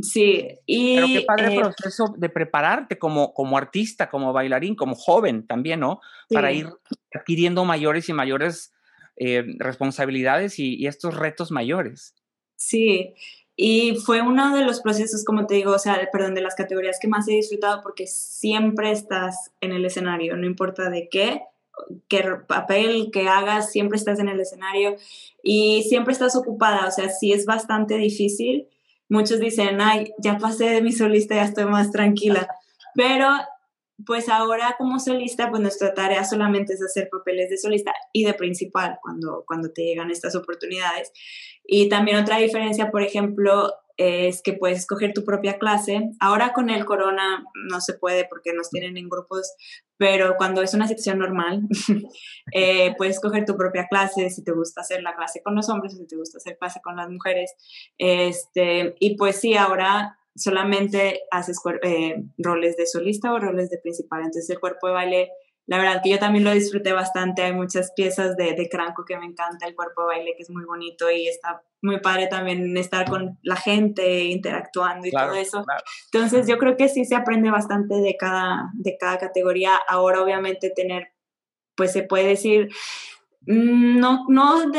sí, 0.02 0.48
y... 0.66 0.96
Pero 0.96 1.08
qué 1.08 1.22
padre 1.22 1.56
eh, 1.56 1.60
proceso 1.60 2.14
de 2.18 2.30
prepararte 2.30 2.98
como, 2.98 3.34
como 3.34 3.58
artista, 3.58 4.10
como 4.10 4.34
bailarín, 4.34 4.76
como 4.76 4.96
joven 4.96 5.48
también, 5.48 5.80
¿no? 5.80 6.02
Para 6.30 6.52
ir 6.52 6.68
adquiriendo 7.14 7.66
mayores 7.66 8.10
y 8.10 8.14
mayores 8.14 8.74
eh, 9.16 9.44
responsabilidades 9.60 10.60
y, 10.60 10.76
y 10.76 10.88
estos 10.88 11.16
retos 11.16 11.52
mayores. 11.52 12.16
Sí, 12.56 13.14
y 13.56 13.96
fue 13.98 14.22
uno 14.22 14.56
de 14.56 14.64
los 14.64 14.82
procesos, 14.82 15.24
como 15.24 15.46
te 15.46 15.56
digo, 15.56 15.74
o 15.74 15.80
sea, 15.80 16.10
perdón, 16.12 16.34
de 16.34 16.42
las 16.42 16.56
categorías 16.56 16.98
que 17.00 17.08
más 17.08 17.28
he 17.28 17.34
disfrutado 17.34 17.82
porque 17.84 18.08
siempre 18.08 18.92
estás 18.92 19.52
en 19.62 19.72
el 19.72 19.86
escenario, 19.86 20.36
no 20.36 20.48
importa 20.48 20.90
de 20.90 21.08
qué, 21.10 21.44
qué 22.08 22.24
papel 22.48 23.10
que 23.12 23.28
hagas, 23.28 23.72
siempre 23.72 23.98
estás 23.98 24.20
en 24.20 24.30
el 24.30 24.40
escenario 24.40 24.96
y 25.44 25.84
siempre 25.84 26.14
estás 26.14 26.36
ocupada, 26.36 26.88
o 26.88 26.92
sea, 26.92 27.10
sí 27.10 27.32
es 27.32 27.46
bastante 27.46 27.96
difícil. 27.96 28.68
Muchos 29.10 29.40
dicen, 29.40 29.82
ay, 29.82 30.12
ya 30.18 30.38
pasé 30.40 30.70
de 30.70 30.82
mi 30.82 30.92
solista, 30.92 31.36
ya 31.36 31.44
estoy 31.44 31.66
más 31.66 31.92
tranquila, 31.92 32.48
pero 32.96 33.28
pues 34.06 34.30
ahora 34.30 34.76
como 34.78 35.00
solista, 35.00 35.50
pues 35.50 35.62
nuestra 35.62 35.94
tarea 35.94 36.26
solamente 36.26 36.74
es 36.74 36.82
hacer 36.82 37.10
papeles 37.12 37.50
de 37.50 37.58
solista 37.58 37.94
y 38.12 38.26
de 38.26 38.34
principal 38.34 38.98
cuando, 39.02 39.44
cuando 39.48 39.72
te 39.72 39.84
llegan 39.84 40.10
estas 40.10 40.36
oportunidades. 40.36 41.12
Y 41.66 41.90
también 41.90 42.18
otra 42.18 42.38
diferencia, 42.38 42.92
por 42.92 43.04
ejemplo, 43.04 43.72
es 43.98 44.42
que 44.42 44.54
puedes 44.54 44.80
escoger 44.80 45.14
tu 45.14 45.24
propia 45.24 45.58
clase. 45.60 46.10
Ahora 46.20 46.54
con 46.54 46.70
el 46.70 46.86
corona 46.86 47.46
no 47.70 47.80
se 47.80 47.94
puede 47.94 48.26
porque 48.26 48.54
nos 48.54 48.70
tienen 48.70 48.98
en 48.98 49.10
grupos, 49.10 49.54
pero 49.98 50.36
cuando 50.38 50.62
es 50.62 50.74
una 50.74 50.88
situación 50.88 51.20
normal, 51.20 51.62
eh, 52.54 52.96
puedes 52.98 53.16
escoger 53.16 53.46
tu 53.46 53.56
propia 53.56 53.88
clase, 53.88 54.30
si 54.30 54.44
te 54.44 54.52
gusta 54.52 54.82
hacer 54.82 55.04
la 55.04 55.16
clase 55.16 55.42
con 55.44 55.56
los 55.56 55.70
hombres 55.70 55.96
si 55.96 56.08
te 56.08 56.16
gusta 56.16 56.38
hacer 56.38 56.58
clase 56.58 56.82
con 56.84 56.96
las 56.96 57.10
mujeres. 57.10 57.54
Este, 57.98 58.96
y 59.00 59.16
pues 59.16 59.40
sí, 59.40 59.56
ahora 59.56 60.18
solamente 60.36 61.22
haces 61.30 61.60
eh, 61.84 62.24
roles 62.38 62.76
de 62.78 62.88
solista 62.88 63.32
o 63.32 63.40
roles 63.40 63.70
de 63.70 63.78
principal. 63.78 64.22
Entonces 64.22 64.50
el 64.50 64.60
cuerpo 64.60 64.88
de 64.88 64.94
baile, 64.94 65.32
la 65.66 65.78
verdad 65.78 66.02
que 66.04 66.10
yo 66.10 66.20
también 66.20 66.44
lo 66.44 66.52
disfruté 66.52 66.92
bastante. 66.92 67.42
Hay 67.44 67.54
muchas 67.54 67.92
piezas 67.96 68.36
de, 68.36 68.54
de 68.54 68.70
Cranco 68.70 69.06
que 69.06 69.18
me 69.18 69.26
encanta, 69.26 69.68
el 69.68 69.76
cuerpo 69.76 70.02
de 70.02 70.08
baile 70.08 70.34
que 70.36 70.44
es 70.44 70.50
muy 70.50 70.66
bonito 70.66 71.10
y 71.10 71.28
está 71.28 71.64
muy 71.82 72.00
padre 72.00 72.28
también 72.28 72.76
estar 72.78 73.10
con 73.10 73.38
la 73.44 73.56
gente, 73.56 74.26
interactuando 74.26 75.08
y 75.08 75.12
todo 75.12 75.34
eso. 75.36 75.66
Entonces 76.12 76.48
yo 76.48 76.58
creo 76.58 76.78
que 76.78 76.90
sí 76.90 77.06
se 77.06 77.16
aprende 77.16 77.52
bastante 77.52 77.96
de 77.96 78.16
cada, 78.18 78.72
de 78.74 78.98
cada 78.98 79.18
categoría. 79.18 79.76
Ahora 79.88 80.22
obviamente 80.22 80.72
tener, 80.76 81.14
pues 81.76 81.92
se 81.92 82.04
puede 82.04 82.28
decir, 82.28 82.70
Mm, 83.46 84.00
no, 84.00 84.26
no 84.30 84.72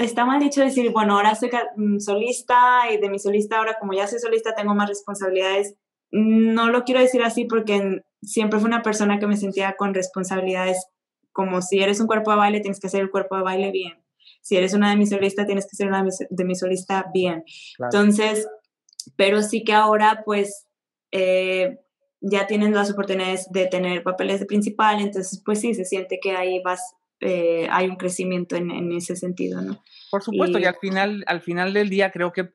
está 0.00 0.24
mal 0.24 0.40
dicho 0.40 0.60
decir, 0.60 0.90
bueno, 0.90 1.14
ahora 1.16 1.34
soy 1.36 1.50
mm, 1.76 1.98
solista 2.00 2.90
y 2.92 2.98
de 2.98 3.08
mi 3.08 3.18
solista 3.20 3.58
ahora 3.58 3.76
como 3.78 3.92
ya 3.92 4.06
soy 4.08 4.18
solista 4.18 4.54
tengo 4.54 4.74
más 4.74 4.88
responsabilidades. 4.88 5.76
No 6.10 6.70
lo 6.70 6.84
quiero 6.84 7.00
decir 7.00 7.22
así 7.22 7.44
porque 7.44 8.02
siempre 8.22 8.58
fue 8.58 8.68
una 8.68 8.82
persona 8.82 9.18
que 9.18 9.26
me 9.26 9.36
sentía 9.36 9.76
con 9.76 9.94
responsabilidades 9.94 10.86
como 11.32 11.62
si 11.62 11.78
eres 11.80 12.00
un 12.00 12.06
cuerpo 12.06 12.32
de 12.32 12.38
baile 12.38 12.60
tienes 12.60 12.80
que 12.80 12.88
hacer 12.88 13.00
el 13.00 13.10
cuerpo 13.10 13.36
de 13.36 13.42
baile 13.42 13.70
bien. 13.70 14.02
Si 14.42 14.56
eres 14.56 14.74
una 14.74 14.90
de 14.90 14.96
mis 14.96 15.10
solistas 15.10 15.46
tienes 15.46 15.66
que 15.68 15.76
ser 15.76 15.88
una 15.88 16.04
de 16.30 16.44
mis 16.44 16.58
solista 16.58 17.06
bien. 17.14 17.44
Entonces, 17.78 18.48
pero 19.16 19.42
sí 19.42 19.62
que 19.64 19.72
ahora 19.72 20.22
pues 20.24 20.66
eh, 21.12 21.78
ya 22.20 22.46
tienen 22.46 22.74
las 22.74 22.90
oportunidades 22.90 23.48
de 23.50 23.66
tener 23.66 24.02
papeles 24.02 24.40
de 24.40 24.46
principal, 24.46 25.00
entonces 25.00 25.42
pues 25.44 25.60
sí, 25.60 25.74
se 25.74 25.84
siente 25.84 26.18
que 26.20 26.32
ahí 26.32 26.60
vas 26.62 26.94
eh, 27.20 27.68
hay 27.70 27.86
un 27.86 27.96
crecimiento 27.96 28.56
en, 28.56 28.92
ese 28.92 29.14
sentido, 29.14 29.60
¿no? 29.60 29.82
Por 30.10 30.22
supuesto, 30.22 30.58
y, 30.58 30.64
al 30.64 30.76
final, 30.76 31.22
al 31.26 31.42
final 31.42 31.74
del 31.74 31.90
día 31.90 32.10
creo 32.10 32.32
que 32.32 32.50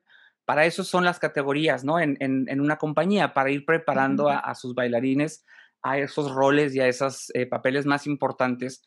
para 0.46 0.64
eso 0.64 0.84
son 0.84 1.04
las 1.04 1.18
categorías, 1.18 1.84
¿no? 1.84 1.98
En, 1.98 2.60
una 2.60 2.78
compañía, 2.78 3.34
para 3.34 3.50
ir 3.50 3.66
preparando 3.66 4.30
a, 4.30 4.54
sus 4.54 4.74
bailarines 4.74 5.44
a 5.82 5.98
esos 5.98 6.32
roles 6.32 6.74
y 6.74 6.80
a 6.80 6.88
esos 6.88 7.30
eh, 7.34 7.46
papeles 7.46 7.86
más 7.86 8.06
importantes 8.06 8.82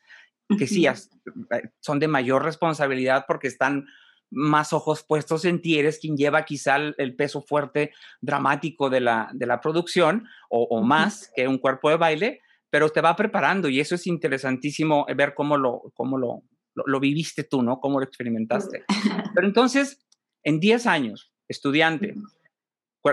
que 0.57 0.67
sí 0.67 0.87
eh, 0.87 0.93
son 1.79 1.99
de 1.99 2.07
mayor 2.07 2.43
responsabilidad 2.43 3.25
porque 3.27 3.47
están 3.47 3.85
más 4.31 4.73
ojos 4.73 5.03
puestos 5.03 5.45
en 5.45 5.61
ti, 5.61 5.79
eres 5.79 5.99
quien 5.99 6.17
lleva 6.17 6.45
quizá 6.45 6.75
el, 6.75 7.15
peso 7.15 7.41
fuerte 7.41 7.91
dramático 8.21 8.89
de 8.89 9.01
la, 9.01 9.29
de 9.33 9.45
la 9.45 9.59
producción 9.59 10.27
o, 10.49 10.63
o 10.63 10.81
más 10.81 11.31
que 11.35 11.47
un 11.47 11.57
cuerpo 11.57 11.89
de 11.89 11.97
baile, 11.97 12.41
pero 12.69 12.89
te 12.89 13.01
va 13.01 13.15
preparando 13.15 13.69
y 13.69 13.79
eso 13.79 13.95
es 13.95 14.07
interesantísimo 14.07 15.05
eh, 15.07 15.13
ver 15.13 15.33
cómo 15.33 15.57
lo, 15.57 15.91
cómo 15.93 16.17
lo, 16.17 16.43
lo, 16.73 16.99
viviste 16.99 17.43
tú, 17.43 17.63
¿no? 17.63 17.79
Cómo 17.79 17.99
lo 17.99 18.05
experimentaste. 18.05 18.83
Pero 19.33 19.47
entonces, 19.47 20.05
en 20.43 20.59
10 20.59 20.85
años, 20.85 21.31
estudiante, 21.49 22.15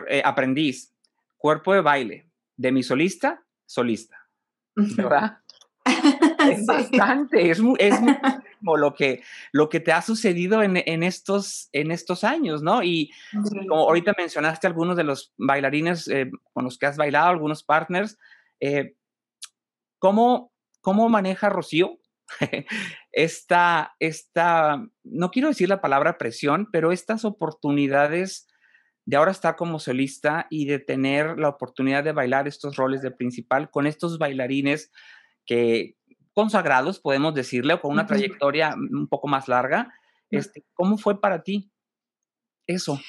eh, 0.08 0.22
aprendiz, 0.24 0.94
cuerpo 1.36 1.74
de 1.74 1.80
baile, 1.80 2.30
de 2.56 2.70
mi 2.70 2.84
solista, 2.84 3.44
solista, 3.66 4.28
¿verdad? 4.74 5.38
es 6.50 6.66
bastante, 6.66 7.50
es, 7.50 7.60
es 7.78 7.94
como 8.60 8.76
lo 8.76 8.94
que, 8.94 9.22
lo 9.52 9.68
que 9.68 9.80
te 9.80 9.92
ha 9.92 10.02
sucedido 10.02 10.62
en, 10.62 10.76
en, 10.76 11.02
estos, 11.02 11.68
en 11.72 11.90
estos 11.90 12.22
años, 12.22 12.62
¿no? 12.62 12.82
Y 12.82 13.10
como 13.68 13.82
ahorita 13.82 14.14
mencionaste 14.16 14.66
algunos 14.66 14.96
de 14.96 15.04
los 15.04 15.32
bailarines 15.36 16.06
eh, 16.08 16.30
con 16.52 16.64
los 16.64 16.78
que 16.78 16.86
has 16.86 16.96
bailado, 16.96 17.28
algunos 17.28 17.62
partners, 17.64 18.18
eh, 18.60 18.94
¿Cómo, 19.98 20.52
cómo 20.80 21.08
maneja 21.08 21.48
Rocío 21.48 21.98
esta, 23.12 23.94
esta, 23.98 24.86
no 25.04 25.30
quiero 25.30 25.48
decir 25.48 25.68
la 25.68 25.80
palabra 25.80 26.18
presión, 26.18 26.68
pero 26.72 26.92
estas 26.92 27.24
oportunidades 27.24 28.48
de 29.04 29.16
ahora 29.16 29.30
estar 29.30 29.56
como 29.56 29.78
solista 29.78 30.46
y 30.50 30.66
de 30.66 30.80
tener 30.80 31.38
la 31.38 31.48
oportunidad 31.48 32.02
de 32.02 32.12
bailar 32.12 32.48
estos 32.48 32.76
roles 32.76 33.02
de 33.02 33.12
principal 33.12 33.70
con 33.70 33.86
estos 33.86 34.18
bailarines 34.18 34.90
que 35.46 35.96
consagrados, 36.34 37.00
podemos 37.00 37.32
decirle, 37.32 37.74
o 37.74 37.80
con 37.80 37.92
una 37.92 38.04
trayectoria 38.04 38.74
un 38.74 39.08
poco 39.08 39.28
más 39.28 39.48
larga. 39.48 39.94
Este, 40.30 40.66
¿Cómo 40.74 40.98
fue 40.98 41.20
para 41.20 41.42
ti 41.42 41.70
eso? 42.66 43.00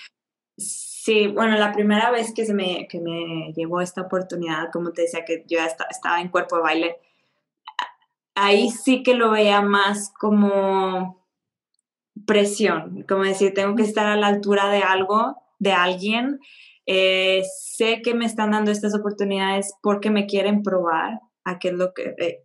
Sí, 0.58 1.28
bueno, 1.28 1.58
la 1.58 1.74
primera 1.74 2.10
vez 2.12 2.34
que, 2.34 2.46
se 2.46 2.54
me, 2.54 2.88
que 2.88 3.00
me 3.02 3.52
llevó 3.54 3.82
esta 3.82 4.02
oportunidad, 4.02 4.72
como 4.72 4.92
te 4.92 5.02
decía, 5.02 5.26
que 5.26 5.44
yo 5.48 5.60
estaba 5.90 6.22
en 6.22 6.30
cuerpo 6.30 6.58
de 6.58 6.62
baile, 6.62 6.98
ahí 8.38 8.70
sí 8.70 9.02
que 9.02 9.16
lo 9.16 9.32
veía 9.32 9.62
más 9.62 10.14
como 10.20 11.26
presión, 12.28 13.04
como 13.08 13.24
decir, 13.24 13.54
tengo 13.54 13.76
que 13.76 13.82
estar 13.82 14.06
a 14.06 14.16
la 14.16 14.28
altura 14.28 14.70
de 14.70 14.84
algo, 14.84 15.38
de 15.58 15.72
alguien. 15.72 16.40
Eh, 16.86 17.42
sé 17.60 18.02
que 18.04 18.14
me 18.14 18.26
están 18.26 18.52
dando 18.52 18.72
estas 18.72 18.94
oportunidades 18.96 19.74
porque 19.82 20.12
me 20.12 20.28
quieren 20.28 20.62
probar 20.62 21.20
a 21.46 21.58
qué 21.58 21.70
es 21.70 21.74
lo 21.74 21.94
que, 21.94 22.14
eh, 22.20 22.44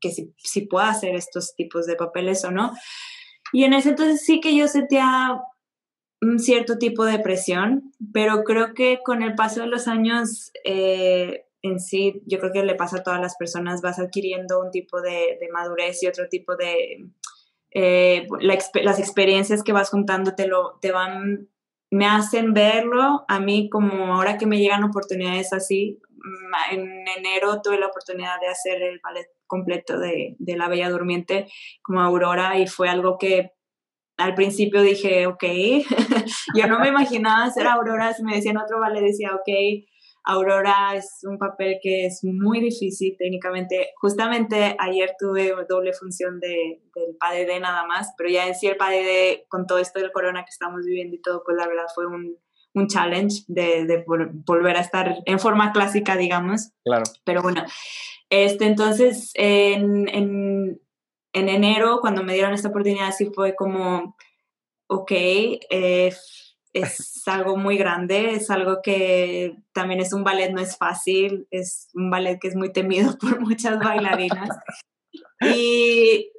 que 0.00 0.10
si, 0.10 0.34
si 0.38 0.62
puedo 0.62 0.86
hacer 0.86 1.14
estos 1.14 1.54
tipos 1.54 1.86
de 1.86 1.96
papeles 1.96 2.42
o 2.44 2.50
no. 2.50 2.72
Y 3.52 3.64
en 3.64 3.74
ese 3.74 3.90
entonces 3.90 4.24
sí 4.24 4.40
que 4.40 4.56
yo 4.56 4.66
sentía 4.66 5.38
un 6.22 6.38
cierto 6.38 6.78
tipo 6.78 7.04
de 7.04 7.18
presión, 7.18 7.92
pero 8.14 8.44
creo 8.44 8.72
que 8.72 9.00
con 9.04 9.22
el 9.22 9.34
paso 9.34 9.60
de 9.60 9.66
los 9.66 9.88
años 9.88 10.52
eh, 10.64 11.44
en 11.64 11.80
sí, 11.80 12.22
yo 12.26 12.38
creo 12.38 12.52
que 12.52 12.62
le 12.62 12.74
pasa 12.74 12.98
a 12.98 13.02
todas 13.02 13.20
las 13.22 13.36
personas, 13.36 13.80
vas 13.80 13.98
adquiriendo 13.98 14.60
un 14.60 14.70
tipo 14.70 15.00
de, 15.00 15.38
madurez 15.50 16.02
y 16.02 16.06
otro 16.06 16.28
tipo 16.28 16.56
de... 16.56 17.06
Eh, 17.70 18.26
las 18.40 18.98
experiencias 18.98 19.62
que 19.62 19.72
vas 19.72 19.88
juntando 19.88 20.34
te, 20.34 20.46
lo, 20.46 20.78
te 20.82 20.92
van, 20.92 21.48
me 21.90 22.06
hacen 22.06 22.52
verlo 22.52 23.24
a 23.28 23.40
mí 23.40 23.70
como 23.70 24.14
ahora 24.14 24.36
que 24.36 24.44
me 24.44 24.58
llegan 24.58 24.84
oportunidades 24.84 25.54
así. 25.54 25.98
En 26.70 27.08
enero 27.16 27.62
tuve 27.62 27.80
la 27.80 27.86
oportunidad 27.86 28.38
de 28.42 28.48
hacer 28.48 28.82
el 28.82 29.00
ballet 29.02 29.26
completo 29.46 29.98
de, 29.98 30.36
de 30.38 30.56
La 30.56 30.68
Bella 30.68 30.90
Durmiente 30.90 31.46
como 31.82 32.02
Aurora 32.02 32.58
y 32.58 32.66
fue 32.66 32.90
algo 32.90 33.16
que 33.16 33.52
al 34.18 34.34
principio 34.34 34.82
dije, 34.82 35.26
ok, 35.26 35.44
yo 36.54 36.66
no 36.66 36.78
me 36.78 36.88
imaginaba 36.88 37.50
ser 37.50 37.66
Aurora, 37.66 38.12
si 38.12 38.22
me 38.22 38.36
decían 38.36 38.58
otro 38.58 38.78
vale, 38.80 39.00
decía, 39.00 39.34
ok, 39.34 39.48
Aurora 40.24 40.94
es 40.96 41.20
un 41.22 41.38
papel 41.38 41.78
que 41.82 42.06
es 42.06 42.24
muy 42.24 42.60
difícil 42.60 43.16
técnicamente. 43.18 43.90
Justamente 43.96 44.76
ayer 44.78 45.14
tuve 45.18 45.54
doble 45.68 45.92
función 45.92 46.40
de, 46.40 46.82
del 46.94 47.16
PADD 47.18 47.60
nada 47.60 47.86
más, 47.86 48.14
pero 48.16 48.30
ya 48.30 48.46
en 48.46 48.54
sí 48.54 48.66
el 48.66 48.76
PADD, 48.76 49.46
con 49.48 49.66
todo 49.66 49.78
esto 49.78 50.00
del 50.00 50.12
corona 50.12 50.44
que 50.44 50.50
estamos 50.50 50.84
viviendo 50.84 51.14
y 51.14 51.20
todo, 51.20 51.42
pues 51.44 51.56
la 51.56 51.66
verdad 51.66 51.86
fue 51.94 52.06
un, 52.06 52.38
un 52.74 52.86
challenge 52.86 53.44
de, 53.48 53.84
de, 53.86 54.04
volver 54.06 54.76
a 54.76 54.80
estar 54.80 55.18
en 55.26 55.38
forma 55.38 55.72
clásica, 55.72 56.16
digamos. 56.16 56.72
Claro. 56.84 57.04
Pero 57.24 57.42
bueno, 57.42 57.64
este, 58.30 58.66
entonces 58.66 59.30
en, 59.34 60.08
en 60.08 60.80
en 61.34 61.48
enero, 61.48 61.98
cuando 62.00 62.22
me 62.22 62.32
dieron 62.32 62.54
esta 62.54 62.68
oportunidad, 62.68 63.12
sí 63.12 63.30
fue 63.34 63.54
como, 63.56 64.16
ok, 64.86 65.10
eh, 65.10 66.14
es 66.74 67.22
algo 67.26 67.56
muy 67.56 67.78
grande, 67.78 68.32
es 68.32 68.50
algo 68.50 68.80
que 68.82 69.56
también 69.72 70.00
es 70.00 70.12
un 70.12 70.24
ballet, 70.24 70.50
no 70.50 70.60
es 70.60 70.76
fácil, 70.76 71.46
es 71.50 71.88
un 71.94 72.10
ballet 72.10 72.38
que 72.40 72.48
es 72.48 72.56
muy 72.56 72.72
temido 72.72 73.16
por 73.18 73.40
muchas 73.40 73.78
bailarinas. 73.78 74.50
y 75.40 76.32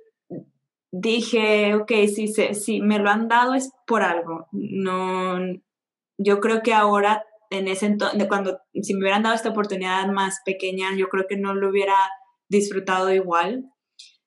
dije, 0.91 1.75
ok, 1.75 1.91
si, 2.13 2.27
si 2.27 2.81
me 2.81 2.99
lo 2.99 3.09
han 3.09 3.29
dado 3.29 3.53
es 3.53 3.71
por 3.87 4.03
algo. 4.03 4.47
No, 4.51 5.39
yo 6.17 6.41
creo 6.41 6.61
que 6.61 6.73
ahora, 6.73 7.25
en 7.49 7.69
ese 7.69 7.85
entonces, 7.85 8.27
cuando, 8.27 8.59
si 8.73 8.93
me 8.93 9.01
hubieran 9.01 9.23
dado 9.23 9.35
esta 9.35 9.49
oportunidad 9.49 10.05
más 10.07 10.41
pequeña, 10.45 10.95
yo 10.97 11.07
creo 11.07 11.27
que 11.27 11.37
no 11.37 11.55
lo 11.55 11.69
hubiera 11.69 11.95
disfrutado 12.49 13.13
igual. 13.13 13.71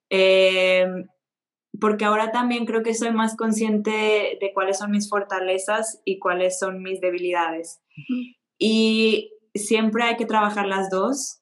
Eh, 0.09 0.87
porque 1.81 2.05
ahora 2.05 2.31
también 2.33 2.67
creo 2.67 2.83
que 2.83 2.95
soy 2.95 3.13
más 3.13 3.37
consciente 3.37 4.39
de, 4.41 4.51
cuáles 4.55 4.79
son 4.79 4.91
mis 4.91 5.09
fortalezas 5.09 6.01
y 6.05 6.19
cuáles 6.19 6.59
son 6.59 6.83
mis 6.83 7.01
debilidades. 7.01 7.81
Y 8.59 9.31
siempre 9.55 10.05
hay 10.05 10.17
que 10.17 10.27
trabajar 10.27 10.67
las 10.67 10.91
dos 10.91 11.38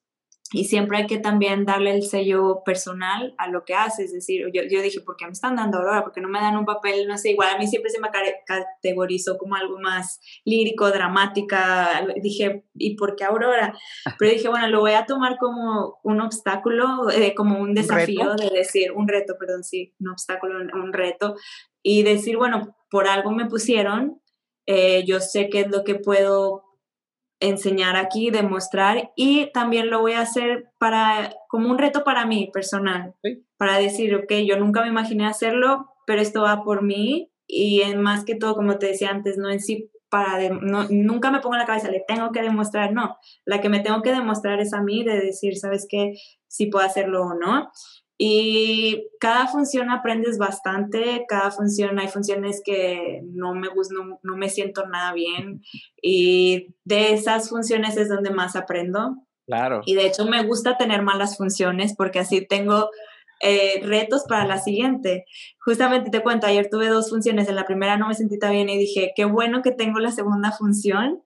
y 0.53 0.65
siempre 0.65 0.99
hay 0.99 1.07
que 1.07 1.19
también 1.19 1.65
darle 1.65 1.93
el 1.93 2.03
sello 2.03 2.63
personal 2.65 3.35
a 3.39 3.49
lo 3.49 3.65
que 3.65 3.75
haces. 3.75 4.07
Es 4.07 4.13
decir, 4.13 4.47
yo, 4.53 4.63
yo 4.71 4.83
dije, 4.83 5.01
¿por 5.01 5.17
qué 5.17 5.27
me 5.27 5.33
están 5.33 5.57
dando 5.57 5.79
Aurora? 5.79 6.05
¿Por 6.05 6.13
qué 6.13 6.21
no 6.21 6.29
me 6.29 6.41
dan 6.41 6.57
un 6.57 6.65
papel, 6.65 7.09
no 7.09 7.19
sé, 7.19 7.31
igual 7.31 7.55
a 7.55 7.59
mí 7.59 7.67
siempre 7.67 7.91
se 7.91 8.01
me 8.01 8.09
categorizó 8.47 9.39
como 9.39 9.57
algo 9.57 9.79
más 9.79 10.21
lírico, 10.45 10.91
dramática. 10.91 12.07
Dije, 12.23 12.65
¿y 12.75 12.97
por 12.97 13.17
qué 13.17 13.25
Aurora? 13.25 13.75
Pero 14.19 14.33
dije, 14.33 14.49
bueno, 14.49 14.69
lo 14.69 14.81
voy 14.81 14.93
a 14.93 15.07
tomar 15.07 15.37
como 15.39 15.99
un 16.03 16.21
obstáculo, 16.21 17.11
eh, 17.11 17.35
como 17.35 17.59
un 17.61 17.75
desafío 17.75 18.35
de 18.35 18.51
decir, 18.51 18.93
un 18.93 19.09
reto, 19.09 19.37
perdón, 19.39 19.65
sí, 19.65 19.95
un 19.99 20.09
obstáculo, 20.09 20.59
un, 20.61 20.93
reto. 20.93 21.37
Y 21.83 22.03
decir, 22.03 22.37
bueno, 22.37 22.77
por 22.91 23.09
algo 23.09 23.31
me 23.33 23.47
pusieron, 23.47 24.21
eh, 24.67 25.05
yo 25.07 25.21
sé 25.21 25.49
qué 25.49 25.61
es 25.61 25.71
lo 25.71 25.85
que 25.85 25.97
puedo 25.97 26.66
enseñar 27.41 27.97
aquí, 27.97 28.31
demostrar 28.31 29.13
y 29.15 29.51
también 29.53 29.91
lo 29.91 30.01
voy 30.01 30.13
a 30.13 30.23
hacer 30.23 30.71
para 30.79 31.35
como 31.49 31.71
un 31.71 31.79
reto 31.79 32.05
para 32.05 32.27
mí 32.27 32.51
personal, 32.53 33.15
para 33.57 33.79
decir, 33.79 34.15
ok, 34.15 34.33
yo 34.47 34.59
nunca 34.59 34.83
me 34.83 34.89
imaginé 34.89 35.27
hacerlo, 35.27 35.93
pero 36.07 36.23
esto 36.23 36.43
va 36.43 36.65
por 36.65 36.83
mí 36.83 37.31
y 37.47 37.83
en 37.83 38.01
más 38.01 38.25
que 38.25 38.35
todo, 38.35 38.55
como 38.55 38.79
te 38.79 38.87
decía 38.87 39.11
antes, 39.11 39.37
no 39.39 39.51
en 39.51 39.61
sí 39.61 39.91
para, 40.09 40.49
no, 40.49 40.87
nunca 40.89 41.31
me 41.31 41.41
pongo 41.41 41.57
en 41.57 41.61
la 41.61 41.67
cabeza, 41.67 41.91
le 41.91 42.05
tengo 42.07 42.31
que 42.33 42.43
demostrar, 42.43 42.93
no, 42.93 43.17
la 43.45 43.61
que 43.61 43.69
me 43.69 43.81
tengo 43.81 44.03
que 44.03 44.13
demostrar 44.13 44.61
es 44.61 44.73
a 44.73 44.83
mí 44.83 45.05
de 45.05 45.21
decir, 45.21 45.57
¿sabes 45.57 45.87
qué? 45.89 46.15
Si 46.47 46.67
puedo 46.67 46.87
hacerlo 46.87 47.23
o 47.23 47.35
no. 47.35 47.71
Y 48.19 49.09
cada 49.21 49.47
función 49.47 49.91
aprendes 49.91 50.39
bastante, 50.39 51.27
cada 51.29 51.51
función, 51.51 51.99
hay 51.99 52.09
funciones 52.09 52.63
que 52.65 53.21
no 53.25 53.55
me 53.55 53.69
gustan, 53.69 54.19
no, 54.23 54.37
me 54.37 54.49
siento 54.49 54.87
nada 54.87 55.13
bien 55.13 55.63
y 56.01 56.75
de 56.85 57.13
esas 57.13 57.51
funciones 57.51 57.97
es 57.99 58.09
donde 58.09 58.31
más 58.31 58.57
aprendo. 58.57 59.17
Claro. 59.47 59.83
Y 59.85 59.95
de 59.95 60.07
hecho 60.07 60.25
me 60.25 60.43
gusta 60.45 60.79
tener 60.79 61.03
malas 61.03 61.37
funciones 61.37 61.95
porque 61.95 62.19
así 62.19 62.41
tengo 62.47 62.89
eh, 63.41 63.81
retos 63.83 64.25
para 64.27 64.47
la 64.47 64.59
siguiente. 64.59 65.27
Justamente 65.61 66.11
te 66.11 66.23
cuento, 66.23 66.47
ayer 66.47 66.69
tuve 66.71 66.89
dos 66.89 67.11
funciones, 67.11 67.49
en 67.49 67.57
la 67.57 67.67
primera 67.67 67.99
no 67.99 68.09
me 68.09 68.15
sentí 68.15 68.39
tan 68.39 68.53
bien 68.53 68.71
y 68.71 68.79
dije, 68.79 69.13
qué 69.15 69.27
bueno 69.27 69.61
que 69.61 69.73
tengo 69.73 69.99
la 69.99 70.11
segunda 70.11 70.53
función, 70.53 71.23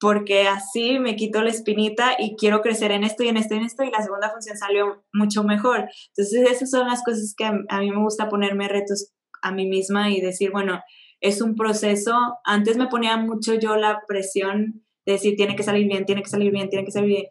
porque 0.00 0.48
así 0.48 0.98
me 0.98 1.14
quito 1.14 1.42
la 1.42 1.50
espinita 1.50 2.16
y 2.18 2.34
quiero 2.34 2.62
crecer 2.62 2.90
en 2.90 3.04
esto 3.04 3.22
y 3.22 3.28
en 3.28 3.36
esto 3.36 3.54
y 3.54 3.58
en 3.58 3.64
esto 3.64 3.84
y 3.84 3.90
la 3.90 4.02
segunda 4.02 4.30
función 4.30 4.56
salió 4.56 5.04
mucho 5.12 5.44
mejor. 5.44 5.90
Entonces 6.08 6.50
esas 6.50 6.70
son 6.70 6.88
las 6.88 7.04
cosas 7.04 7.34
que 7.36 7.44
a, 7.44 7.78
mí 7.80 7.90
me 7.90 8.02
gusta 8.02 8.30
ponerme 8.30 8.66
retos 8.66 9.12
a 9.42 9.52
mí 9.52 9.66
misma 9.66 10.10
y 10.10 10.22
decir, 10.22 10.52
bueno, 10.52 10.80
es 11.20 11.42
un 11.42 11.54
proceso. 11.54 12.38
Antes 12.44 12.78
me 12.78 12.88
ponía 12.88 13.18
mucho 13.18 13.54
yo 13.54 13.76
la 13.76 14.02
presión 14.08 14.86
de 15.04 15.12
decir, 15.12 15.36
tiene 15.36 15.54
que 15.54 15.62
salir 15.62 15.86
bien, 15.86 16.06
tiene 16.06 16.22
que 16.22 16.30
salir 16.30 16.50
bien, 16.50 16.70
tiene 16.70 16.86
que 16.86 16.92
salir 16.92 17.08
bien. 17.08 17.26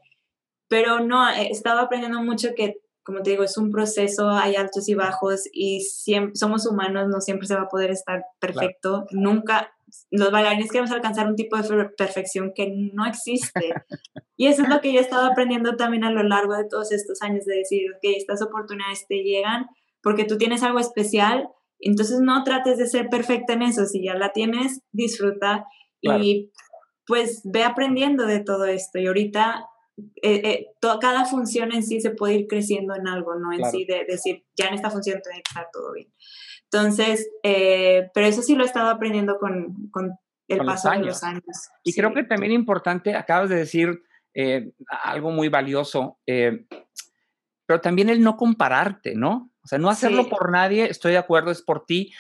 Pero 0.68 1.00
no, 1.00 1.28
he 1.28 1.50
estado 1.50 1.80
aprendiendo 1.80 2.22
mucho 2.22 2.50
que 2.56 2.82
como 3.10 3.24
te 3.24 3.32
digo, 3.32 3.44
es 3.44 3.58
un 3.58 3.72
proceso, 3.72 4.30
hay 4.30 4.56
altos 4.56 4.88
y 4.88 4.94
bajos 4.94 5.46
y 5.52 5.82
siempre, 5.82 6.36
somos 6.36 6.68
humanos, 6.68 7.08
no 7.08 7.22
siempre 7.22 7.48
se 7.48 7.56
va 7.56 7.62
a 7.62 7.68
poder 7.68 7.90
estar 7.90 8.24
perfecto. 8.40 9.08
Nunca, 9.10 9.72
los 10.12 10.32
bailarines 10.32 10.72
queremos 10.72 10.92
alcanzar 10.92 11.28
un 11.28 11.36
tipo 11.36 11.58
de 11.58 11.90
perfección 11.98 12.52
que 12.54 12.72
no 12.94 13.06
existe. 13.06 13.74
y 14.38 14.48
eso 14.48 14.64
es 14.64 14.70
lo 14.70 14.82
que 14.82 14.94
yo 14.94 15.00
he 15.00 15.04
estado 15.04 15.32
aprendiendo 15.32 15.76
también 15.76 16.04
a 16.04 16.12
lo 16.12 16.24
largo 16.24 16.56
de 16.56 16.66
todos 16.68 16.92
estos 16.92 17.22
años, 17.22 17.46
de 17.46 17.58
decir, 17.58 17.92
que 18.02 18.14
estas 18.16 18.42
oportunidades 18.42 19.06
te 19.08 19.24
llegan 19.24 19.68
porque 20.02 20.26
tú 20.26 20.38
tienes 20.38 20.64
algo 20.64 20.80
especial, 20.80 21.50
entonces 21.80 22.20
no 22.22 22.44
trates 22.44 22.78
de 22.78 22.88
ser 22.88 23.10
perfecta 23.10 23.54
en 23.54 23.64
eso, 23.64 23.86
si 23.86 24.04
ya 24.04 24.16
la 24.16 24.32
tienes, 24.32 24.82
disfruta 24.92 25.66
y 26.02 26.52
pues 27.06 27.42
ve 27.44 27.64
aprendiendo 27.64 28.26
de 28.26 28.40
todo 28.40 28.66
esto. 28.66 29.00
Y 29.00 29.08
ahorita 29.08 29.66
eh, 30.22 30.42
eh 30.44 30.66
cada 31.02 31.26
función 31.26 31.74
en 31.74 31.84
sí 31.84 32.00
se 32.00 32.12
puede 32.12 32.36
ir 32.36 32.48
creciendo 32.48 32.96
en 32.96 33.08
algo, 33.08 33.36
¿no? 33.36 33.52
En 33.52 33.66
sí, 33.72 33.86
de 33.86 34.06
decir, 34.06 34.46
ya 34.56 34.68
en 34.68 34.76
esta 34.76 34.90
función 34.90 35.20
tiene 35.22 35.42
que 35.42 35.50
estar 35.50 35.68
todo 35.74 35.94
bien. 35.94 36.14
Entonces, 36.72 37.30
eh, 37.44 38.10
pero 38.14 38.28
eso 38.28 38.42
sí 38.42 38.56
lo 38.56 38.64
he 38.64 38.68
estado 38.68 38.90
aprendiendo 38.90 39.40
con, 39.40 39.90
con 39.92 40.12
el 40.48 40.66
paso 40.66 40.92
de 40.92 41.00
los 41.00 41.24
años. 41.24 41.44
Y 41.84 41.94
creo 41.94 42.14
que 42.14 42.24
también 42.24 42.52
importante, 42.52 43.16
acabas 43.16 43.50
de 43.50 43.56
decir 43.56 44.04
eh, 44.34 44.72
algo 45.04 45.32
muy 45.32 45.50
valioso, 45.50 46.20
pero 46.26 47.82
también 47.82 48.10
el 48.10 48.22
no 48.22 48.38
compararte, 48.38 49.16
¿no? 49.16 49.52
O 49.64 49.68
sea, 49.68 49.78
no 49.78 49.90
hacerlo 49.90 50.30
por 50.30 50.52
nadie, 50.52 50.90
estoy 50.90 51.12
de 51.12 51.18
acuerdo, 51.18 51.52
es 51.52 51.62
por 51.62 51.86
ti, 51.86 52.12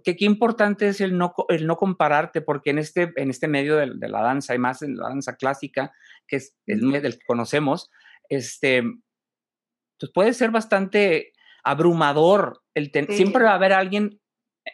que 0.00 0.16
qué 0.16 0.24
importante 0.24 0.88
es 0.88 1.00
el 1.00 1.18
no, 1.18 1.34
el 1.48 1.66
no 1.66 1.76
compararte, 1.76 2.40
porque 2.40 2.70
en 2.70 2.78
este, 2.78 3.12
en 3.16 3.30
este 3.30 3.48
medio 3.48 3.76
de, 3.76 3.92
de, 3.94 4.08
la 4.08 4.22
danza, 4.22 4.54
y 4.54 4.58
más 4.58 4.82
en 4.82 4.96
la 4.96 5.08
danza 5.08 5.36
clásica, 5.36 5.92
que 6.26 6.36
es 6.36 6.54
el 6.66 6.82
medio 6.82 7.02
del 7.02 7.18
que 7.18 7.26
conocemos, 7.26 7.90
este, 8.28 8.82
pues 9.98 10.12
puede 10.12 10.32
ser 10.32 10.50
bastante 10.50 11.32
abrumador. 11.62 12.62
El 12.74 12.90
Siempre 13.10 13.44
va 13.44 13.52
a 13.52 13.56
haber 13.56 13.72
alguien 13.72 14.20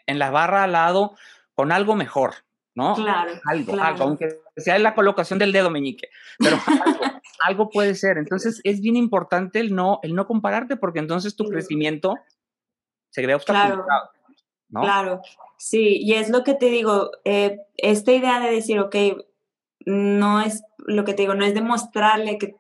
en 0.07 0.19
la 0.19 0.31
barra 0.31 0.65
al 0.65 0.73
lado 0.73 1.17
con 1.55 1.73
algo 1.73 1.95
mejor, 1.95 2.35
¿no? 2.75 2.95
Claro. 2.95 3.33
Algo, 3.47 3.81
algo 3.81 4.05
aunque 4.05 4.41
sea 4.57 4.77
en 4.77 4.83
la 4.83 4.95
colocación 4.95 5.39
del 5.39 5.53
dedo 5.53 5.71
meñique, 5.71 6.09
pero 6.39 6.57
algo, 7.47 7.71
puede 7.71 7.95
ser. 7.95 8.19
Entonces 8.19 8.61
es 8.65 8.81
bien 8.81 8.97
importante 8.97 9.61
el 9.61 9.75
no, 9.75 10.01
el 10.03 10.15
no 10.15 10.27
compararte, 10.27 10.77
porque 10.77 10.99
entonces 10.99 11.37
tu 11.37 11.45
crecimiento 11.45 12.15
se 13.11 13.27
ve 13.27 13.35
obstaculizado. 13.35 13.85
Claro. 13.85 14.11
Claro, 14.71 15.23
sí, 15.57 15.99
y 16.03 16.13
es 16.15 16.29
lo 16.29 16.45
que 16.45 16.53
te 16.53 16.67
digo, 16.67 17.11
eh, 17.25 17.59
esta 17.79 18.13
idea 18.13 18.39
de 18.39 18.51
decir, 18.51 18.79
ok, 18.81 18.95
no 19.89 20.43
es 20.43 20.63
lo 20.77 21.05
que 21.07 21.15
te 21.15 21.23
digo, 21.23 21.35
no 21.35 21.47
es 21.47 21.55
demostrarle 21.55 22.37
que 22.37 22.55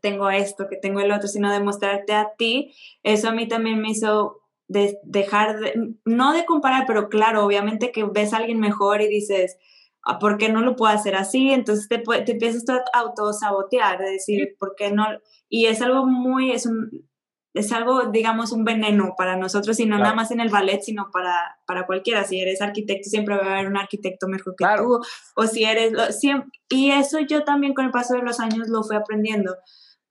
tengo 0.00 0.30
esto, 0.30 0.66
que 0.66 0.76
tengo 0.76 1.00
el 1.00 1.12
otro, 1.12 1.28
sino 1.28 1.52
demostrarte 1.52 2.14
a 2.14 2.30
ti, 2.38 2.74
eso 3.02 3.28
a 3.28 3.32
mí 3.32 3.46
también 3.46 3.82
me 3.82 3.90
hizo 3.90 4.40
dejar, 4.66 5.60
de, 5.60 5.94
no 6.06 6.32
de 6.32 6.46
comparar, 6.46 6.84
pero 6.86 7.10
claro, 7.10 7.44
obviamente 7.44 7.92
que 7.92 8.04
ves 8.04 8.32
a 8.32 8.38
alguien 8.38 8.60
mejor 8.60 9.02
y 9.02 9.08
dices, 9.08 9.58
ah, 10.04 10.18
¿por 10.18 10.38
qué 10.38 10.48
no 10.48 10.62
lo 10.62 10.74
puedo 10.74 10.90
hacer 10.90 11.16
así? 11.16 11.50
Entonces 11.50 11.86
te, 11.86 11.98
te 11.98 12.32
empiezas 12.32 12.64
a 12.68 12.98
autosabotear, 12.98 13.98
de 13.98 14.12
decir, 14.12 14.56
¿por 14.58 14.74
qué 14.74 14.90
no? 14.90 15.04
Y 15.50 15.66
es 15.66 15.82
algo 15.82 16.06
muy, 16.06 16.52
es 16.52 16.64
un, 16.64 17.09
es 17.52 17.72
algo, 17.72 18.06
digamos, 18.06 18.52
un 18.52 18.64
veneno 18.64 19.14
para 19.16 19.36
nosotros 19.36 19.80
y 19.80 19.86
no 19.86 19.98
nada 19.98 20.14
más 20.14 20.30
en 20.30 20.40
el 20.40 20.50
ballet, 20.50 20.82
sino 20.82 21.10
para, 21.12 21.58
para 21.66 21.84
cualquiera. 21.86 22.24
Si 22.24 22.40
eres 22.40 22.62
arquitecto, 22.62 23.08
siempre 23.08 23.36
va 23.36 23.42
a 23.42 23.54
haber 23.54 23.66
un 23.66 23.76
arquitecto 23.76 24.28
mejor 24.28 24.54
que 24.56 24.64
tú. 24.76 25.00
O 25.34 25.46
si 25.46 25.64
eres... 25.64 26.18
siempre, 26.18 26.48
y 26.68 26.92
eso 26.92 27.18
yo 27.20 27.42
también 27.42 27.74
con 27.74 27.86
el 27.86 27.90
paso 27.90 28.14
de 28.14 28.22
los 28.22 28.38
años 28.38 28.68
lo 28.68 28.84
fui 28.84 28.96
aprendiendo, 28.96 29.56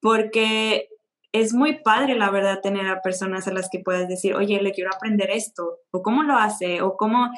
porque 0.01 0.89
es 1.31 1.53
muy 1.53 1.81
padre, 1.81 2.15
la 2.15 2.29
verdad, 2.29 2.59
tener 2.61 2.87
a 2.87 3.01
personas 3.01 3.47
a 3.47 3.53
las 3.53 3.69
que 3.71 3.79
puedas 3.79 4.07
decir, 4.07 4.35
oye, 4.35 4.61
le 4.61 4.71
quiero 4.71 4.89
aprender 4.93 5.29
esto, 5.31 5.79
o 5.91 6.01
cómo 6.01 6.23
lo 6.23 6.35
hace, 6.35 6.81
o 6.81 6.97
cómo, 6.97 7.29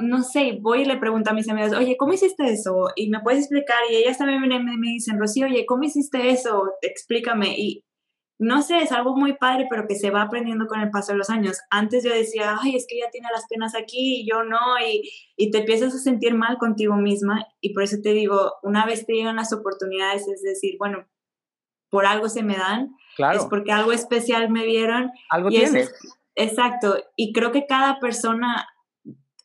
no 0.00 0.22
sé, 0.22 0.58
voy 0.60 0.82
y 0.82 0.84
le 0.84 0.98
pregunto 0.98 1.30
a 1.30 1.34
mis 1.34 1.48
amigas, 1.48 1.72
oye, 1.72 1.96
¿cómo 1.96 2.12
hiciste 2.12 2.44
eso? 2.44 2.90
Y 2.94 3.08
me 3.08 3.20
puedes 3.20 3.40
explicar, 3.40 3.78
y 3.90 3.96
ellas 3.96 4.18
también 4.18 4.40
me, 4.40 4.60
me 4.60 4.88
dicen, 4.88 5.18
Rocío, 5.18 5.46
oye, 5.46 5.64
¿cómo 5.66 5.82
hiciste 5.82 6.30
eso? 6.30 6.72
Explícame. 6.82 7.54
Y 7.58 7.84
no 8.38 8.62
sé, 8.62 8.78
es 8.78 8.90
algo 8.92 9.16
muy 9.16 9.34
padre, 9.34 9.66
pero 9.70 9.86
que 9.86 9.94
se 9.94 10.10
va 10.10 10.22
aprendiendo 10.22 10.66
con 10.66 10.80
el 10.80 10.90
paso 10.90 11.12
de 11.12 11.18
los 11.18 11.30
años. 11.30 11.60
Antes 11.70 12.04
yo 12.04 12.12
decía, 12.12 12.56
ay, 12.60 12.74
es 12.74 12.86
que 12.88 12.96
ella 12.96 13.10
tiene 13.12 13.28
las 13.32 13.46
penas 13.48 13.74
aquí 13.74 14.20
y 14.20 14.28
yo 14.28 14.42
no, 14.42 14.58
y, 14.84 15.08
y, 15.36 15.50
te 15.50 15.58
empiezas 15.58 15.94
a 15.94 15.98
sentir 15.98 16.34
mal 16.34 16.58
contigo 16.58 16.96
misma. 16.96 17.46
Y 17.60 17.72
por 17.72 17.84
eso 17.84 17.98
te 18.02 18.12
digo, 18.12 18.54
una 18.62 18.86
vez 18.86 19.06
te 19.06 19.12
llegan 19.14 19.36
las 19.36 19.52
oportunidades, 19.52 20.26
es 20.26 20.42
decir, 20.42 20.76
bueno, 20.78 21.06
por 21.90 22.06
algo 22.06 22.28
se 22.28 22.42
me 22.42 22.56
dan, 22.56 22.96
claro. 23.16 23.38
es 23.38 23.46
porque 23.46 23.70
algo 23.70 23.92
especial 23.92 24.50
me 24.50 24.66
vieron. 24.66 25.12
Algo 25.30 25.48
tienes. 25.50 25.94
exacto, 26.34 26.96
y 27.14 27.32
creo 27.32 27.52
que 27.52 27.66
cada 27.66 28.00
persona 28.00 28.66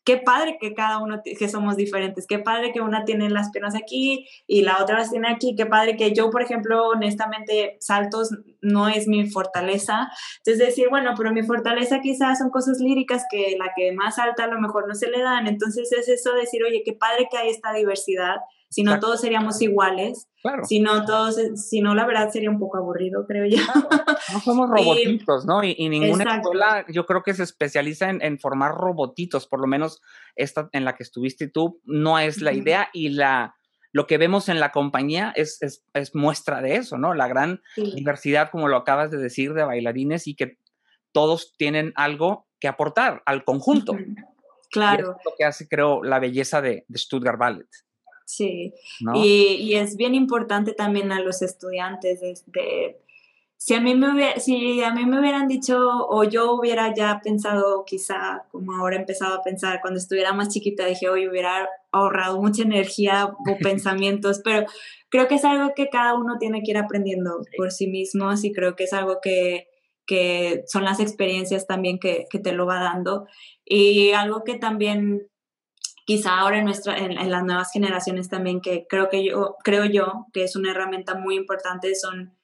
qué 0.04 0.16
padre 0.16 0.56
que 0.60 0.74
cada 0.74 0.98
uno, 0.98 1.20
que 1.22 1.48
somos 1.48 1.76
diferentes, 1.76 2.26
qué 2.26 2.38
padre 2.38 2.72
que 2.72 2.80
una 2.80 3.04
tiene 3.04 3.28
las 3.28 3.50
piernas 3.50 3.74
aquí 3.74 4.26
y 4.46 4.62
la 4.62 4.82
otra 4.82 4.98
las 4.98 5.10
tiene 5.10 5.28
aquí, 5.28 5.54
qué 5.56 5.66
padre 5.66 5.96
que 5.96 6.14
yo, 6.14 6.30
por 6.30 6.42
ejemplo, 6.42 6.88
honestamente, 6.88 7.76
saltos 7.80 8.30
no 8.60 8.88
es 8.88 9.06
mi 9.08 9.28
fortaleza. 9.30 10.10
Entonces 10.38 10.66
decir, 10.66 10.88
bueno, 10.88 11.12
pero 11.16 11.32
mi 11.32 11.42
fortaleza 11.42 12.00
quizás 12.00 12.38
son 12.38 12.50
cosas 12.50 12.78
líricas 12.78 13.24
que 13.30 13.56
la 13.58 13.72
que 13.76 13.92
más 13.92 14.18
alta 14.18 14.44
a 14.44 14.48
lo 14.48 14.60
mejor 14.60 14.88
no 14.88 14.94
se 14.94 15.10
le 15.10 15.20
dan. 15.20 15.46
Entonces 15.46 15.92
es 15.92 16.08
eso 16.08 16.32
decir, 16.34 16.62
oye, 16.64 16.82
qué 16.84 16.92
padre 16.92 17.28
que 17.30 17.36
hay 17.36 17.50
esta 17.50 17.72
diversidad 17.72 18.36
si 18.70 18.84
no 18.84 19.00
todos 19.00 19.20
seríamos 19.20 19.60
iguales, 19.62 20.28
si 20.62 20.78
no 20.78 21.04
todos, 21.04 21.36
si 21.56 21.80
no 21.80 21.96
la 21.96 22.06
verdad 22.06 22.30
sería 22.30 22.50
un 22.50 22.60
poco 22.60 22.78
aburrido, 22.78 23.26
creo 23.26 23.44
yo. 23.44 23.58
No 24.32 24.40
somos 24.40 24.70
robotitos, 24.70 25.44
¿no? 25.44 25.64
Y, 25.64 25.88
ninguna 25.88 26.36
escuela 26.36 26.86
yo 26.88 27.04
creo 27.04 27.24
que 27.24 27.34
se 27.34 27.42
especializa 27.42 28.08
en, 28.08 28.38
formar 28.38 28.72
robotitos, 28.76 29.48
por 29.48 29.60
lo 29.60 29.66
menos 29.66 30.00
esta 30.36 30.68
en 30.72 30.84
la 30.84 30.94
que 30.94 31.02
estuviste 31.02 31.48
tú, 31.48 31.80
no 31.84 32.18
es 32.18 32.40
la 32.40 32.52
idea 32.52 32.88
y 32.92 33.10
la... 33.10 33.56
Lo 33.92 34.06
que 34.06 34.18
vemos 34.18 34.48
en 34.48 34.60
la 34.60 34.70
compañía 34.70 35.32
es, 35.34 35.58
es, 35.60 36.14
muestra 36.14 36.62
de 36.62 36.76
eso, 36.76 36.96
¿no? 36.96 37.12
La 37.12 37.26
gran 37.26 37.60
diversidad, 37.74 38.50
como 38.52 38.68
lo 38.68 38.76
acabas 38.76 39.10
de 39.10 39.18
decir, 39.18 39.52
de 39.52 39.64
bailarines 39.64 40.28
y 40.28 40.36
que 40.36 40.58
todos 41.10 41.54
tienen 41.56 41.92
algo 41.96 42.46
que 42.60 42.68
aportar 42.68 43.20
al 43.26 43.42
conjunto. 43.42 43.96
Claro. 44.70 45.16
es 45.18 45.24
lo 45.24 45.32
que 45.36 45.44
hace, 45.44 45.66
creo, 45.66 46.04
la 46.04 46.20
belleza 46.20 46.62
de, 46.62 46.84
de 46.86 46.98
Stuttgart 46.98 47.36
Ballet. 47.36 47.66
Sí, 48.30 48.74
y, 49.14 49.74
es 49.74 49.96
bien 49.96 50.14
importante 50.14 50.72
también 50.72 51.10
a 51.10 51.20
los 51.20 51.42
estudiantes 51.42 52.20
de, 52.20 52.96
si 53.56 53.74
a 53.74 53.80
mí 53.80 53.94
me 53.94 54.12
hubiera, 54.14 54.38
si 54.38 54.82
a 54.82 54.92
mí 54.94 55.04
me 55.04 55.18
hubieran 55.18 55.48
dicho 55.48 55.78
o 56.08 56.22
yo 56.22 56.52
hubiera 56.52 56.94
ya 56.94 57.20
pensado 57.24 57.84
quizá 57.84 58.44
como 58.52 58.76
ahora 58.76 58.96
he 58.96 59.00
empezado 59.00 59.34
a 59.34 59.42
pensar 59.42 59.80
cuando 59.80 59.98
estuviera 59.98 60.32
más 60.32 60.48
chiquita 60.48 60.86
dije 60.86 61.08
hoy 61.08 61.28
hubiera 61.28 61.68
ahorrado 61.90 62.40
mucha 62.40 62.62
energía 62.62 63.26
o 63.26 63.58
pensamientos 63.60 64.40
pero 64.44 64.64
creo 65.10 65.26
que 65.26 65.34
es 65.34 65.44
algo 65.44 65.72
que 65.74 65.88
cada 65.88 66.14
uno 66.14 66.38
tiene 66.38 66.62
que 66.62 66.70
ir 66.70 66.78
aprendiendo 66.78 67.40
por 67.56 67.72
sí 67.72 67.88
mismos 67.88 68.44
y 68.44 68.52
creo 68.52 68.76
que 68.76 68.84
es 68.84 68.92
algo 68.92 69.18
que, 69.20 69.68
que 70.06 70.62
son 70.66 70.84
las 70.84 71.00
experiencias 71.00 71.66
también 71.66 71.98
que, 71.98 72.26
que, 72.30 72.38
te 72.38 72.52
lo 72.52 72.64
va 72.66 72.80
dando. 72.80 73.26
Y 73.64 74.12
algo 74.12 74.42
que 74.44 74.56
también 74.56 75.28
quizá 76.10 76.40
ahora 76.40 76.58
en, 76.58 76.64
nuestra, 76.64 76.98
en, 76.98 77.30
las 77.30 77.44
nuevas 77.44 77.70
generaciones 77.70 78.28
también, 78.28 78.60
que 78.60 78.84
creo, 78.88 79.08
que 79.08 79.24
yo, 79.24 79.54
creo 79.62 79.84
yo 79.84 80.26
que 80.32 80.42
es 80.42 80.56
una 80.56 80.72
herramienta 80.72 81.14
muy 81.14 81.36
importante, 81.36 81.94
son... 81.94 82.36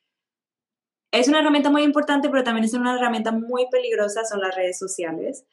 Es 1.11 1.27
una 1.27 1.41
herramienta 1.41 1.69
muy 1.69 1.83
importante, 1.83 2.29
pero 2.29 2.45
también 2.45 2.65
es 2.65 2.75
una 2.75 2.95
herramienta 2.95 3.33
muy 3.33 3.67
peligrosa, 3.69 4.25
son 4.25 4.41
las 4.41 4.55
redes 4.55 4.79
sociales, 4.79 5.45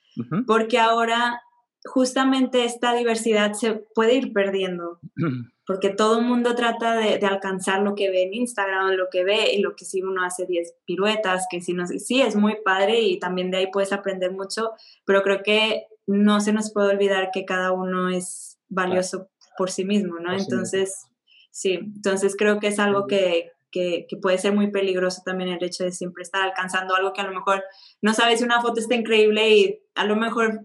porque 0.45 0.78
ahora 0.78 1.41
justamente 1.86 2.66
esta 2.66 2.93
diversidad 2.93 3.53
se 3.53 3.74
puede 3.95 4.14
ir 4.14 4.32
perdiendo, 4.32 4.99
porque 5.66 5.89
todo 5.89 6.20
el 6.20 6.26
mundo 6.26 6.53
trata 6.53 6.95
de, 6.95 7.16
alcanzar 7.26 7.82
lo 7.82 7.95
que 7.95 8.11
ve 8.11 8.26
en 8.26 8.36
Instagram, 8.36 8.91
lo 8.91 9.07
que 9.09 9.24
ve 9.24 9.55
y 9.55 9.59
lo 9.59 9.76
que 9.76 9.86
si 9.86 10.03
uno 10.03 10.24
hace 10.24 10.45
10 10.45 10.76
piruetas, 10.86 11.47
que 11.49 11.61
si 11.61 11.74
no, 11.74 11.88
sí 11.88 12.22
es 12.22 12.36
muy 12.36 12.57
padre 12.64 13.01
y 13.01 13.18
también 13.18 13.49
de 13.49 13.57
ahí 13.57 13.68
puedes 13.72 13.91
aprender 13.91 14.32
mucho, 14.32 14.74
pero 15.03 15.24
creo 15.24 15.41
que 15.41 15.88
no 16.08 16.41
se 16.41 16.54
nos 16.54 16.72
puede 16.72 16.93
olvidar 16.93 17.30
que 17.32 17.45
cada 17.45 17.72
uno 17.72 18.10
es 18.10 18.60
valioso 18.70 19.30
por 19.58 19.72
sí 19.72 19.86
mismo, 19.86 20.20
¿no? 20.20 20.34
entonces, 20.34 21.08
sí, 21.51 21.74
entonces 21.74 22.36
creo 22.38 22.60
que 22.60 22.68
es 22.68 22.80
algo 22.80 23.08
que, 23.08 23.51
que, 23.72 24.06
que, 24.10 24.18
puede 24.18 24.38
ser 24.38 24.54
muy 24.54 24.72
peligroso 24.72 25.22
también 25.24 25.49
el 25.49 25.64
hecho 25.64 25.84
de 25.84 25.91
siempre 25.91 26.24
estar 26.24 26.41
alcanzando 26.41 26.95
algo 26.95 27.14
que 27.14 27.22
a 27.22 27.28
lo 27.28 27.34
mejor 27.34 27.64
no 28.01 28.14
sabes 28.14 28.39
si 28.39 28.45
una 28.45 28.62
foto 28.62 28.80
está 28.80 28.95
increíble 28.95 29.49
y 29.49 29.80
a 29.95 30.06
lo 30.06 30.16
mejor 30.16 30.62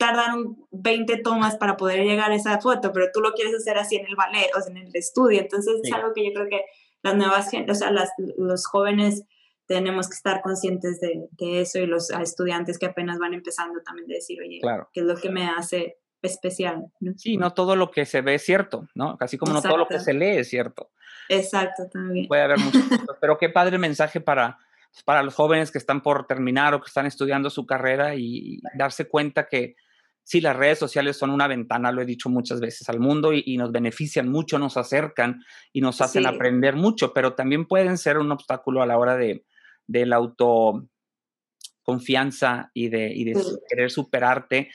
tardaron 0.00 0.56
20 0.70 1.18
tomas 1.18 1.56
para 1.56 1.76
poder 1.76 2.02
llegar 2.04 2.30
a 2.30 2.34
esa 2.34 2.58
foto, 2.58 2.90
pero 2.90 3.08
tú 3.12 3.20
lo 3.20 3.32
quieres 3.32 3.54
hacer 3.54 3.76
así 3.76 3.96
en 3.96 4.06
el 4.06 4.16
ballet 4.16 4.48
o 4.56 4.70
en 4.70 4.78
el 4.78 4.96
estudio. 4.96 5.40
Entonces 5.40 5.74
es 5.82 5.92
algo 5.92 6.14
que 6.14 6.24
yo 6.24 6.32
creo 6.32 6.48
que 6.48 6.64
las 7.02 7.16
nuevas, 7.16 7.50
o 7.68 7.74
sea, 7.74 7.90
las, 7.90 8.10
los 8.38 8.66
jóvenes 8.66 9.24
tenemos 9.70 10.08
que 10.08 10.14
estar 10.14 10.42
conscientes 10.42 10.98
de, 10.98 11.28
de, 11.30 11.60
eso 11.60 11.78
y 11.78 11.86
los 11.86 12.10
estudiantes 12.10 12.76
que 12.76 12.86
apenas 12.86 13.20
van 13.20 13.34
empezando 13.34 13.80
también 13.82 14.08
de 14.08 14.14
decir, 14.16 14.40
oye, 14.42 14.58
¿qué 14.92 14.98
es 14.98 15.06
lo 15.06 15.14
que 15.14 15.30
me 15.30 15.46
hace 15.46 15.98
especial? 16.22 16.86
Sí, 17.16 17.36
no 17.36 17.54
todo 17.54 17.76
lo 17.76 17.92
que 17.92 18.04
se 18.04 18.20
ve 18.20 18.34
es 18.34 18.42
cierto, 18.42 18.88
¿no? 18.96 19.16
Casi 19.16 19.38
como 19.38 19.52
no 19.52 19.62
todo 19.62 19.76
lo 19.76 19.86
que 19.86 20.00
se 20.00 20.12
lee 20.12 20.38
es 20.38 20.48
cierto. 20.48 20.90
Exacto, 21.28 21.84
también. 21.88 22.26
Puede 22.26 22.42
haber 22.42 22.58
muchos, 22.58 22.82
pero 23.20 23.38
qué 23.38 23.48
padre 23.48 23.78
mensaje 23.78 24.20
para, 24.20 24.58
para 25.04 25.22
los 25.22 25.36
jóvenes 25.36 25.70
que 25.70 25.78
están 25.78 26.02
por 26.02 26.26
terminar 26.26 26.74
o 26.74 26.80
que 26.80 26.88
están 26.88 27.06
estudiando 27.06 27.48
su 27.48 27.64
carrera 27.64 28.16
y 28.16 28.58
darse 28.74 29.06
cuenta 29.06 29.46
que 29.46 29.76
sí, 30.24 30.40
las 30.40 30.56
redes 30.56 30.80
sociales 30.80 31.16
son 31.16 31.30
una 31.30 31.46
ventana, 31.46 31.92
lo 31.92 32.02
he 32.02 32.06
dicho 32.06 32.28
muchas 32.28 32.58
veces, 32.58 32.88
al 32.88 32.98
mundo 32.98 33.32
y, 33.32 33.56
nos 33.56 33.70
benefician 33.70 34.28
mucho, 34.28 34.58
nos 34.58 34.76
acercan 34.76 35.44
y 35.72 35.80
nos 35.80 36.00
hacen 36.00 36.26
aprender 36.26 36.74
mucho, 36.74 37.12
pero 37.12 37.34
también 37.34 37.66
pueden 37.66 37.98
ser 37.98 38.18
un 38.18 38.32
obstáculo 38.32 38.82
a 38.82 38.86
la 38.86 38.98
hora 38.98 39.16
de, 39.16 39.44
la 39.92 40.16
autoconfianza 40.16 42.70
y 42.74 42.88
de, 42.88 43.12
y 43.12 43.24
de 43.24 43.42
querer 43.68 43.90
superarte 43.90 44.70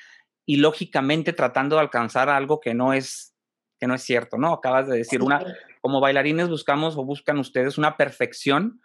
y 0.46 0.58
lógicamente 0.58 1.34
tratando 1.34 1.76
de 1.76 1.82
alcanzar 1.82 2.30
algo 2.30 2.60
que 2.60 2.74
no 2.74 2.94
es 2.94 3.36
que 3.80 3.88
no 3.88 3.96
es 3.96 4.04
cierto, 4.04 4.38
¿no? 4.38 4.54
Acabas 4.54 4.88
de 4.88 4.98
decir 4.98 5.22
una 5.22 5.44
como 5.82 6.00
bailarines 6.00 6.50
buscamos 6.50 6.98
o 6.98 7.04
buscan 7.04 7.38
ustedes 7.40 7.78
una 7.78 7.98
perfección 7.98 8.82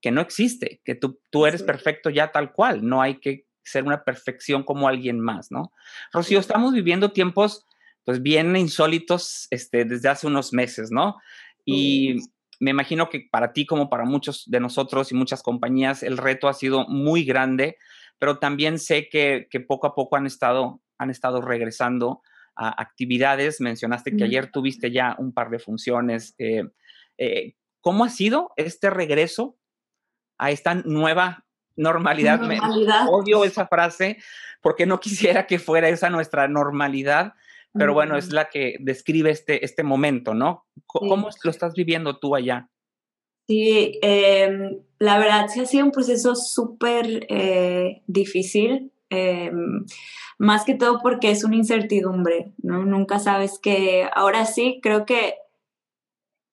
que 0.00 0.10
no 0.10 0.20
existe, 0.20 0.80
que 0.84 0.94
tú, 0.94 1.20
tú 1.30 1.46
eres 1.46 1.62
perfecto 1.62 2.10
ya 2.10 2.32
tal 2.32 2.52
cual, 2.52 2.86
no 2.86 3.00
hay 3.00 3.18
que 3.18 3.46
ser 3.64 3.84
una 3.84 4.04
perfección 4.04 4.62
como 4.62 4.88
alguien 4.88 5.20
más, 5.20 5.50
¿no? 5.50 5.72
Rocío, 6.12 6.38
estamos 6.38 6.72
viviendo 6.72 7.12
tiempos 7.12 7.66
pues 8.04 8.22
bien 8.22 8.54
insólitos 8.56 9.48
este, 9.50 9.84
desde 9.84 10.08
hace 10.08 10.28
unos 10.28 10.52
meses, 10.52 10.90
¿no? 10.92 11.16
Y 11.64 12.18
me 12.60 12.70
imagino 12.70 13.08
que 13.08 13.28
para 13.30 13.52
ti 13.52 13.66
como 13.66 13.88
para 13.88 14.04
muchos 14.04 14.44
de 14.46 14.60
nosotros 14.60 15.12
y 15.12 15.14
muchas 15.14 15.42
compañías 15.42 16.02
el 16.02 16.16
reto 16.16 16.48
ha 16.48 16.54
sido 16.54 16.86
muy 16.88 17.24
grande, 17.24 17.76
pero 18.18 18.38
también 18.38 18.78
sé 18.78 19.08
que, 19.08 19.48
poco 19.68 19.86
a 19.86 19.94
poco 19.94 20.16
han 20.16 20.26
estado, 20.26 20.80
han 20.98 21.10
estado 21.10 21.40
regresando 21.40 22.22
a 22.54 22.80
actividades. 22.80 23.60
Mencionaste 23.60 24.16
que 24.16 24.24
ayer 24.24 24.50
tuviste 24.50 24.90
ya 24.90 25.14
un 25.18 25.32
par 25.32 25.50
de 25.50 25.58
funciones. 25.58 26.34
Eh, 26.38 26.64
eh, 27.18 27.54
¿Cómo 27.80 28.04
ha 28.04 28.08
sido 28.08 28.52
este 28.56 28.90
regreso 28.90 29.58
a 30.38 30.50
esta 30.50 30.74
nueva 30.74 31.46
normalidad. 31.76 32.40
odio 33.08 33.44
esa 33.44 33.66
frase 33.66 34.18
porque 34.60 34.86
no 34.86 34.98
quisiera 35.00 35.46
que 35.46 35.58
fuera 35.58 35.88
esa 35.88 36.10
nuestra 36.10 36.48
normalidad, 36.48 37.34
pero 37.78 37.94
bueno, 37.94 38.16
es 38.16 38.32
la 38.32 38.48
que 38.48 38.76
describe 38.80 39.30
este, 39.30 39.64
este 39.64 39.82
momento, 39.82 40.34
¿no? 40.34 40.66
¿Cómo 40.86 41.28
lo 41.42 41.50
estás 41.50 41.74
viviendo 41.74 42.18
tú 42.18 42.34
allá? 42.34 42.68
Sí, 43.46 43.98
em, 44.02 44.80
la 44.98 45.18
verdad 45.18 45.46
sí 45.48 45.60
ha 45.60 45.66
sido 45.66 45.84
un 45.84 45.92
proceso 45.92 46.34
súper 46.34 47.26
eh, 47.28 48.02
difícil, 48.06 48.92
em, 49.08 49.84
más 50.38 50.64
que 50.64 50.74
todo 50.74 50.98
porque 51.00 51.30
es 51.30 51.44
una 51.44 51.56
incertidumbre, 51.56 52.52
¿no? 52.58 52.84
Nunca 52.84 53.18
sabes 53.18 53.58
que, 53.60 54.08
ahora 54.14 54.46
sí, 54.46 54.80
creo 54.82 55.06
que 55.06 55.34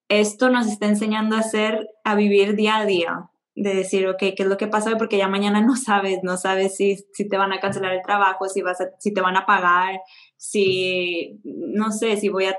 esto 0.10 0.50
nos 0.50 0.68
está 0.68 0.88
enseñando 0.88 1.36
a 1.36 1.40
hacer, 1.40 1.90
a 2.04 2.16
vivir 2.16 2.56
día 2.56 2.78
a 2.78 2.86
día, 2.86 3.30
de 3.56 3.76
decir, 3.76 4.08
ok, 4.08 4.18
¿qué 4.18 4.36
es 4.38 4.48
lo 4.48 4.58
que 4.58 4.68
pasa 4.68 4.90
hoy? 4.90 4.96
Porque 4.98 5.18
ya 5.18 5.28
mañana 5.28 5.62
no 5.62 5.76
sabes, 5.76 6.20
no 6.24 6.38
sabes 6.38 6.76
si, 6.76 6.98
si 7.14 7.28
te 7.28 7.38
van 7.38 7.54
a 7.54 7.60
cancelar 7.60 7.94
el 7.94 8.02
trabajo, 8.02 8.50
si, 8.50 8.62
vas 8.62 8.78
si 9.00 9.14
te 9.14 9.22
van 9.22 9.38
a 9.38 9.46
pagar, 9.46 10.00
si, 10.38 11.40
no 11.44 11.92
sé, 11.92 12.18
si 12.18 12.30
voy 12.30 12.46
a 12.46 12.58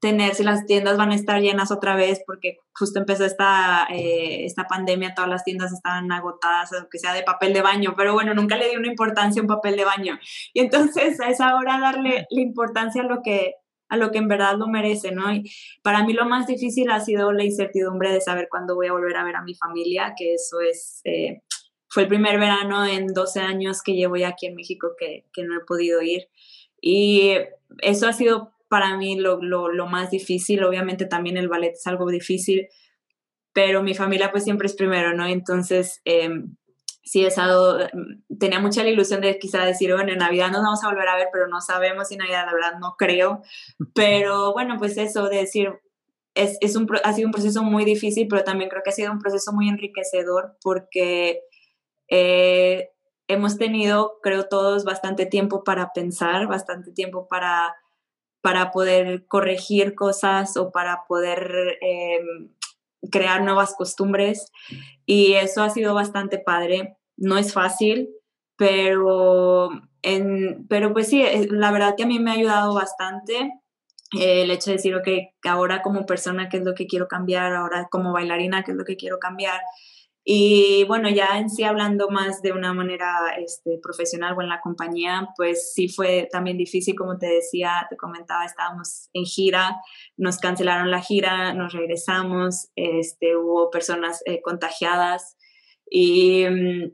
tener, 0.00 0.34
si 0.34 0.44
las 0.44 0.64
tiendas 0.64 0.96
van 0.96 1.10
a 1.10 1.16
estar 1.16 1.40
llenas 1.40 1.72
otra 1.72 1.96
vez, 1.96 2.22
porque 2.24 2.58
justo 2.72 3.00
empezó 3.00 3.24
esta, 3.24 3.86
eh, 3.90 4.44
esta 4.44 4.64
pandemia, 4.64 5.14
todas 5.14 5.30
las 5.30 5.44
tiendas 5.44 5.72
estaban 5.72 6.10
agotadas, 6.12 6.72
aunque 6.72 6.98
sea 6.98 7.12
de 7.12 7.24
papel 7.24 7.52
de 7.52 7.62
baño, 7.62 7.94
pero 7.96 8.12
bueno, 8.12 8.32
nunca 8.32 8.56
le 8.56 8.70
di 8.70 8.76
una 8.76 8.88
importancia 8.88 9.40
a 9.40 9.42
un 9.42 9.48
papel 9.48 9.76
de 9.76 9.84
baño. 9.84 10.18
Y 10.54 10.60
entonces 10.60 11.20
a 11.20 11.28
esa 11.28 11.56
hora 11.56 11.80
darle 11.80 12.26
la 12.30 12.40
importancia 12.40 13.02
a 13.02 13.06
lo 13.06 13.20
que 13.22 13.54
a 13.88 13.96
lo 13.96 14.10
que 14.10 14.18
en 14.18 14.28
verdad 14.28 14.56
lo 14.56 14.66
merece, 14.66 15.12
¿no? 15.12 15.32
Y 15.32 15.50
para 15.82 16.04
mí 16.04 16.12
lo 16.12 16.26
más 16.26 16.46
difícil 16.46 16.90
ha 16.90 17.00
sido 17.00 17.32
la 17.32 17.44
incertidumbre 17.44 18.12
de 18.12 18.20
saber 18.20 18.48
cuándo 18.50 18.74
voy 18.74 18.88
a 18.88 18.92
volver 18.92 19.16
a 19.16 19.24
ver 19.24 19.36
a 19.36 19.42
mi 19.42 19.54
familia, 19.54 20.14
que 20.16 20.34
eso 20.34 20.60
es, 20.60 21.00
eh, 21.04 21.42
fue 21.88 22.04
el 22.04 22.08
primer 22.08 22.38
verano 22.38 22.84
en 22.84 23.08
12 23.08 23.40
años 23.40 23.82
que 23.82 23.94
llevo 23.94 24.16
ya 24.16 24.28
aquí 24.28 24.46
en 24.46 24.54
México 24.54 24.92
que, 24.98 25.24
que 25.32 25.44
no 25.44 25.56
he 25.56 25.64
podido 25.64 26.02
ir. 26.02 26.28
Y 26.80 27.32
eso 27.80 28.08
ha 28.08 28.12
sido 28.12 28.52
para 28.68 28.96
mí 28.96 29.16
lo, 29.18 29.40
lo, 29.40 29.68
lo, 29.70 29.86
más 29.86 30.10
difícil, 30.10 30.64
obviamente 30.64 31.06
también 31.06 31.36
el 31.36 31.48
ballet 31.48 31.72
es 31.74 31.86
algo 31.86 32.10
difícil, 32.10 32.68
pero 33.52 33.82
mi 33.82 33.94
familia 33.94 34.32
pues 34.32 34.44
siempre 34.44 34.66
es 34.66 34.74
primero, 34.74 35.14
¿no? 35.14 35.26
Entonces... 35.26 36.00
Eh, 36.04 36.28
sí 37.06 37.24
estado, 37.24 37.78
mm, 37.78 38.36
tenía 38.38 38.60
mucha 38.60 38.82
la 38.82 38.90
ilusión 38.90 39.20
de 39.20 39.38
quizá 39.38 39.64
decir, 39.64 39.94
bueno, 39.94 40.12
en 40.12 40.18
Navidad 40.18 40.50
nos 40.50 40.62
vamos 40.62 40.82
a 40.84 40.88
volver 40.88 41.08
a 41.08 41.16
ver, 41.16 41.28
pero 41.32 41.46
no 41.46 41.60
sabemos 41.60 42.08
si 42.08 42.16
Navidad, 42.16 42.44
la 42.46 42.52
verdad 42.52 42.78
no 42.80 42.96
creo. 42.98 43.42
Pero 43.94 44.52
bueno, 44.52 44.76
pues 44.78 44.98
eso 44.98 45.28
de 45.28 45.38
decir, 45.38 45.70
es, 46.34 46.58
es 46.60 46.76
un, 46.76 46.88
ha 47.04 47.12
sido 47.12 47.28
un 47.28 47.32
proceso 47.32 47.62
muy 47.62 47.84
difícil, 47.84 48.26
pero 48.28 48.44
también 48.44 48.68
creo 48.68 48.82
que 48.82 48.90
ha 48.90 48.92
sido 48.92 49.12
un 49.12 49.20
proceso 49.20 49.52
muy 49.52 49.68
enriquecedor 49.68 50.56
porque 50.62 51.42
eh, 52.10 52.90
hemos 53.28 53.56
tenido, 53.56 54.18
creo 54.22 54.48
todos, 54.48 54.84
bastante 54.84 55.26
tiempo 55.26 55.62
para 55.64 55.92
pensar, 55.92 56.48
bastante 56.48 56.90
tiempo 56.90 57.28
para, 57.28 57.76
para 58.42 58.72
poder 58.72 59.26
corregir 59.28 59.94
cosas 59.94 60.56
o 60.56 60.72
para 60.72 61.04
poder... 61.08 61.78
Eh, 61.80 62.18
crear 63.10 63.42
nuevas 63.42 63.74
costumbres 63.74 64.50
y 65.04 65.34
eso 65.34 65.62
ha 65.62 65.70
sido 65.70 65.94
bastante 65.94 66.38
padre. 66.38 66.96
No 67.16 67.38
es 67.38 67.52
fácil, 67.52 68.10
pero, 68.56 69.70
en, 70.02 70.66
pero 70.68 70.92
pues 70.92 71.08
sí, 71.08 71.24
la 71.50 71.70
verdad 71.70 71.94
que 71.96 72.04
a 72.04 72.06
mí 72.06 72.18
me 72.18 72.30
ha 72.30 72.34
ayudado 72.34 72.74
bastante 72.74 73.52
eh, 74.18 74.42
el 74.42 74.50
hecho 74.50 74.70
de 74.70 74.76
decir, 74.76 74.94
ok, 74.94 75.08
ahora 75.44 75.82
como 75.82 76.06
persona, 76.06 76.48
¿qué 76.48 76.58
es 76.58 76.64
lo 76.64 76.74
que 76.74 76.86
quiero 76.86 77.08
cambiar? 77.08 77.54
Ahora 77.54 77.88
como 77.90 78.12
bailarina, 78.12 78.62
¿qué 78.62 78.72
es 78.72 78.76
lo 78.76 78.84
que 78.84 78.96
quiero 78.96 79.18
cambiar? 79.18 79.60
Y 80.28 80.82
bueno, 80.88 81.08
ya 81.08 81.38
en 81.38 81.48
sí 81.48 81.62
hablando 81.62 82.10
más 82.10 82.42
de 82.42 82.50
una 82.50 82.74
manera 82.74 83.08
este, 83.38 83.78
profesional 83.80 84.34
o 84.36 84.42
en 84.42 84.48
la 84.48 84.60
compañía, 84.60 85.28
pues 85.36 85.72
sí 85.72 85.88
fue 85.88 86.28
también 86.32 86.58
difícil, 86.58 86.96
como 86.96 87.16
te 87.16 87.28
decía, 87.28 87.86
te 87.88 87.96
comentaba, 87.96 88.44
estábamos 88.44 89.08
en 89.12 89.24
gira, 89.24 89.76
nos 90.16 90.38
cancelaron 90.38 90.90
la 90.90 91.00
gira, 91.00 91.54
nos 91.54 91.72
regresamos, 91.72 92.70
este, 92.74 93.36
hubo 93.36 93.70
personas 93.70 94.20
eh, 94.26 94.42
contagiadas 94.42 95.36
y 95.88 96.44
mm, 96.44 96.90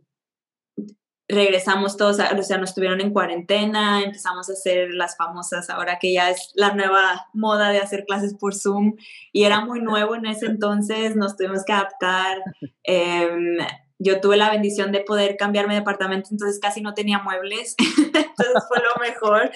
regresamos 1.33 1.97
todos, 1.97 2.19
o 2.19 2.43
sea, 2.43 2.59
nos 2.59 2.71
estuvieron 2.71 3.01
en 3.01 3.13
cuarentena, 3.13 4.03
empezamos 4.03 4.49
a 4.49 4.53
hacer 4.53 4.95
las 4.95 5.17
famosas, 5.17 5.71
ahora 5.71 5.99
que 5.99 6.13
ya 6.13 6.31
es 6.31 6.53
la 6.55 6.75
nueva 6.75 7.27
moda 7.33 7.71
de 7.71 7.79
hacer 7.79 8.05
clases 8.07 8.35
por 8.35 8.55
Zoom, 8.55 8.97
y 9.33 9.45
era 9.45 9.65
muy 9.65 9.81
nuevo 9.81 10.15
en 10.15 10.27
ese 10.27 10.47
entonces, 10.47 11.17
nos 11.17 11.37
tuvimos 11.37 11.65
que 11.65 11.73
adaptar. 11.73 12.43
Em, 12.85 13.59
yo 14.05 14.21
tuve 14.21 14.37
la 14.37 14.51
bendición 14.51 14.91
de 14.91 15.01
poder 15.01 15.37
cambiarme 15.37 15.75
de 15.75 15.81
departamento, 15.81 16.31
entonces 16.33 16.59
casi 16.61 16.81
no 16.81 16.95
tenía 16.95 17.21
muebles, 17.21 17.77
entonces 17.79 18.65
fue 18.69 18.79
lo 18.79 19.01
mejor, 19.01 19.51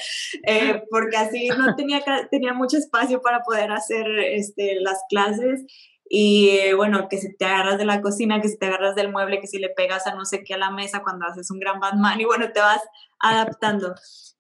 eh, 0.45 0.85
porque 0.91 1.17
así 1.17 1.49
no 1.49 1.75
tenía, 1.75 2.01
tenía 2.31 2.53
mucho 2.53 2.77
espacio 2.77 3.21
para 3.21 3.41
poder 3.41 3.73
hacer 3.73 4.07
este, 4.21 4.81
las 4.81 5.01
clases 5.09 5.65
y 6.09 6.51
eh, 6.51 6.75
bueno, 6.75 7.09
que 7.09 7.19
si 7.19 7.35
te 7.37 7.45
agarras 7.45 7.79
de 7.79 7.85
la 7.85 8.01
cocina, 8.01 8.41
que 8.41 8.49
si 8.49 8.59
te 8.59 8.67
agarras 8.67 8.95
del 8.95 9.11
mueble, 9.11 9.41
que 9.41 9.47
si 9.47 9.59
le 9.59 9.71
pegas 9.71 10.07
a 10.07 10.15
no 10.15 10.25
sé 10.25 10.45
qué 10.45 10.55
a 10.55 10.59
la 10.59 10.71
mesa 10.71 11.03
cuando 11.03 11.27
haces 11.27 11.51
un 11.51 11.59
gran 11.59 11.81
Batman 11.81 12.21
y 12.21 12.25
bueno, 12.25 12.53
te 12.53 12.61
vas 12.61 12.81
adaptando. 13.19 13.95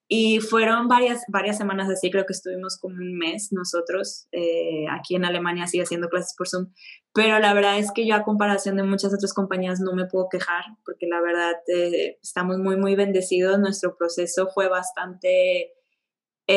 Y 0.09 0.39
fueron 0.39 0.87
varias, 0.87 1.25
varias 1.27 1.59
semanas 1.59 1.91
así, 1.91 2.13
creo 2.13 2.27
que 2.27 2.33
estuvimos 2.33 2.79
como 2.79 2.95
un 2.95 3.19
mes 3.19 3.49
nosotros 3.51 4.29
eh, 4.31 4.87
aquí 4.89 5.17
en 5.17 5.25
Alemania, 5.25 5.65
así 5.65 5.81
haciendo 5.81 6.09
clases 6.09 6.35
por 6.39 6.49
Zoom. 6.49 6.69
Pero 7.13 7.41
la 7.41 7.53
verdad 7.55 7.79
es 7.79 7.91
que 7.91 8.07
yo 8.07 8.15
a 8.15 8.23
comparación 8.23 8.77
de 8.77 8.85
muchas 8.85 9.13
otras 9.13 9.35
compañías 9.35 9.81
no 9.81 9.95
me 9.95 10.07
puedo 10.07 10.29
quejar, 10.29 10.65
porque 10.85 11.07
la 11.09 11.21
verdad 11.21 11.55
eh, 11.67 12.19
estamos 12.23 12.59
muy, 12.59 12.77
muy 12.77 12.95
bendecidos. 12.95 13.59
Nuestro 13.59 13.97
proceso 13.97 14.47
fue 14.55 14.69
bastante, 14.69 15.73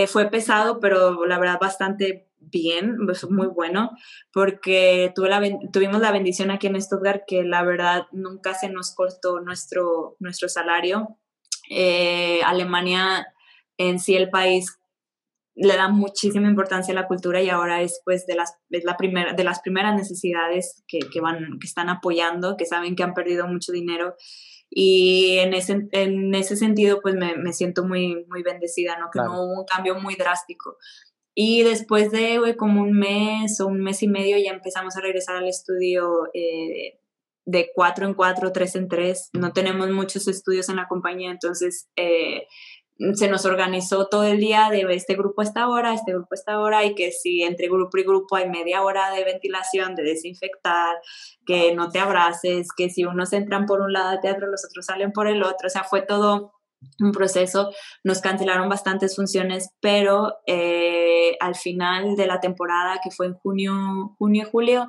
fue 0.07 0.29
pesado, 0.29 0.79
pero 0.79 1.25
la 1.25 1.39
verdad 1.39 1.57
bastante 1.59 2.28
bien, 2.39 2.97
pues, 3.05 3.29
muy 3.29 3.47
bueno, 3.47 3.91
porque 4.33 5.11
tuve 5.15 5.29
la, 5.29 5.41
tuvimos 5.71 6.01
la 6.01 6.11
bendición 6.11 6.51
aquí 6.51 6.67
en 6.67 6.81
Stuttgart 6.81 7.23
que 7.27 7.43
la 7.43 7.63
verdad 7.63 8.07
nunca 8.11 8.53
se 8.53 8.69
nos 8.69 8.93
cortó 8.95 9.39
nuestro, 9.39 10.15
nuestro 10.19 10.49
salario. 10.49 11.17
Eh, 11.69 12.41
Alemania 12.43 13.27
en 13.79 13.99
sí, 13.99 14.15
el 14.15 14.29
país, 14.29 14.77
le 15.55 15.75
da 15.75 15.89
muchísima 15.89 16.47
importancia 16.47 16.91
a 16.91 16.95
la 16.95 17.07
cultura 17.07 17.41
y 17.41 17.49
ahora 17.49 17.81
es 17.81 18.01
pues 18.05 18.25
de 18.27 18.35
las, 18.35 18.55
la 18.69 18.95
primera, 18.97 19.33
de 19.33 19.43
las 19.43 19.61
primeras 19.61 19.95
necesidades 19.95 20.83
que, 20.87 20.99
que, 20.99 21.19
van, 21.21 21.59
que 21.59 21.67
están 21.67 21.89
apoyando, 21.89 22.55
que 22.55 22.65
saben 22.65 22.95
que 22.95 23.03
han 23.03 23.13
perdido 23.13 23.47
mucho 23.47 23.71
dinero 23.71 24.15
y 24.69 25.37
en 25.39 25.53
ese, 25.53 25.87
en 25.91 26.33
ese 26.35 26.55
sentido 26.55 27.01
pues 27.01 27.15
me, 27.15 27.35
me 27.35 27.53
siento 27.53 27.83
muy, 27.83 28.25
muy 28.29 28.43
bendecida, 28.43 28.97
¿no? 28.99 29.09
Que 29.11 29.19
no 29.19 29.43
hubo 29.43 29.59
un 29.61 29.65
cambio 29.65 29.95
muy 29.95 30.15
drástico. 30.15 30.77
Y 31.41 31.63
después 31.63 32.11
de 32.11 32.57
como 32.57 32.81
un 32.81 32.91
mes 32.91 33.61
o 33.61 33.67
un 33.67 33.79
mes 33.79 34.03
y 34.03 34.09
medio 34.09 34.37
ya 34.37 34.51
empezamos 34.51 34.97
a 34.97 34.99
regresar 34.99 35.37
al 35.37 35.47
estudio 35.47 36.27
eh, 36.33 36.99
de 37.45 37.71
cuatro 37.73 38.05
en 38.05 38.13
cuatro, 38.13 38.51
tres 38.51 38.75
en 38.75 38.89
tres. 38.89 39.29
No 39.31 39.53
tenemos 39.53 39.89
muchos 39.89 40.27
estudios 40.27 40.67
en 40.67 40.75
la 40.75 40.89
compañía, 40.89 41.31
entonces 41.31 41.87
eh, 41.95 42.45
se 43.13 43.29
nos 43.29 43.45
organizó 43.45 44.09
todo 44.09 44.25
el 44.25 44.41
día 44.41 44.67
de 44.69 44.81
este 44.93 45.15
grupo 45.15 45.39
a 45.39 45.45
esta 45.45 45.69
hora, 45.69 45.93
este 45.93 46.11
grupo 46.11 46.27
a 46.31 46.35
esta 46.35 46.59
hora, 46.59 46.83
y 46.83 46.93
que 46.93 47.13
si 47.13 47.41
entre 47.43 47.69
grupo 47.69 47.97
y 47.97 48.03
grupo 48.03 48.35
hay 48.35 48.49
media 48.49 48.83
hora 48.83 49.09
de 49.09 49.23
ventilación, 49.23 49.95
de 49.95 50.03
desinfectar, 50.03 50.97
que 51.45 51.73
no 51.73 51.89
te 51.89 51.99
abraces, 51.99 52.67
que 52.75 52.89
si 52.89 53.05
unos 53.05 53.31
entran 53.31 53.65
por 53.65 53.79
un 53.79 53.93
lado 53.93 54.11
del 54.11 54.19
teatro, 54.19 54.47
los 54.47 54.65
otros 54.65 54.87
salen 54.87 55.13
por 55.13 55.29
el 55.29 55.41
otro, 55.41 55.67
o 55.67 55.69
sea, 55.69 55.85
fue 55.85 56.01
todo 56.01 56.58
un 56.99 57.11
proceso, 57.11 57.71
nos 58.03 58.21
cancelaron 58.21 58.69
bastantes 58.69 59.15
funciones, 59.15 59.69
pero 59.81 60.35
eh, 60.47 61.35
al 61.39 61.55
final 61.55 62.15
de 62.15 62.27
la 62.27 62.39
temporada, 62.39 62.99
que 63.03 63.11
fue 63.11 63.27
en 63.27 63.33
junio, 63.33 64.15
junio 64.17 64.43
y 64.45 64.49
julio, 64.49 64.87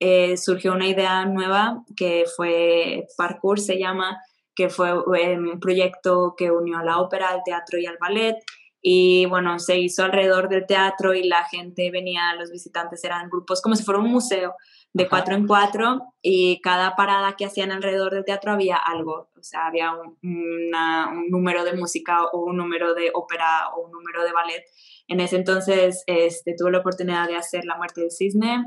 eh, 0.00 0.36
surgió 0.36 0.72
una 0.72 0.88
idea 0.88 1.24
nueva 1.26 1.84
que 1.96 2.24
fue 2.36 3.06
Parkour, 3.16 3.60
se 3.60 3.78
llama, 3.78 4.18
que 4.54 4.68
fue 4.68 4.90
eh, 4.90 5.38
un 5.38 5.60
proyecto 5.60 6.34
que 6.36 6.50
unió 6.50 6.78
a 6.78 6.84
la 6.84 6.98
ópera, 6.98 7.28
al 7.28 7.42
teatro 7.44 7.78
y 7.78 7.86
al 7.86 7.98
ballet. 8.00 8.36
Y 8.84 9.26
bueno, 9.26 9.60
se 9.60 9.78
hizo 9.78 10.02
alrededor 10.02 10.48
del 10.48 10.66
teatro 10.66 11.14
y 11.14 11.22
la 11.22 11.44
gente 11.44 11.90
venía, 11.92 12.34
los 12.34 12.50
visitantes 12.50 13.04
eran 13.04 13.30
grupos 13.30 13.62
como 13.62 13.76
si 13.76 13.84
fuera 13.84 14.00
un 14.00 14.10
museo 14.10 14.54
de 14.94 15.08
cuatro 15.08 15.34
en 15.34 15.46
cuatro 15.46 16.14
y 16.20 16.60
cada 16.60 16.96
parada 16.96 17.34
que 17.36 17.46
hacían 17.46 17.72
alrededor 17.72 18.12
del 18.12 18.24
teatro 18.24 18.52
había 18.52 18.76
algo, 18.76 19.30
o 19.38 19.42
sea, 19.42 19.66
había 19.66 19.92
un, 19.92 20.18
un, 20.22 21.30
número 21.30 21.64
de 21.64 21.74
música 21.74 22.24
o 22.26 22.44
un 22.44 22.56
número 22.56 22.94
de 22.94 23.10
ópera 23.14 23.70
o 23.74 23.86
un 23.86 23.90
número 23.90 24.22
de 24.24 24.32
ballet. 24.32 24.64
En 25.08 25.20
ese 25.20 25.36
entonces 25.36 26.04
este, 26.06 26.54
tuve 26.56 26.72
la 26.72 26.78
oportunidad 26.78 27.26
de 27.26 27.36
hacer 27.36 27.64
La 27.64 27.76
muerte 27.76 28.02
del 28.02 28.10
cisne, 28.10 28.64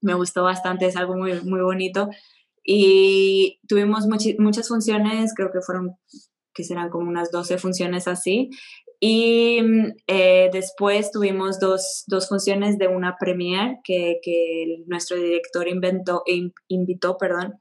me 0.00 0.14
gustó 0.14 0.44
bastante, 0.44 0.86
es 0.86 0.96
algo 0.96 1.16
muy, 1.16 1.40
muy 1.42 1.60
bonito 1.60 2.08
y 2.62 3.60
tuvimos 3.68 4.06
muchas 4.06 4.68
funciones, 4.68 5.34
creo 5.34 5.50
que 5.52 5.60
fueron, 5.60 5.96
que 6.54 6.64
serán 6.64 6.88
como 6.88 7.08
unas 7.08 7.30
12 7.30 7.58
funciones 7.58 8.08
así. 8.08 8.50
Y 9.06 9.60
eh, 10.06 10.48
después 10.50 11.10
tuvimos 11.10 11.60
dos, 11.60 12.04
dos, 12.06 12.26
funciones 12.26 12.78
de 12.78 12.88
una 12.88 13.18
premiere 13.20 13.80
que, 13.84 14.18
que 14.22 14.78
nuestro 14.86 15.18
director 15.18 15.68
inventó, 15.68 16.22
invitó 16.68 17.18
perdón, 17.18 17.52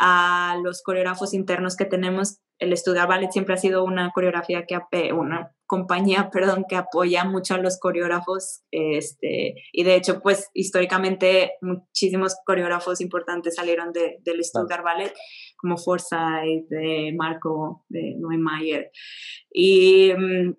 a 0.00 0.56
los 0.60 0.82
coreógrafos 0.82 1.34
internos 1.34 1.76
que 1.76 1.84
tenemos. 1.84 2.38
El 2.58 2.72
Estudiar 2.72 3.06
Ballet 3.06 3.30
siempre 3.30 3.54
ha 3.54 3.58
sido 3.58 3.84
una 3.84 4.10
coreografía 4.10 4.66
que, 4.66 5.12
una 5.12 5.52
compañía, 5.66 6.30
perdón, 6.32 6.64
que 6.68 6.74
apoya 6.74 7.24
mucho 7.24 7.54
a 7.54 7.58
los 7.58 7.78
coreógrafos, 7.78 8.64
este, 8.72 9.54
y 9.72 9.84
de 9.84 9.94
hecho, 9.94 10.20
pues 10.20 10.50
históricamente 10.52 11.52
muchísimos 11.60 12.34
coreógrafos 12.44 13.00
importantes 13.00 13.54
salieron 13.54 13.92
de, 13.92 14.16
del 14.24 14.42
Stuttgart 14.42 14.82
Ballet, 14.82 15.14
como 15.58 15.76
Forsyth, 15.76 16.66
de 16.68 17.14
Marco, 17.16 17.84
de 17.88 18.16
Neumayer. 18.18 18.90
Y 19.52 20.12
mm, 20.12 20.54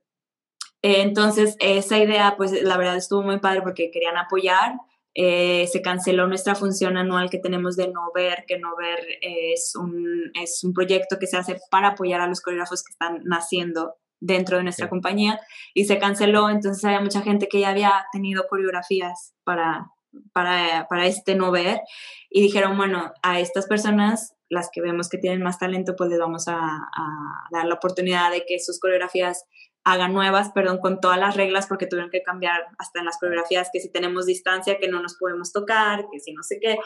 entonces 0.82 1.56
esa 1.60 1.98
idea, 1.98 2.36
pues 2.38 2.62
la 2.64 2.78
verdad 2.78 2.96
estuvo 2.96 3.22
muy 3.22 3.40
padre 3.40 3.62
porque 3.62 3.92
querían 3.92 4.18
apoyar. 4.18 4.74
Eh, 5.16 5.68
se 5.68 5.82
canceló 5.82 6.28
nuestra 6.28 6.56
función 6.56 6.96
anual 6.96 7.30
que 7.30 7.40
tenemos 7.40 7.76
de 7.76 7.90
No 7.90 8.12
Ver, 8.14 8.46
que 8.48 8.60
No 8.60 8.76
Ver 8.78 9.00
es 9.22 9.76
un, 9.76 10.32
es 10.34 10.64
un 10.64 10.74
proyecto 10.74 11.18
que 11.20 11.28
se 11.28 11.36
hace 11.36 11.58
para 11.72 11.90
apoyar 11.90 12.22
a 12.22 12.28
los 12.28 12.42
coreógrafos 12.42 12.84
que 12.84 12.92
están 12.92 13.22
naciendo 13.24 13.96
dentro 14.20 14.58
de 14.58 14.64
nuestra 14.64 14.90
compañía 14.90 15.40
y 15.74 15.86
se 15.86 15.98
canceló, 15.98 16.50
entonces 16.50 16.84
había 16.86 17.02
mucha 17.02 17.22
gente 17.22 17.48
que 17.48 17.60
ya 17.60 17.70
había 17.70 18.06
tenido 18.12 18.48
coreografías 18.48 19.34
para, 19.44 19.88
para, 20.34 20.88
para 20.90 21.06
este 21.08 21.36
no 21.36 21.52
ver 21.52 21.82
y 22.30 22.42
dijeron, 22.42 22.78
bueno, 22.78 23.12
a 23.24 23.40
estas 23.40 23.68
personas, 23.68 24.36
las 24.50 24.70
que 24.72 24.82
vemos 24.82 25.10
que 25.10 25.18
tienen 25.18 25.42
más 25.42 25.60
talento, 25.60 25.96
pues 25.96 26.10
les 26.10 26.20
vamos 26.20 26.48
a, 26.48 26.58
a 26.58 27.48
dar 27.52 27.66
la 27.66 27.76
oportunidad 27.76 28.32
de 28.32 28.46
que 28.48 28.60
sus 28.60 28.80
coreografías 28.80 29.46
hagan 29.84 30.14
nuevas, 30.14 30.52
perdón, 30.52 30.80
con 30.80 31.00
todas 31.00 31.20
las 31.20 31.36
reglas 31.36 31.68
porque 31.68 31.88
tuvieron 31.88 32.12
que 32.12 32.22
cambiar 32.22 32.62
hasta 32.78 33.00
en 33.00 33.06
las 33.06 33.18
coreografías 33.18 33.70
que 33.72 33.80
si 33.80 33.92
tenemos 33.92 34.26
distancia, 34.26 34.78
que 34.80 34.88
no 34.88 35.02
nos 35.02 35.16
podemos 35.16 35.52
tocar, 35.52 36.06
que 36.12 36.20
si 36.20 36.34
no 36.34 36.44
sé 36.44 36.60
qué. 36.62 36.78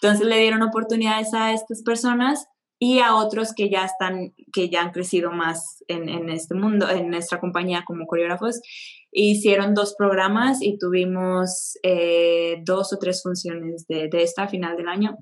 Entonces 0.00 0.26
le 0.26 0.38
dieron 0.38 0.62
oportunidades 0.62 1.32
a 1.34 1.52
estas 1.52 1.82
personas 1.82 2.46
y 2.78 2.98
a 3.00 3.14
otros 3.14 3.54
que 3.54 3.70
ya 3.70 3.84
están, 3.84 4.34
que 4.52 4.68
ya 4.68 4.82
han 4.82 4.90
crecido 4.90 5.30
más 5.30 5.82
en, 5.88 6.08
en 6.08 6.28
este 6.28 6.54
mundo, 6.54 6.88
en 6.90 7.08
nuestra 7.08 7.40
compañía 7.40 7.84
como 7.86 8.06
coreógrafos. 8.06 8.60
Hicieron 9.10 9.74
dos 9.74 9.94
programas 9.96 10.60
y 10.60 10.76
tuvimos 10.76 11.78
eh, 11.82 12.58
dos 12.64 12.92
o 12.92 12.98
tres 12.98 13.22
funciones 13.22 13.86
de, 13.86 14.08
de 14.08 14.22
esta 14.22 14.48
final 14.48 14.76
del 14.76 14.88
año. 14.88 15.16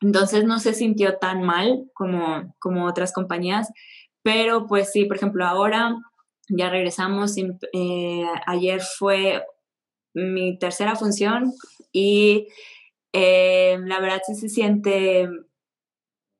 Entonces 0.00 0.44
no 0.44 0.58
se 0.58 0.72
sintió 0.72 1.18
tan 1.18 1.42
mal 1.42 1.84
como, 1.92 2.54
como 2.58 2.86
otras 2.86 3.12
compañías, 3.12 3.70
pero 4.22 4.66
pues 4.66 4.90
sí, 4.90 5.04
por 5.04 5.18
ejemplo, 5.18 5.44
ahora 5.44 5.94
ya 6.48 6.70
regresamos. 6.70 7.36
Eh, 7.36 8.24
ayer 8.46 8.80
fue 8.80 9.44
mi 10.14 10.58
tercera 10.58 10.96
función 10.96 11.52
y 11.92 12.48
eh, 13.12 13.78
la 13.84 14.00
verdad 14.00 14.20
sí 14.26 14.34
se 14.34 14.48
siente 14.48 15.28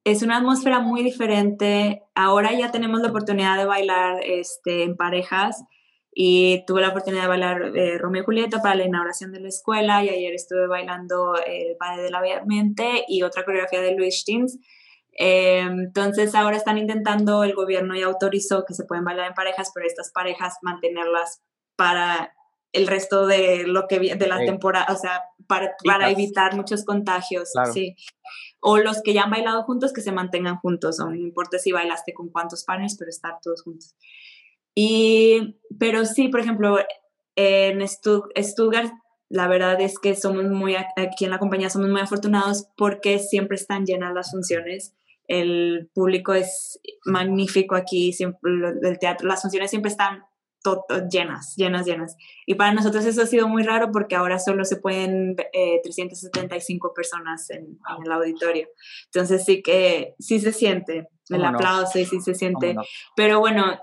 es 0.04 0.22
una 0.22 0.36
atmósfera 0.36 0.80
muy 0.80 1.02
diferente. 1.02 2.02
Ahora 2.14 2.52
ya 2.52 2.70
tenemos 2.70 3.00
la 3.00 3.08
oportunidad 3.08 3.56
de 3.56 3.64
bailar 3.64 4.20
este, 4.22 4.84
en 4.84 4.96
parejas 4.96 5.64
y 6.14 6.64
tuve 6.66 6.82
la 6.82 6.90
oportunidad 6.90 7.22
de 7.22 7.28
bailar 7.28 7.62
eh, 7.74 7.98
Romeo 7.98 8.22
y 8.22 8.24
Julieta 8.24 8.62
para 8.62 8.76
la 8.76 8.84
inauguración 8.84 9.32
de 9.32 9.40
la 9.40 9.48
escuela 9.48 10.04
y 10.04 10.10
ayer 10.10 10.34
estuve 10.34 10.66
bailando 10.66 11.34
El 11.44 11.76
Padre 11.76 12.02
de 12.02 12.10
la 12.10 12.22
Mente 12.46 13.04
y 13.08 13.22
otra 13.22 13.44
coreografía 13.44 13.80
de 13.80 13.96
Luis 13.96 14.20
Stins. 14.20 14.58
Eh, 15.16 15.60
entonces 15.60 16.34
ahora 16.34 16.56
están 16.56 16.78
intentando, 16.78 17.44
el 17.44 17.54
gobierno 17.54 17.96
ya 17.96 18.06
autorizó 18.06 18.64
que 18.64 18.74
se 18.74 18.84
pueden 18.84 19.04
bailar 19.04 19.28
en 19.28 19.34
parejas, 19.34 19.70
pero 19.74 19.86
estas 19.86 20.10
parejas 20.10 20.58
mantenerlas 20.62 21.42
para 21.76 22.34
el 22.72 22.88
resto 22.88 23.26
de 23.26 23.66
lo 23.66 23.86
que 23.86 24.00
de 24.00 24.26
la 24.26 24.38
temporada, 24.38 24.86
o 24.92 24.96
sea, 24.96 25.22
para, 25.46 25.74
para 25.84 26.10
evitar 26.10 26.56
muchos 26.56 26.84
contagios, 26.84 27.52
sí. 27.72 27.94
O 28.60 28.78
los 28.78 29.00
que 29.02 29.12
ya 29.12 29.24
han 29.24 29.30
bailado 29.30 29.62
juntos, 29.62 29.92
que 29.92 30.00
se 30.00 30.10
mantengan 30.10 30.56
juntos, 30.56 30.98
no 30.98 31.14
importa 31.14 31.58
si 31.58 31.70
bailaste 31.70 32.12
con 32.14 32.30
cuántos 32.30 32.64
partners, 32.64 32.96
pero 32.98 33.10
estar 33.10 33.38
todos 33.40 33.62
juntos. 33.62 33.94
Y, 34.74 35.60
pero 35.78 36.04
sí, 36.04 36.28
por 36.28 36.40
ejemplo, 36.40 36.78
en 37.36 37.86
Stuttgart, 37.86 38.92
la 39.28 39.46
verdad 39.46 39.80
es 39.80 39.98
que 39.98 40.14
somos 40.16 40.44
muy, 40.46 40.74
aquí 40.76 41.24
en 41.24 41.30
la 41.30 41.38
compañía 41.38 41.70
somos 41.70 41.90
muy 41.90 42.00
afortunados 42.00 42.66
porque 42.76 43.18
siempre 43.18 43.56
están 43.56 43.84
llenas 43.84 44.14
las 44.14 44.30
funciones. 44.30 44.94
El 45.26 45.90
público 45.94 46.34
es 46.34 46.80
magnífico 47.04 47.74
aquí, 47.74 48.12
siempre, 48.12 48.52
el 48.82 48.98
teatro, 48.98 49.26
las 49.26 49.42
funciones 49.42 49.70
siempre 49.70 49.90
están 49.90 50.24
llenas, 51.10 51.54
llenas, 51.56 51.86
llenas. 51.86 52.16
Y 52.46 52.54
para 52.54 52.72
nosotros 52.72 53.04
eso 53.04 53.22
ha 53.22 53.26
sido 53.26 53.48
muy 53.48 53.62
raro 53.62 53.90
porque 53.92 54.16
ahora 54.16 54.38
solo 54.38 54.64
se 54.64 54.76
pueden 54.76 55.36
375 55.36 56.88
eh, 56.88 56.90
personas 56.94 57.50
en, 57.50 57.78
el 58.04 58.12
auditorio. 58.12 58.68
Entonces 59.06 59.44
sí 59.44 59.62
que 59.62 60.14
sí 60.18 60.40
se 60.40 60.52
siente 60.52 61.08
el 61.28 61.44
aplauso 61.44 61.98
y 61.98 62.04
sí 62.04 62.20
se 62.20 62.34
siente. 62.34 62.76
Pero 63.16 63.40
bueno, 63.40 63.78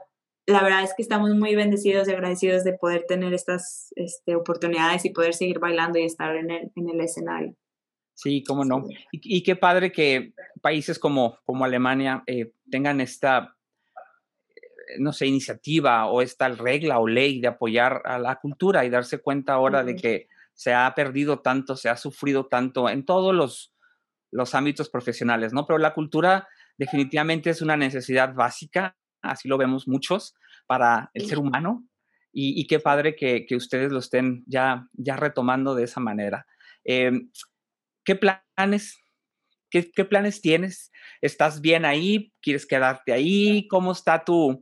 la 0.48 0.64
verdad 0.64 0.84
es 0.84 0.94
que 0.96 1.04
estamos 1.04 1.32
muy 1.36 1.56
bendecidos 1.56 2.08
y 2.08 2.12
agradecidos 2.12 2.64
de 2.64 2.74
poder 2.74 3.06
tener 3.08 3.34
estas 3.34 3.94
este, 3.96 4.36
oportunidades 4.36 5.06
y 5.06 5.12
poder 5.12 5.34
seguir 5.34 5.60
bailando 5.60 6.00
y 6.00 6.04
estar 6.04 6.36
en 6.36 6.50
el, 6.50 6.72
en 6.76 6.90
el 6.90 7.00
escenario. 7.02 7.56
Sí, 8.22 8.44
cómo 8.44 8.64
no. 8.64 8.86
Y, 9.12 9.42
qué 9.42 9.56
padre 9.56 9.92
que 9.92 10.34
países 10.62 11.00
como, 11.00 11.40
como 11.44 11.66
Alemania 11.66 12.24
eh, 12.28 12.52
tengan 12.70 13.02
esta 13.02 13.56
no 15.00 15.12
sé, 15.12 15.26
iniciativa 15.26 16.06
o 16.06 16.22
esta 16.22 16.50
regla 16.50 17.00
o 17.00 17.08
ley 17.08 17.40
de 17.42 17.48
apoyar 17.48 18.04
a 18.06 18.20
la 18.20 18.36
cultura 18.36 18.86
y 18.86 18.92
darse 18.92 19.20
cuenta 19.20 19.54
ahora 19.54 19.84
de 19.84 19.96
que 19.96 20.28
se 20.54 20.74
ha 20.74 20.94
perdido 20.94 21.40
tanto, 21.40 21.76
se 21.76 21.90
ha 21.90 21.98
sufrido 21.98 22.46
tanto 22.46 22.90
en 22.90 23.06
todos 23.06 23.34
los, 23.34 23.74
los 24.30 24.54
ámbitos 24.54 24.90
profesionales, 24.90 25.52
¿no? 25.52 25.66
Pero 25.66 25.80
la 25.80 25.96
cultura 25.96 26.48
definitivamente 26.78 27.50
es 27.50 27.64
una 27.64 27.76
necesidad 27.76 28.36
básica, 28.36 28.96
así 29.24 29.48
lo 29.48 29.58
vemos 29.58 29.88
muchos, 29.88 30.36
para 30.68 31.10
el 31.16 31.26
ser 31.26 31.40
humano. 31.40 31.88
Y, 32.34 32.66
qué 32.68 32.80
padre 32.80 33.16
que, 33.16 33.46
ustedes 33.56 33.92
lo 33.92 34.00
estén 34.00 34.44
ya, 34.46 34.88
ya 34.94 35.18
retomando 35.18 35.76
de 35.76 35.84
esa 35.84 36.00
manera. 36.00 36.46
Em, 36.86 37.30
¿Qué 38.04 38.16
planes 38.16 38.98
¿Qué, 39.70 40.04
planes 40.04 40.42
tienes? 40.42 40.92
¿Estás 41.22 41.62
bien 41.62 41.86
ahí? 41.86 42.34
¿Quieres 42.42 42.66
quedarte 42.66 43.14
ahí? 43.14 43.70
¿Cómo 43.70 43.94
está 43.94 44.26
tu, 44.26 44.62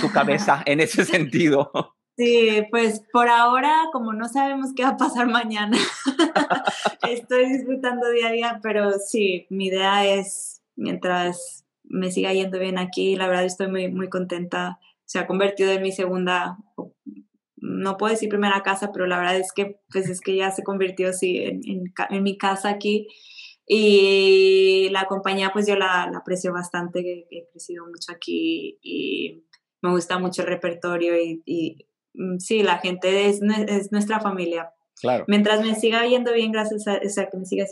tu 0.00 0.12
cabeza 0.12 0.62
en 0.66 0.80
ese 0.80 1.04
sentido. 1.04 1.70
Sí, 2.16 2.66
pues 2.70 3.02
por 3.14 3.30
ahora, 3.30 3.84
como 3.92 4.12
no 4.12 4.28
sabemos 4.28 4.74
qué 4.76 4.82
va 4.82 4.90
a 4.90 4.96
pasar 4.98 5.26
mañana, 5.26 5.78
estoy 7.08 7.50
disfrutando 7.50 8.10
día 8.10 8.28
a 8.28 8.32
día, 8.32 8.60
pero 8.62 8.92
sí, 8.98 9.46
mi 9.48 9.68
idea 9.68 10.04
es, 10.04 10.60
mientras 10.76 11.64
me 11.82 12.10
siga 12.10 12.34
yendo 12.34 12.58
bien 12.58 12.76
aquí, 12.76 13.16
la 13.16 13.26
verdad 13.26 13.46
estoy 13.46 13.68
muy, 13.68 13.90
muy 13.90 14.10
contenta. 14.10 14.78
Se 15.06 15.18
ha 15.18 15.26
convertido 15.26 15.72
en 15.72 15.80
mi 15.80 15.92
segunda, 15.92 16.58
no 17.80 17.96
puedo 17.96 18.12
decir 18.12 18.28
primera 18.28 18.62
casa, 18.62 18.92
pero 18.92 19.06
la 19.06 19.18
verdad 19.18 19.36
es 19.38 19.52
que, 19.52 19.80
pues 19.90 20.08
es 20.08 20.20
que 20.20 20.36
ya 20.36 20.50
se 20.50 20.62
convirtió, 20.62 21.12
sí, 21.12 21.38
en, 21.38 21.60
en, 21.64 22.22
mi 22.22 22.36
casa 22.36 22.68
aquí. 22.68 23.08
Y 23.66 24.88
la 24.90 25.06
compañía, 25.06 25.50
pues 25.52 25.66
yo 25.66 25.76
la, 25.76 26.08
la 26.10 26.18
aprecio 26.18 26.52
bastante, 26.52 27.26
he 27.30 27.48
crecido 27.50 27.86
mucho 27.86 28.12
aquí 28.12 28.78
y 28.82 29.44
me 29.80 29.90
gusta 29.90 30.18
mucho 30.18 30.42
el 30.42 30.48
repertorio 30.48 31.14
y, 31.16 31.86
mm, 32.14 32.38
sí, 32.38 32.62
la 32.62 32.78
gente 32.78 33.28
es, 33.28 33.40
es, 33.68 33.92
nuestra 33.92 34.20
familia. 34.20 34.70
Claro. 35.00 35.24
Mientras 35.28 35.62
me 35.62 35.74
siga 35.74 36.04
yendo 36.04 36.32
bien, 36.34 36.52
gracias 36.52 36.86
a, 36.86 36.98
que 37.00 37.36
me 37.38 37.46
siga 37.46 37.64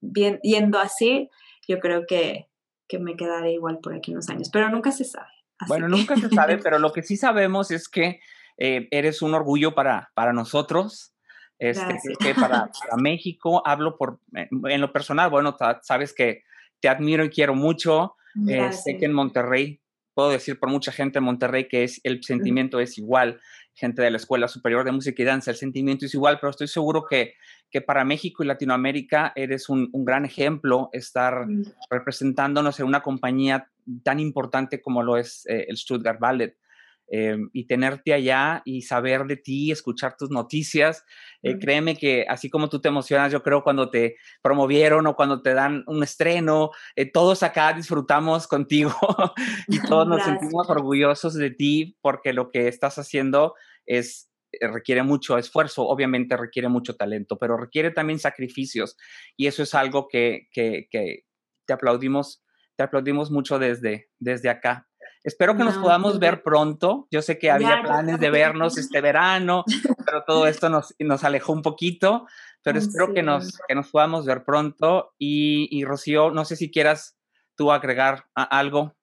bien, 0.00 0.40
yendo 0.42 0.78
así, 0.78 1.28
yo 1.68 1.78
creo 1.78 2.06
que, 2.06 2.48
que 2.88 2.98
me 2.98 3.16
quedaré 3.16 3.52
igual 3.52 3.80
por 3.82 3.94
aquí 3.94 4.12
unos 4.12 4.30
años, 4.30 4.48
pero 4.50 4.70
nunca 4.70 4.92
se 4.92 5.04
sabe. 5.04 5.28
Bueno, 5.68 5.88
nunca 5.88 6.16
se 6.16 6.30
sabe, 6.30 6.56
pero 6.62 6.78
lo 6.78 6.92
que 6.92 7.02
sí 7.02 7.16
sabemos 7.16 7.70
es 7.70 7.88
que 7.88 8.20
eh, 8.58 8.88
eres 8.90 9.22
un 9.22 9.34
orgullo 9.34 9.74
para, 9.74 10.10
para 10.14 10.32
nosotros. 10.32 11.14
Este, 11.58 11.96
que 12.18 12.34
para, 12.34 12.70
para, 12.80 12.96
México, 12.96 13.62
hablo 13.64 13.96
por, 13.96 14.18
en 14.32 14.80
lo 14.80 14.92
personal, 14.92 15.30
bueno, 15.30 15.56
sabes 15.82 16.12
que 16.12 16.42
te 16.80 16.88
admiro 16.88 17.24
y 17.24 17.30
quiero 17.30 17.54
mucho. 17.54 18.16
Eh, 18.48 18.72
sé 18.72 18.96
que 18.96 19.04
en 19.04 19.12
Monterrey 19.12 19.80
puedo 20.14 20.30
decir 20.30 20.58
por 20.58 20.68
mucha 20.68 20.92
gente 20.92 21.18
en 21.18 21.24
Monterrey 21.24 21.68
que 21.68 21.84
es, 21.84 22.00
el 22.04 22.22
sentimiento 22.22 22.80
es 22.80 22.98
igual, 22.98 23.40
gente 23.74 24.02
de 24.02 24.10
la 24.10 24.16
Escuela 24.16 24.48
Superior 24.48 24.84
de 24.84 24.92
Música 24.92 25.22
y 25.22 25.24
Danza, 25.24 25.50
el 25.50 25.56
sentimiento 25.56 26.06
es 26.06 26.14
igual, 26.14 26.38
pero 26.40 26.50
estoy 26.50 26.68
seguro 26.68 27.04
que, 27.08 27.34
que 27.70 27.80
para 27.80 28.04
México 28.04 28.42
y 28.42 28.46
Latinoamérica 28.46 29.32
eres 29.34 29.68
un, 29.68 29.88
un 29.92 30.04
gran 30.04 30.24
ejemplo 30.24 30.90
estar 30.92 31.46
mm. 31.46 31.64
representándonos 31.90 32.78
en 32.80 32.86
una 32.86 33.02
compañía 33.02 33.70
tan 34.02 34.20
importante 34.20 34.80
como 34.80 35.02
lo 35.02 35.16
es 35.16 35.46
eh, 35.46 35.66
el 35.68 35.76
Stuttgart 35.76 36.20
Ballet. 36.20 36.56
Eh, 37.14 37.36
y 37.52 37.66
tenerte 37.66 38.14
allá 38.14 38.62
y 38.64 38.82
saber 38.82 39.26
de 39.26 39.36
ti, 39.36 39.70
escuchar 39.70 40.16
tus 40.16 40.30
noticias. 40.30 41.04
Eh, 41.42 41.58
créeme 41.58 41.94
que 41.94 42.24
así 42.26 42.48
como 42.48 42.70
tú 42.70 42.80
te 42.80 42.88
emocionas, 42.88 43.30
yo 43.30 43.42
creo 43.42 43.62
cuando 43.62 43.90
te 43.90 44.16
promovieron 44.40 45.06
o 45.06 45.14
cuando 45.14 45.42
te 45.42 45.52
dan 45.52 45.84
un 45.86 46.02
estreno, 46.02 46.70
eh, 46.96 47.10
todos 47.10 47.42
acá 47.42 47.74
disfrutamos 47.74 48.48
contigo 48.48 48.92
y 49.68 49.78
todos 49.80 50.08
nos 50.08 50.22
sentimos 50.22 50.70
orgullosos 50.70 51.34
de 51.34 51.50
ti 51.50 51.98
porque 52.00 52.32
lo 52.32 52.50
que 52.50 52.68
estás 52.68 52.98
haciendo 52.98 53.54
es 53.84 54.30
requiere 54.60 55.02
mucho 55.02 55.36
esfuerzo, 55.36 55.86
obviamente 55.86 56.36
requiere 56.36 56.68
mucho 56.68 56.96
talento, 56.96 57.38
pero 57.38 57.56
requiere 57.56 57.90
también 57.90 58.18
sacrificios 58.18 58.96
y 59.36 59.46
eso 59.48 59.62
es 59.62 59.74
algo 59.74 60.08
que, 60.08 60.48
que, 60.50 60.88
que 60.90 61.24
te 61.66 61.72
aplaudimos, 61.72 62.42
te 62.76 62.84
aplaudimos 62.84 63.30
mucho 63.30 63.58
desde, 63.58 64.10
desde 64.18 64.50
acá. 64.50 64.88
Espero 65.24 65.56
que 65.56 65.62
nos 65.62 65.78
podamos 65.78 66.18
ver 66.18 66.42
pronto. 66.42 67.06
Yo 67.10 67.22
sé 67.22 67.38
que 67.38 67.50
había 67.50 67.80
planes 67.82 68.18
de 68.18 68.30
vernos 68.30 68.76
este 68.76 69.00
verano, 69.00 69.64
pero 70.04 70.24
todo 70.24 70.46
esto 70.46 70.68
nos, 70.68 70.94
nos 70.98 71.22
alejó 71.22 71.52
un 71.52 71.62
poquito, 71.62 72.26
pero 72.62 72.78
espero 72.78 73.14
que, 73.14 73.22
nos, 73.22 73.58
que 73.68 73.74
nos 73.74 73.88
podamos 73.90 74.26
ver 74.26 74.44
pronto. 74.44 75.14
Y, 75.18 75.68
y, 75.70 75.84
Rocío, 75.84 76.30
no 76.30 76.44
sé 76.44 76.56
si 76.56 76.70
quieras 76.70 77.16
tú 77.56 77.70
agregar 77.70 78.26
algo 78.34 78.96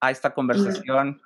a 0.00 0.10
esta 0.10 0.34
conversación. 0.34 1.22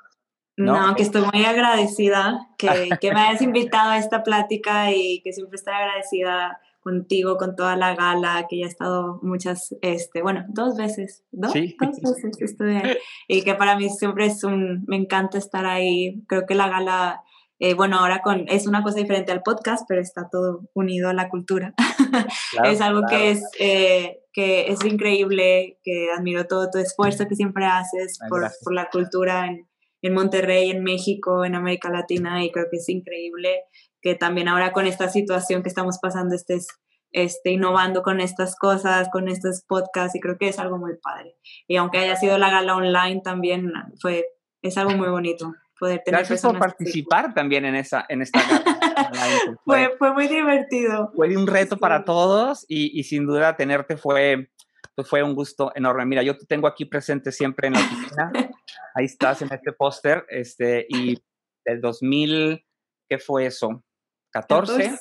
No, 0.56 0.94
que 0.94 1.02
estoy 1.02 1.22
muy 1.32 1.44
agradecida 1.44 2.48
que, 2.56 2.88
que 3.00 3.12
me 3.12 3.20
hayas 3.20 3.42
invitado 3.42 3.90
a 3.90 3.98
esta 3.98 4.22
plática 4.22 4.92
y 4.92 5.20
que 5.22 5.32
siempre 5.32 5.56
estoy 5.56 5.74
agradecida 5.74 6.60
contigo, 6.86 7.36
con 7.36 7.56
toda 7.56 7.74
la 7.74 7.96
gala, 7.96 8.46
que 8.48 8.60
ya 8.60 8.66
he 8.66 8.68
estado 8.68 9.18
muchas, 9.20 9.74
este, 9.82 10.22
bueno, 10.22 10.44
dos 10.50 10.76
veces, 10.76 11.24
¿no? 11.32 11.50
Sí. 11.50 11.76
Dos 11.80 12.14
veces 12.22 12.40
estuve 12.40 12.76
ahí. 12.76 12.96
Y 13.28 13.42
que 13.42 13.56
para 13.56 13.76
mí 13.76 13.90
siempre 13.90 14.26
es 14.26 14.44
un, 14.44 14.84
me 14.86 14.94
encanta 14.94 15.36
estar 15.36 15.66
ahí. 15.66 16.22
Creo 16.28 16.46
que 16.46 16.54
la 16.54 16.68
gala, 16.68 17.24
eh, 17.58 17.74
bueno, 17.74 17.98
ahora 17.98 18.22
con, 18.22 18.48
es 18.48 18.68
una 18.68 18.84
cosa 18.84 19.00
diferente 19.00 19.32
al 19.32 19.42
podcast, 19.42 19.84
pero 19.88 20.00
está 20.00 20.28
todo 20.30 20.68
unido 20.74 21.08
a 21.08 21.12
la 21.12 21.28
cultura. 21.28 21.74
es 22.64 22.80
algo 22.80 23.00
que 23.08 23.32
es, 23.32 23.42
eh, 23.58 24.20
que 24.32 24.68
es 24.68 24.84
increíble, 24.84 25.80
que 25.82 26.10
admiro 26.16 26.46
todo 26.46 26.70
tu 26.70 26.78
esfuerzo 26.78 27.26
que 27.26 27.34
siempre 27.34 27.64
haces 27.64 28.20
por, 28.28 28.48
por, 28.62 28.74
la 28.74 28.90
cultura 28.90 29.48
en, 29.48 29.66
en 30.02 30.14
Monterrey, 30.14 30.70
en 30.70 30.84
México, 30.84 31.44
en 31.44 31.56
América 31.56 31.90
Latina, 31.90 32.44
y 32.44 32.52
creo 32.52 32.66
que 32.70 32.76
es 32.76 32.88
increíble 32.88 33.64
que 34.02 34.14
también 34.14 34.48
ahora 34.48 34.72
con 34.72 34.86
esta 34.86 35.08
situación 35.08 35.62
que 35.62 35.68
estamos 35.68 35.98
pasando 36.00 36.34
estés 36.34 36.68
este, 37.12 37.50
innovando 37.50 38.02
con 38.02 38.20
estas 38.20 38.56
cosas, 38.56 39.08
con 39.10 39.28
estos 39.28 39.62
podcasts, 39.66 40.14
y 40.16 40.20
creo 40.20 40.36
que 40.38 40.48
es 40.48 40.58
algo 40.58 40.78
muy 40.78 40.96
padre. 40.96 41.36
Y 41.66 41.76
aunque 41.76 41.98
haya 41.98 42.16
sido 42.16 42.36
la 42.38 42.50
gala 42.50 42.76
online, 42.76 43.22
también 43.22 43.72
fue, 44.00 44.26
es 44.62 44.76
algo 44.76 44.92
muy 44.92 45.08
bonito 45.08 45.52
poder 45.78 46.02
tener 46.04 46.20
Gracias 46.20 46.42
por 46.42 46.58
participar 46.58 47.34
también 47.34 47.64
en, 47.64 47.74
esa, 47.74 48.04
en 48.08 48.22
esta 48.22 48.40
gala. 48.42 48.64
fue, 49.64 49.94
fue, 49.98 50.12
muy 50.12 50.28
divertido. 50.28 51.10
Fue 51.14 51.36
un 51.36 51.46
reto 51.46 51.76
para 51.76 52.04
todos 52.04 52.64
y, 52.68 52.98
y, 52.98 53.04
sin 53.04 53.26
duda 53.26 53.56
tenerte 53.56 53.96
fue, 53.96 54.50
pues 54.94 55.08
fue 55.08 55.22
un 55.22 55.34
gusto 55.34 55.72
enorme. 55.74 56.06
Mira, 56.06 56.22
yo 56.22 56.36
te 56.36 56.46
tengo 56.46 56.66
aquí 56.66 56.84
presente 56.84 57.32
siempre 57.32 57.68
en 57.68 57.74
la 57.74 57.80
oficina. 57.80 58.32
Ahí 58.94 59.04
estás 59.04 59.42
en 59.42 59.52
este 59.52 59.72
póster. 59.72 60.24
Este, 60.28 60.86
y 60.88 61.18
del 61.64 61.80
2000, 61.80 62.65
¿qué 63.08 63.18
fue 63.18 63.46
eso? 63.46 63.82
14, 64.30 64.92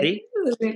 ¿sí? 0.00 0.26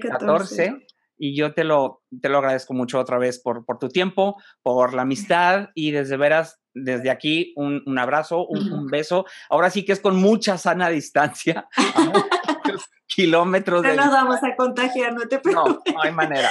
14. 0.01 0.87
Y 1.19 1.37
yo 1.37 1.55
te 1.55 1.63
lo, 1.63 2.03
te 2.21 2.29
lo 2.29 2.39
agradezco 2.39 2.75
mucho 2.75 2.99
otra 2.99 3.17
vez 3.17 3.39
por, 3.39 3.65
por 3.65 3.79
tu 3.79 3.89
tiempo, 3.89 4.37
por 4.63 4.93
la 4.93 5.03
amistad 5.03 5.69
y 5.75 5.93
desde 5.93 6.17
veras, 6.17 6.61
desde 6.75 7.11
aquí, 7.11 7.53
un, 7.57 7.83
un 7.87 7.99
abrazo, 7.99 8.47
un, 8.47 8.73
un, 8.73 8.87
beso. 8.89 9.25
Ahora 9.49 9.71
sí 9.71 9.85
que 9.85 9.93
es 9.93 10.01
con 10.01 10.17
mucha 10.17 10.59
sana 10.59 10.89
distancia. 10.89 11.69
kilómetros. 13.07 13.83
No 13.83 13.95
nos 13.95 14.11
vamos 14.11 14.43
a 14.43 14.57
contagiar, 14.57 15.13
no 15.13 15.29
te 15.29 15.39
preocupes. 15.39 15.95
No, 15.95 15.99
no 15.99 16.03
hay 16.03 16.13
manera. 16.13 16.49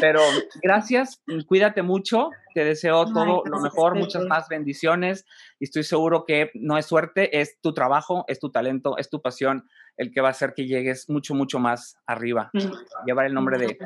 Pero 0.00 0.20
gracias, 0.62 1.22
cuídate 1.46 1.82
mucho, 1.82 2.30
te 2.54 2.64
deseo 2.64 3.04
todo 3.12 3.42
lo 3.44 3.60
mejor, 3.60 3.96
muchas 3.96 4.24
más 4.24 4.48
bendiciones 4.48 5.26
y 5.58 5.64
estoy 5.64 5.82
seguro 5.82 6.24
que 6.24 6.50
no 6.54 6.78
es 6.78 6.86
suerte, 6.86 7.40
es 7.40 7.60
tu 7.60 7.74
trabajo, 7.74 8.24
es 8.28 8.38
tu 8.38 8.50
talento, 8.50 8.96
es 8.98 9.10
tu 9.10 9.20
pasión 9.20 9.68
el 9.96 10.12
que 10.12 10.20
va 10.20 10.28
a 10.28 10.32
hacer 10.32 10.54
que 10.54 10.66
llegues 10.66 11.08
mucho, 11.08 11.34
mucho 11.34 11.58
más 11.58 11.96
arriba, 12.06 12.50
mm. 12.52 13.06
llevar 13.06 13.26
el 13.26 13.34
nombre 13.34 13.58
de, 13.58 13.78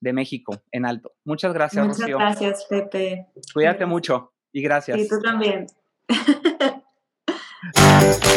de, 0.00 0.12
México 0.12 0.62
en 0.72 0.86
alto. 0.86 1.14
Muchas 1.24 1.52
gracias, 1.52 1.86
Muchas 1.86 2.08
gracias, 2.08 2.66
Pepe. 2.68 3.26
Cuídate 3.54 3.86
mucho 3.86 4.32
y 4.52 4.62
gracias. 4.62 4.98
Y 4.98 5.08
tú 5.08 5.20
también. 5.20 5.66